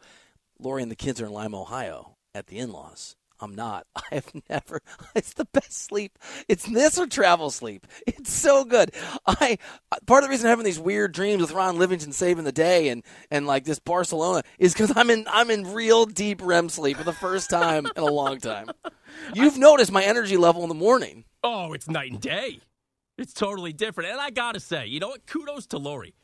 Lori 0.59 0.83
and 0.83 0.91
the 0.91 0.97
kids 0.97 1.21
are 1.21 1.27
in 1.27 1.33
Lima, 1.33 1.61
Ohio, 1.61 2.17
at 2.35 2.47
the 2.47 2.59
in-laws. 2.59 3.17
I'm 3.41 3.55
not. 3.55 3.87
I 3.97 4.03
have 4.13 4.31
never. 4.49 4.81
It's 5.15 5.35
the 5.35 5.45
best 5.45 5.73
sleep. 5.73 6.19
It's 6.49 6.65
this 6.65 6.99
or 6.99 7.07
travel 7.07 7.51
sleep. 7.51 7.87
It's 8.07 8.33
so 8.33 8.65
good. 8.65 8.91
I 9.27 9.59
uh, 9.93 9.97
part 10.07 10.25
of 10.25 10.29
the 10.29 10.31
reason 10.33 10.47
I'm 10.47 10.51
having 10.51 10.65
these 10.65 10.81
weird 10.81 11.13
dreams 11.13 11.41
with 11.41 11.53
Ron 11.53 11.79
Livingston 11.79 12.13
saving 12.13 12.45
the 12.45 12.53
day 12.53 12.89
and 12.89 13.05
and 13.31 13.47
like 13.47 13.65
this 13.65 13.79
Barcelona 13.79 14.43
is 14.59 14.73
because 14.73 14.93
I'm 14.97 15.11
in 15.11 15.27
I'm 15.31 15.51
in 15.51 15.73
real 15.73 16.05
deep 16.05 16.41
REM 16.45 16.69
sleep 16.69 16.97
for 16.97 17.05
the 17.05 17.13
first 17.13 17.49
time 17.49 17.87
in 17.97 18.03
a 18.03 18.07
long 18.07 18.41
time. 18.41 18.71
You've 19.35 19.57
noticed 19.57 19.93
my 19.93 20.03
energy 20.03 20.37
level 20.37 20.63
in 20.63 20.69
the 20.69 20.75
morning. 20.75 21.25
Oh, 21.45 21.73
it's 21.75 21.89
night 21.89 22.11
and 22.11 22.21
day. 22.21 22.59
It's 23.17 23.33
totally 23.33 23.73
different. 23.73 24.11
And 24.11 24.21
I 24.21 24.31
gotta 24.31 24.59
say, 24.59 24.87
you 24.87 24.99
know 24.99 25.09
what? 25.09 25.27
Kudos 25.27 25.69
to 25.69 25.79
Lori. 25.79 26.15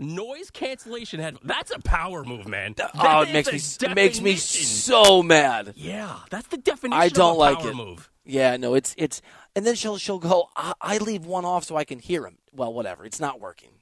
Noise 0.00 0.50
cancellation 0.50 1.20
head. 1.20 1.36
That's 1.44 1.70
a 1.70 1.78
power 1.78 2.24
move, 2.24 2.48
man. 2.48 2.74
Oh, 2.78 2.88
That 2.94 3.28
it 3.28 3.32
makes 3.34 3.52
me 3.82 3.88
a 3.88 3.90
it 3.90 3.94
makes 3.94 4.20
me 4.22 4.36
so 4.36 5.22
mad. 5.22 5.74
Yeah, 5.76 6.20
that's 6.30 6.48
the 6.48 6.56
definition. 6.56 6.98
I 6.98 7.10
don't 7.10 7.32
of 7.32 7.36
a 7.36 7.38
like 7.38 7.58
power 7.58 7.70
it. 7.70 7.76
Move. 7.76 8.10
Yeah, 8.24 8.56
no, 8.56 8.74
it's 8.74 8.94
it's, 8.96 9.20
and 9.54 9.66
then 9.66 9.74
she'll 9.74 9.98
she'll 9.98 10.18
go. 10.18 10.48
I, 10.56 10.72
I 10.80 10.98
leave 10.98 11.26
one 11.26 11.44
off 11.44 11.64
so 11.64 11.76
I 11.76 11.84
can 11.84 11.98
hear 11.98 12.24
him. 12.24 12.38
Well, 12.50 12.72
whatever. 12.72 13.04
It's 13.04 13.20
not 13.20 13.40
working. 13.40 13.72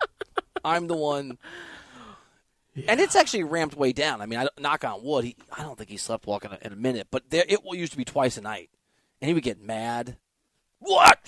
I'm 0.64 0.86
the 0.86 0.96
one, 0.96 1.36
and 2.86 2.98
it's 2.98 3.14
actually 3.14 3.44
ramped 3.44 3.76
way 3.76 3.92
down. 3.92 4.22
I 4.22 4.26
mean, 4.26 4.38
I, 4.38 4.48
knock 4.58 4.82
on 4.82 5.02
wood. 5.02 5.24
He, 5.24 5.36
I 5.52 5.62
don't 5.62 5.76
think 5.76 5.90
he 5.90 5.98
slept 5.98 6.26
walking 6.26 6.52
in 6.62 6.72
a 6.72 6.76
minute, 6.76 7.08
but 7.10 7.28
there 7.28 7.44
it 7.46 7.60
used 7.72 7.92
to 7.92 7.98
be 7.98 8.04
twice 8.06 8.38
a 8.38 8.40
night, 8.40 8.70
and 9.20 9.28
he 9.28 9.34
would 9.34 9.42
get 9.42 9.60
mad. 9.60 10.16
What? 10.78 11.18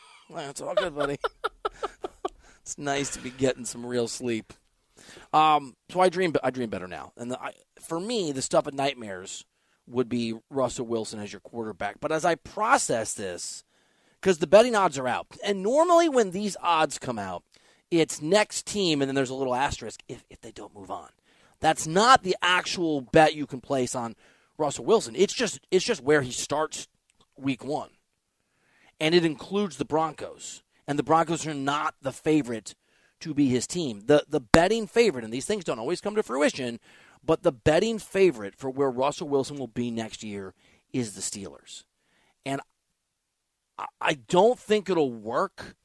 That's 0.34 0.62
all 0.62 0.74
good, 0.74 0.94
buddy. 0.94 1.18
it's 2.70 2.78
nice 2.78 3.10
to 3.10 3.20
be 3.20 3.30
getting 3.30 3.64
some 3.64 3.84
real 3.84 4.06
sleep. 4.06 4.52
Um, 5.32 5.74
so 5.88 5.98
I 5.98 6.08
dream, 6.08 6.32
I 6.44 6.50
dream 6.50 6.70
better 6.70 6.86
now. 6.86 7.12
And 7.16 7.32
the, 7.32 7.40
I, 7.40 7.52
for 7.80 7.98
me, 7.98 8.30
the 8.30 8.42
stuff 8.42 8.68
of 8.68 8.74
nightmares 8.74 9.44
would 9.88 10.08
be 10.08 10.34
Russell 10.50 10.86
Wilson 10.86 11.18
as 11.18 11.32
your 11.32 11.40
quarterback. 11.40 11.98
But 11.98 12.12
as 12.12 12.24
I 12.24 12.36
process 12.36 13.14
this, 13.14 13.64
because 14.20 14.38
the 14.38 14.46
betting 14.46 14.76
odds 14.76 14.98
are 14.98 15.08
out, 15.08 15.26
and 15.44 15.64
normally 15.64 16.08
when 16.08 16.30
these 16.30 16.56
odds 16.62 16.96
come 17.00 17.18
out, 17.18 17.42
it's 17.90 18.22
next 18.22 18.66
team, 18.66 19.02
and 19.02 19.08
then 19.08 19.16
there's 19.16 19.30
a 19.30 19.34
little 19.34 19.54
asterisk 19.54 20.00
if, 20.06 20.24
if 20.30 20.40
they 20.40 20.52
don't 20.52 20.74
move 20.74 20.92
on. 20.92 21.08
That's 21.58 21.88
not 21.88 22.22
the 22.22 22.36
actual 22.40 23.00
bet 23.00 23.34
you 23.34 23.46
can 23.46 23.60
place 23.60 23.96
on 23.96 24.14
Russell 24.58 24.84
Wilson. 24.84 25.16
It's 25.16 25.34
just 25.34 25.58
it's 25.72 25.84
just 25.84 26.02
where 26.04 26.22
he 26.22 26.30
starts 26.30 26.86
week 27.36 27.64
one, 27.64 27.90
and 29.00 29.12
it 29.12 29.24
includes 29.24 29.76
the 29.76 29.84
Broncos, 29.84 30.62
and 30.90 30.98
the 30.98 31.04
Broncos 31.04 31.46
are 31.46 31.54
not 31.54 31.94
the 32.02 32.10
favorite 32.10 32.74
to 33.20 33.32
be 33.32 33.46
his 33.46 33.68
team. 33.68 34.02
The 34.06 34.24
the 34.28 34.40
betting 34.40 34.88
favorite, 34.88 35.22
and 35.22 35.32
these 35.32 35.46
things 35.46 35.62
don't 35.62 35.78
always 35.78 36.00
come 36.00 36.16
to 36.16 36.22
fruition, 36.24 36.80
but 37.24 37.44
the 37.44 37.52
betting 37.52 38.00
favorite 38.00 38.56
for 38.56 38.68
where 38.68 38.90
Russell 38.90 39.28
Wilson 39.28 39.56
will 39.56 39.68
be 39.68 39.92
next 39.92 40.24
year 40.24 40.52
is 40.92 41.14
the 41.14 41.20
Steelers, 41.20 41.84
and 42.44 42.60
I, 44.00 44.14
don't 44.14 44.58
think 44.58 44.90
it'll 44.90 45.12
work 45.12 45.76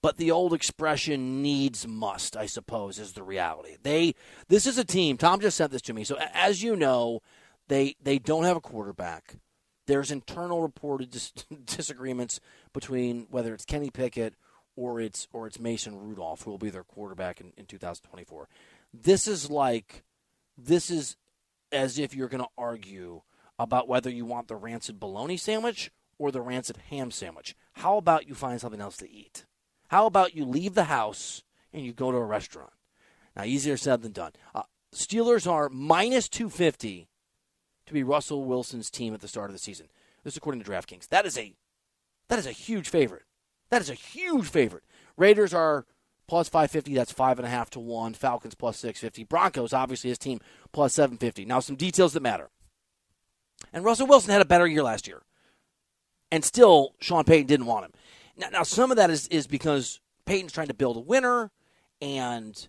but 0.00 0.16
the 0.16 0.30
old 0.30 0.54
expression 0.54 1.42
needs 1.42 1.86
must 1.86 2.36
i 2.36 2.46
suppose 2.46 2.98
is 2.98 3.12
the 3.12 3.22
reality. 3.22 3.76
They 3.82 4.14
this 4.48 4.66
is 4.66 4.78
a 4.78 4.84
team 4.84 5.18
tom 5.18 5.40
just 5.40 5.58
sent 5.58 5.72
this 5.72 5.82
to 5.82 5.92
me 5.92 6.04
so 6.04 6.16
as 6.32 6.62
you 6.62 6.74
know 6.74 7.20
they 7.68 7.96
they 8.02 8.18
don't 8.18 8.44
have 8.44 8.56
a 8.56 8.60
quarterback 8.60 9.36
there's 9.88 10.12
internal 10.12 10.62
reported 10.62 11.10
dis- 11.10 11.32
disagreements 11.64 12.40
between 12.72 13.26
whether 13.30 13.52
it's 13.52 13.64
kenny 13.64 13.90
pickett 13.90 14.34
or 14.76 15.00
it's 15.00 15.26
or 15.32 15.46
it's 15.48 15.58
mason 15.58 15.98
rudolph 15.98 16.42
who 16.42 16.50
will 16.50 16.58
be 16.58 16.70
their 16.70 16.84
quarterback 16.84 17.40
in, 17.40 17.52
in 17.56 17.66
2024 17.66 18.48
this 18.94 19.26
is 19.26 19.50
like 19.50 20.04
this 20.56 20.90
is 20.90 21.16
as 21.72 21.98
if 21.98 22.14
you're 22.14 22.28
going 22.28 22.42
to 22.42 22.50
argue 22.56 23.22
about 23.58 23.88
whether 23.88 24.08
you 24.08 24.24
want 24.24 24.46
the 24.46 24.56
rancid 24.56 25.00
bologna 25.00 25.36
sandwich 25.36 25.90
or 26.16 26.30
the 26.30 26.40
rancid 26.40 26.76
ham 26.90 27.10
sandwich 27.10 27.56
how 27.72 27.96
about 27.96 28.28
you 28.28 28.34
find 28.34 28.60
something 28.60 28.80
else 28.80 28.96
to 28.96 29.10
eat 29.10 29.44
how 29.88 30.06
about 30.06 30.36
you 30.36 30.44
leave 30.44 30.74
the 30.74 30.84
house 30.84 31.42
and 31.72 31.84
you 31.84 31.92
go 31.92 32.10
to 32.10 32.16
a 32.16 32.24
restaurant? 32.24 32.72
Now, 33.36 33.44
easier 33.44 33.76
said 33.76 34.02
than 34.02 34.12
done. 34.12 34.32
Uh, 34.54 34.62
Steelers 34.94 35.50
are 35.50 35.68
minus 35.68 36.28
250 36.28 37.08
to 37.88 37.94
be 37.94 38.02
Russell 38.02 38.44
Wilson's 38.44 38.90
team 38.90 39.14
at 39.14 39.20
the 39.20 39.28
start 39.28 39.50
of 39.50 39.54
the 39.54 39.60
season. 39.60 39.88
This 40.24 40.34
is 40.34 40.38
according 40.38 40.62
to 40.62 40.70
DraftKings. 40.70 41.08
That 41.08 41.26
is 41.26 41.36
a 41.36 41.54
that 42.28 42.38
is 42.38 42.46
a 42.46 42.52
huge 42.52 42.88
favorite. 42.88 43.22
That 43.70 43.80
is 43.80 43.90
a 43.90 43.94
huge 43.94 44.48
favorite. 44.48 44.84
Raiders 45.16 45.52
are 45.52 45.86
plus 46.26 46.48
550. 46.48 46.94
That's 46.94 47.12
five 47.12 47.38
and 47.38 47.46
a 47.46 47.50
half 47.50 47.70
to 47.70 47.80
one. 47.80 48.14
Falcons 48.14 48.54
plus 48.54 48.78
650. 48.78 49.24
Broncos, 49.24 49.72
obviously, 49.72 50.10
his 50.10 50.18
team 50.18 50.40
plus 50.72 50.94
750. 50.94 51.44
Now, 51.44 51.60
some 51.60 51.76
details 51.76 52.12
that 52.12 52.22
matter. 52.22 52.50
And 53.72 53.84
Russell 53.84 54.06
Wilson 54.06 54.30
had 54.30 54.42
a 54.42 54.46
better 54.46 54.66
year 54.66 54.82
last 54.82 55.08
year. 55.08 55.22
And 56.30 56.44
still, 56.44 56.94
Sean 57.00 57.24
Payton 57.24 57.46
didn't 57.46 57.66
want 57.66 57.86
him. 57.86 57.92
Now, 58.36 58.48
now 58.50 58.62
some 58.62 58.90
of 58.90 58.96
that 58.98 59.10
is, 59.10 59.26
is 59.28 59.46
because 59.46 60.00
Payton's 60.26 60.52
trying 60.52 60.68
to 60.68 60.74
build 60.74 60.96
a 60.96 61.00
winner 61.00 61.50
and 62.00 62.68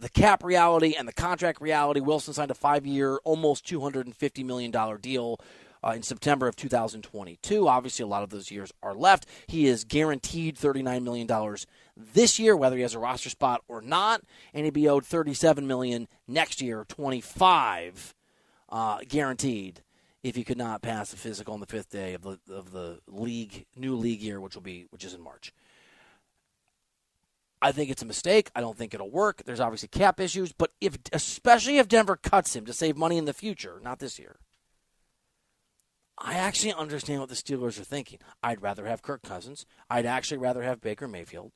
the 0.00 0.08
cap 0.08 0.42
reality 0.42 0.94
and 0.98 1.06
the 1.06 1.12
contract 1.12 1.60
reality. 1.60 2.00
Wilson 2.00 2.34
signed 2.34 2.50
a 2.50 2.54
five 2.54 2.86
year, 2.86 3.18
almost 3.24 3.66
$250 3.66 4.44
million 4.44 4.72
deal 5.00 5.38
uh, 5.84 5.90
in 5.90 6.02
September 6.02 6.48
of 6.48 6.56
2022. 6.56 7.68
Obviously, 7.68 8.02
a 8.02 8.06
lot 8.06 8.22
of 8.22 8.30
those 8.30 8.50
years 8.50 8.72
are 8.82 8.94
left. 8.94 9.26
He 9.46 9.66
is 9.66 9.84
guaranteed 9.84 10.56
$39 10.56 11.02
million 11.02 11.56
this 11.96 12.38
year, 12.38 12.56
whether 12.56 12.76
he 12.76 12.82
has 12.82 12.94
a 12.94 12.98
roster 12.98 13.30
spot 13.30 13.62
or 13.68 13.80
not, 13.80 14.22
and 14.54 14.64
he'd 14.64 14.74
be 14.74 14.88
owed 14.88 15.04
37 15.04 15.66
million 15.66 16.08
next 16.26 16.62
year, 16.62 16.84
25 16.88 18.14
uh, 18.70 18.98
guaranteed 19.08 19.82
if 20.22 20.36
he 20.36 20.44
could 20.44 20.58
not 20.58 20.82
pass 20.82 21.10
the 21.10 21.16
physical 21.16 21.54
on 21.54 21.60
the 21.60 21.66
fifth 21.66 21.90
day 21.90 22.14
of 22.14 22.22
the 22.22 22.38
of 22.50 22.72
the 22.72 23.00
league 23.08 23.64
new 23.74 23.96
league 23.96 24.20
year, 24.20 24.40
which 24.40 24.54
will 24.54 24.62
be 24.62 24.86
which 24.90 25.04
is 25.04 25.14
in 25.14 25.20
March. 25.20 25.52
I 27.62 27.72
think 27.72 27.90
it's 27.90 28.02
a 28.02 28.06
mistake. 28.06 28.50
I 28.54 28.60
don't 28.60 28.76
think 28.76 28.94
it'll 28.94 29.10
work. 29.10 29.42
There's 29.44 29.60
obviously 29.60 29.88
cap 29.88 30.18
issues, 30.18 30.52
but 30.52 30.72
if 30.80 30.98
especially 31.12 31.78
if 31.78 31.88
Denver 31.88 32.16
cuts 32.16 32.56
him 32.56 32.64
to 32.66 32.72
save 32.72 32.96
money 32.96 33.18
in 33.18 33.26
the 33.26 33.34
future, 33.34 33.80
not 33.82 33.98
this 33.98 34.18
year. 34.18 34.36
I 36.16 36.34
actually 36.34 36.74
understand 36.74 37.20
what 37.20 37.30
the 37.30 37.34
Steelers 37.34 37.80
are 37.80 37.84
thinking. 37.84 38.18
I'd 38.42 38.62
rather 38.62 38.86
have 38.86 39.02
Kirk 39.02 39.22
Cousins. 39.22 39.64
I'd 39.88 40.04
actually 40.04 40.36
rather 40.36 40.62
have 40.62 40.80
Baker 40.80 41.08
Mayfield. 41.08 41.52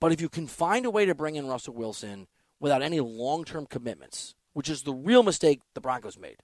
But 0.00 0.10
if 0.10 0.20
you 0.20 0.28
can 0.28 0.48
find 0.48 0.84
a 0.84 0.90
way 0.90 1.06
to 1.06 1.14
bring 1.14 1.36
in 1.36 1.46
Russell 1.46 1.74
Wilson 1.74 2.26
without 2.58 2.82
any 2.82 2.98
long-term 2.98 3.66
commitments, 3.66 4.34
which 4.52 4.68
is 4.68 4.82
the 4.82 4.92
real 4.92 5.22
mistake 5.22 5.60
the 5.74 5.80
Broncos 5.80 6.18
made 6.18 6.38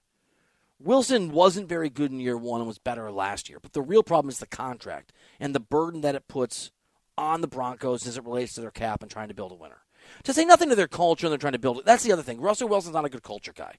Wilson 0.79 1.31
wasn't 1.31 1.67
very 1.67 1.89
good 1.89 2.11
in 2.11 2.21
year 2.21 2.37
one 2.37 2.61
and 2.61 2.67
was 2.67 2.79
better 2.79 3.11
last 3.11 3.49
year. 3.49 3.59
But 3.61 3.73
the 3.73 3.81
real 3.81 4.03
problem 4.03 4.29
is 4.29 4.39
the 4.39 4.47
contract 4.47 5.11
and 5.39 5.53
the 5.53 5.59
burden 5.59 6.01
that 6.01 6.15
it 6.15 6.27
puts 6.27 6.71
on 7.19 7.41
the 7.41 7.47
Broncos 7.47 8.07
as 8.07 8.17
it 8.17 8.23
relates 8.23 8.53
to 8.53 8.61
their 8.61 8.71
cap 8.71 9.01
and 9.01 9.11
trying 9.11 9.27
to 9.27 9.33
build 9.33 9.51
a 9.51 9.55
winner. 9.55 9.81
To 10.23 10.33
say 10.33 10.45
nothing 10.45 10.69
to 10.69 10.75
their 10.75 10.87
culture 10.87 11.27
and 11.27 11.31
they're 11.31 11.37
trying 11.37 11.53
to 11.53 11.59
build 11.59 11.79
it. 11.79 11.85
That's 11.85 12.03
the 12.03 12.13
other 12.13 12.23
thing. 12.23 12.39
Russell 12.39 12.69
Wilson's 12.69 12.95
not 12.95 13.05
a 13.05 13.09
good 13.09 13.23
culture 13.23 13.53
guy. 13.53 13.75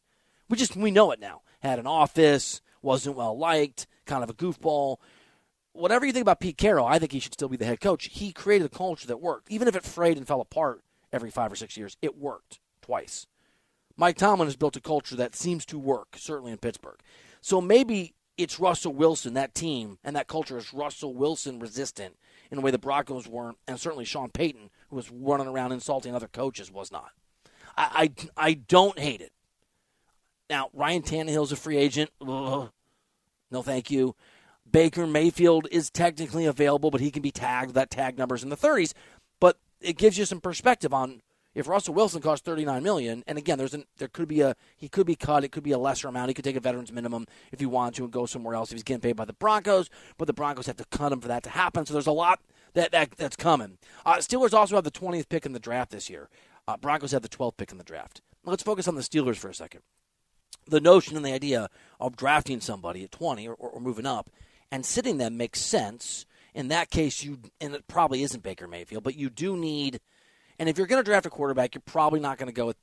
We 0.49 0.57
just 0.57 0.77
we 0.77 0.91
know 0.91 1.11
it 1.11 1.21
now. 1.21 1.43
Had 1.61 1.79
an 1.79 1.87
office, 1.87 2.61
wasn't 2.83 3.17
well 3.17 3.37
liked, 3.37 3.87
kind 4.05 4.23
of 4.23 4.31
a 4.31 4.35
goofball. 4.35 4.99
Whatever 5.73 6.05
you 6.05 6.13
think 6.13 6.23
about 6.23 6.41
Pete 6.41 6.59
Carroll, 6.59 6.87
I 6.87 6.99
think 6.99 7.13
he 7.13 7.21
should 7.21 7.33
still 7.33 7.49
be 7.49 7.57
the 7.57 7.65
head 7.65 7.81
coach. 7.81 8.07
He 8.07 8.33
created 8.33 8.67
a 8.67 8.77
culture 8.77 9.07
that 9.07 9.21
worked. 9.21 9.51
Even 9.51 9.69
if 9.69 9.77
it 9.77 9.85
frayed 9.85 10.19
and 10.19 10.27
fell 10.27 10.41
apart 10.41 10.83
every 11.13 11.31
five 11.31 11.53
or 11.53 11.57
six 11.57 11.77
years, 11.77 11.97
it 12.03 12.19
worked 12.19 12.61
twice. 12.83 13.27
Mike 13.97 14.17
Tomlin 14.17 14.49
has 14.49 14.57
built 14.57 14.77
a 14.77 14.81
culture 14.81 15.17
that 15.17 15.37
seems 15.37 15.65
to 15.67 15.79
work, 15.79 16.17
certainly 16.17 16.53
in 16.53 16.59
Pittsburgh. 16.59 16.99
So 17.41 17.61
maybe 17.61 18.15
it's 18.37 18.61
Russell 18.61 18.93
Wilson, 18.93 19.35
that 19.35 19.55
team, 19.55 19.99
and 20.03 20.17
that 20.17 20.27
culture 20.27 20.59
is 20.59 20.75
Russell 20.75 21.15
Wilson 21.15 21.59
resistant 21.59 22.17
in 22.51 22.59
a 22.59 22.61
way 22.61 22.71
the 22.71 22.79
Broncos 22.79 23.29
weren't, 23.29 23.59
and 23.67 23.79
certainly 23.79 24.05
Sean 24.05 24.31
Payton, 24.31 24.71
who 24.89 24.97
was 24.97 25.11
running 25.11 25.47
around 25.47 25.73
insulting 25.73 26.15
other 26.15 26.29
coaches, 26.29 26.71
was 26.71 26.91
not. 26.91 27.13
I, 27.77 28.11
I, 28.37 28.49
I 28.49 28.55
don't 28.55 28.99
hate 28.99 29.21
it. 29.21 29.33
Now, 30.49 30.69
Ryan 30.73 31.03
Tannehill's 31.03 31.53
a 31.53 31.57
free 31.57 31.77
agent. 31.77 32.11
Ugh. 32.21 32.71
No, 33.51 33.63
thank 33.63 33.91
you. 33.91 34.17
Baker 34.71 35.07
Mayfield 35.07 35.67
is 35.71 35.91
technically 35.91 36.47
available, 36.47 36.91
but 36.91 37.01
he 37.01 37.11
can 37.11 37.23
be 37.23 37.31
tagged. 37.31 37.75
That 37.75 37.91
tag 37.91 38.19
number's 38.19 38.43
in 38.43 38.49
the 38.51 38.57
30s. 38.57 38.93
But 39.41 39.59
it 39.81 39.97
gives 39.97 40.19
you 40.19 40.25
some 40.25 40.41
perspective 40.41 40.93
on 40.93 41.23
if 41.55 41.67
Russell 41.67 41.95
Wilson 41.95 42.23
costs 42.23 42.45
39 42.45 42.83
million, 42.83 43.25
and 43.27 43.37
again, 43.37 43.59
there's 43.59 43.75
an, 43.75 43.85
there 43.99 44.09
could 44.09 44.29
be 44.29 44.41
a 44.41 44.55
he 44.77 44.89
could 44.89 45.07
be 45.07 45.17
cut. 45.17 45.43
It 45.43 45.51
could 45.51 45.65
be 45.65 45.73
a 45.73 45.79
lesser 45.79 46.09
amount. 46.09 46.29
He 46.29 46.35
could 46.35 46.45
take 46.45 46.57
a 46.57 46.61
veterans 46.61 46.93
minimum 46.93 47.27
if 47.51 47.59
he 47.61 47.67
wanted 47.67 47.95
to 47.97 48.05
and 48.05 48.13
go 48.13 48.27
somewhere 48.27 48.55
else 48.55 48.71
if 48.71 48.77
he's 48.77 48.83
getting 48.83 49.01
paid 49.01 49.17
by 49.17 49.25
the 49.25 49.33
Broncos. 49.33 49.91
But 50.17 50.27
the 50.27 50.33
Broncos 50.33 50.67
have 50.67 50.77
to 50.77 50.85
cut 50.91 51.13
him 51.13 51.21
for 51.21 51.29
that 51.29 51.43
to 51.45 51.51
happen. 51.51 51.87
So 51.87 51.93
there's 51.93 52.07
a 52.07 52.13
lot 52.13 52.41
that, 52.75 52.93
that 52.93 53.11
that's 53.17 53.37
coming. 53.37 53.79
Uh, 54.07 54.17
Steelers 54.17 54.55
also 54.55 54.77
have 54.77 54.85
the 54.85 54.91
20th 54.91 55.29
pick 55.29 55.45
in 55.45 55.53
the 55.53 55.59
draft 55.59 55.91
this 55.91 56.09
year. 56.09 56.29
Uh, 56.69 56.77
Broncos 56.77 57.13
have 57.13 57.23
the 57.23 57.29
12th 57.29 57.57
pick 57.57 57.73
in 57.73 57.79
the 57.79 57.85
draft. 57.85 58.21
Let's 58.45 58.63
focus 58.63 58.87
on 58.87 58.95
the 58.95 59.03
Steelers 59.03 59.37
for 59.37 59.49
a 59.49 59.55
second. 59.55 59.81
The 60.67 60.81
notion 60.81 61.17
and 61.17 61.27
the 61.27 61.33
idea 61.33 61.69
of 61.99 62.17
drafting 62.17 62.61
somebody 62.61 63.03
at 63.03 63.11
20 63.11 63.49
or, 63.49 63.55
or, 63.55 63.71
or 63.71 63.81
moving 63.81 64.07
up 64.07 64.31
and 64.71 64.87
sitting 64.87 65.19
them 65.19 65.37
makes 65.37 65.61
sense. 65.61 66.27
In 66.55 66.69
that 66.69 66.91
case, 66.91 67.23
you 67.23 67.39
and 67.61 67.75
it 67.75 67.89
probably 67.89 68.23
isn't 68.23 68.43
Baker 68.43 68.69
Mayfield, 68.69 69.05
but 69.05 69.17
you 69.17 69.31
do 69.31 69.57
need 69.57 70.01
and 70.61 70.69
if 70.69 70.77
you're 70.77 70.87
going 70.87 71.03
to 71.03 71.11
draft 71.11 71.25
a 71.25 71.31
quarterback, 71.31 71.75
you're 71.75 71.83
probably 71.87 72.21
not 72.21 72.37
going 72.37 72.49
to 72.49 72.53
go 72.53 72.67
with 72.67 72.77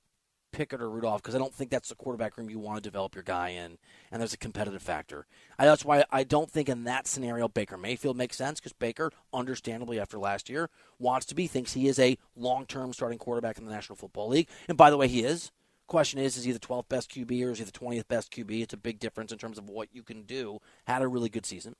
Pickett 0.51 0.82
or 0.82 0.89
Rudolph 0.89 1.21
because 1.21 1.36
I 1.36 1.38
don't 1.38 1.53
think 1.53 1.69
that's 1.69 1.89
the 1.89 1.95
quarterback 1.95 2.36
room 2.36 2.49
you 2.49 2.57
want 2.57 2.78
to 2.78 2.82
develop 2.82 3.13
your 3.13 3.23
guy 3.23 3.49
in, 3.49 3.78
and 4.11 4.19
there's 4.19 4.34
a 4.34 4.38
competitive 4.38 4.82
factor. 4.82 5.28
I, 5.59 5.65
that's 5.65 5.86
why 5.86 6.03
I 6.09 6.23
don't 6.23 6.49
think 6.49 6.69
in 6.69 6.86
that 6.86 7.05
scenario 7.05 7.47
Baker 7.47 7.78
Mayfield 7.78 8.17
makes 8.17 8.36
sense 8.36 8.59
because 8.59 8.73
Baker, 8.73 9.11
understandably 9.32 9.99
after 9.99 10.17
last 10.17 10.49
year, 10.49 10.71
wants 10.97 11.28
to 11.28 11.36
be 11.36 11.45
thinks 11.45 11.73
he 11.73 11.88
is 11.88 11.99
a 11.99 12.17
long-term 12.36 12.93
starting 12.93 13.19
quarterback 13.19 13.59
in 13.59 13.65
the 13.65 13.71
National 13.71 13.95
Football 13.95 14.30
League, 14.30 14.49
and 14.67 14.75
by 14.75 14.89
the 14.89 14.97
way, 14.97 15.07
he 15.07 15.23
is. 15.23 15.51
Question 15.86 16.19
is, 16.19 16.36
is 16.36 16.45
he 16.45 16.51
the 16.51 16.59
12th 16.59 16.89
best 16.89 17.11
QB 17.11 17.45
or 17.45 17.51
is 17.51 17.59
he 17.59 17.63
the 17.63 17.71
20th 17.71 18.07
best 18.07 18.32
QB? 18.32 18.63
It's 18.63 18.73
a 18.73 18.78
big 18.78 18.99
difference 18.99 19.32
in 19.32 19.38
terms 19.38 19.59
of 19.59 19.69
what 19.69 19.88
you 19.93 20.01
can 20.01 20.23
do. 20.23 20.59
Had 20.86 21.03
a 21.03 21.07
really 21.07 21.30
good 21.30 21.45
season. 21.45 21.75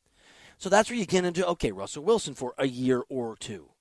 So 0.60 0.70
that's 0.70 0.90
where 0.90 0.98
you 0.98 1.06
get 1.06 1.26
into, 1.26 1.46
okay, 1.48 1.74
Russell 1.74 2.04
Wilson 2.04 2.34
for 2.34 2.54
a 2.58 2.68
year 2.68 3.04
or 3.10 3.36
two 3.36 3.72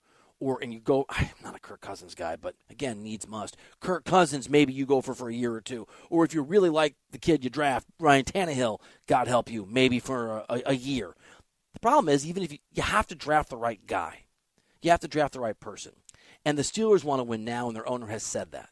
or 0.41 0.59
and 0.63 0.73
you 0.73 0.81
go 0.81 1.07
I'm 1.11 1.29
not 1.43 1.57
a 1.57 1.61
Kirk 1.61 1.81
Cousins 1.81 2.15
guy, 2.15 2.37
but 2.37 2.55
again, 2.71 3.03
needs 3.03 3.27
must. 3.27 3.57
Kirk 3.81 4.05
Cousins, 4.05 4.49
maybe 4.49 4.73
you 4.73 4.87
go 4.87 5.01
for 5.01 5.15
for 5.15 5.29
a 5.29 5.35
year 5.35 5.53
or 5.53 5.61
two. 5.61 5.87
Or 6.11 6.25
if 6.25 6.35
you 6.35 6.43
really 6.43 6.71
like 6.71 6.95
the 7.11 7.19
kid 7.19 7.45
you 7.45 7.51
draft, 7.51 7.87
Ryan 7.99 8.25
Tannehill, 8.25 8.81
God 9.07 9.29
help 9.29 9.51
you, 9.51 9.67
maybe 9.67 9.99
for 9.99 10.45
a, 10.49 10.63
a 10.67 10.75
year. 10.75 11.15
The 11.75 11.81
problem 11.81 12.09
is 12.09 12.27
even 12.27 12.43
if 12.43 12.53
you, 12.53 12.59
you 12.73 12.83
have 12.83 13.07
to 13.09 13.15
draft 13.15 13.51
the 13.51 13.57
right 13.57 13.85
guy. 13.87 14.25
You 14.83 14.91
have 14.91 15.01
to 15.01 15.09
draft 15.09 15.35
the 15.35 15.41
right 15.41 15.59
person. 15.59 15.93
And 16.45 16.57
the 16.57 16.63
Steelers 16.63 17.03
want 17.03 17.19
to 17.21 17.25
win 17.25 17.45
now, 17.45 17.67
and 17.67 17.77
their 17.77 17.89
owner 17.89 18.07
has 18.07 18.23
said 18.23 18.53
that. 18.53 18.71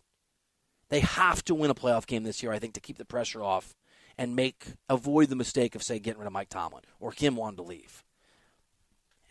They 0.90 1.00
have 1.00 1.44
to 1.44 1.54
win 1.54 1.70
a 1.70 1.74
playoff 1.74 2.06
game 2.06 2.22
this 2.22 2.42
year, 2.42 2.52
I 2.52 2.58
think, 2.58 2.74
to 2.74 2.80
keep 2.80 2.98
the 2.98 3.04
pressure 3.04 3.42
off 3.42 3.74
and 4.16 4.36
make 4.36 4.66
avoid 4.88 5.28
the 5.28 5.36
mistake 5.36 5.74
of 5.74 5.82
say 5.82 5.98
getting 5.98 6.20
rid 6.20 6.26
of 6.26 6.32
Mike 6.32 6.48
Tomlin 6.48 6.82
or 7.00 7.12
him 7.12 7.36
wanting 7.36 7.56
to 7.56 7.62
leave 7.62 8.04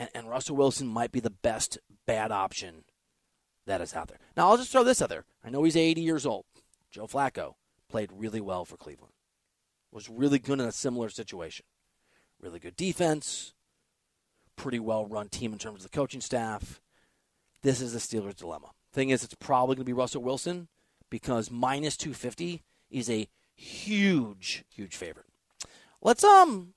and, 0.04 0.10
and 0.14 0.30
Russell 0.30 0.56
Wilson 0.56 0.88
might 0.88 1.12
be 1.12 1.20
the 1.20 1.30
best 1.30 1.78
bad 2.06 2.32
option 2.32 2.84
that 3.66 3.82
is 3.82 3.94
out 3.94 4.10
there. 4.10 4.20
Now, 4.36 4.50
I'll 4.50 4.58
just 4.58 4.72
throw 4.72 4.84
this 4.84 5.02
out 5.02 5.10
there. 5.10 5.26
I 5.44 5.50
know 5.50 5.64
he's 5.64 5.78
80 5.78 6.02
years 6.02 6.26
old. 6.26 6.46
Joe 6.92 7.08
Flacco 7.08 7.56
played 7.90 8.10
really 8.14 8.42
well 8.42 8.66
for 8.66 8.78
Cleveland, 8.78 9.14
was 9.92 10.10
really 10.10 10.40
good 10.40 10.60
in 10.60 10.66
a 10.66 10.72
similar 10.72 11.10
situation. 11.10 11.66
Really 12.42 12.60
good 12.60 12.76
defense, 12.76 13.54
pretty 14.58 14.80
well 14.80 15.06
run 15.06 15.30
team 15.30 15.54
in 15.54 15.60
terms 15.60 15.84
of 15.84 15.92
the 15.92 15.96
coaching 15.96 16.22
staff. 16.22 16.82
This 17.62 17.80
is 17.80 17.94
the 17.94 18.00
Steelers' 18.00 18.36
dilemma. 18.36 18.72
Thing 18.92 19.10
is, 19.10 19.24
it's 19.24 19.36
probably 19.36 19.76
going 19.76 19.86
to 19.86 19.90
be 19.90 19.94
Russell 19.94 20.22
Wilson 20.22 20.68
because 21.10 21.50
minus 21.50 21.96
250 21.96 22.62
is 22.92 23.10
a 23.10 23.30
huge, 23.56 24.66
huge 24.70 24.96
favorite. 24.96 25.28
Let's 26.02 26.24
um, 26.24 26.74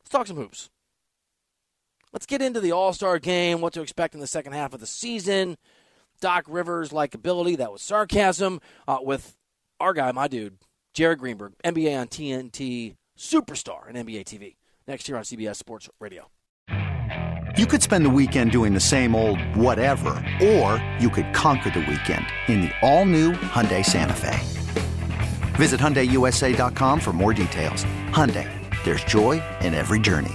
let's 0.00 0.10
talk 0.10 0.26
some 0.26 0.36
hoops. 0.36 0.70
Let's 2.14 2.26
get 2.26 2.40
into 2.40 2.60
the 2.60 2.70
All 2.70 2.92
Star 2.92 3.18
game, 3.18 3.60
what 3.60 3.72
to 3.72 3.82
expect 3.82 4.14
in 4.14 4.20
the 4.20 4.28
second 4.28 4.52
half 4.52 4.72
of 4.72 4.78
the 4.78 4.86
season. 4.86 5.56
Doc 6.20 6.44
Rivers' 6.46 6.90
likability, 6.90 7.56
that 7.56 7.72
was 7.72 7.82
sarcasm, 7.82 8.60
uh, 8.86 8.98
with 9.02 9.36
our 9.80 9.92
guy, 9.92 10.12
my 10.12 10.28
dude, 10.28 10.58
Jared 10.94 11.18
Greenberg, 11.18 11.54
NBA 11.64 12.00
on 12.00 12.06
TNT 12.06 12.94
superstar 13.18 13.88
and 13.88 13.96
NBA 13.96 14.24
TV. 14.26 14.54
Next 14.86 15.08
year 15.08 15.18
on 15.18 15.24
CBS 15.24 15.56
Sports 15.56 15.90
Radio. 15.98 16.30
You 17.58 17.66
could 17.66 17.82
spend 17.82 18.06
the 18.06 18.10
weekend 18.10 18.52
doing 18.52 18.74
the 18.74 18.80
same 18.80 19.16
old 19.16 19.40
whatever, 19.56 20.10
or 20.40 20.84
you 21.00 21.10
could 21.10 21.32
conquer 21.34 21.70
the 21.70 21.80
weekend 21.80 22.26
in 22.46 22.60
the 22.60 22.70
all-new 22.80 23.32
Hyundai 23.32 23.84
Santa 23.84 24.14
Fe. 24.14 24.38
Visit 25.56 25.80
HyundaiUSA.com 25.80 27.00
for 27.00 27.12
more 27.12 27.34
details. 27.34 27.84
Hyundai, 28.10 28.48
there's 28.84 29.02
joy 29.04 29.42
in 29.62 29.74
every 29.74 29.98
journey. 29.98 30.34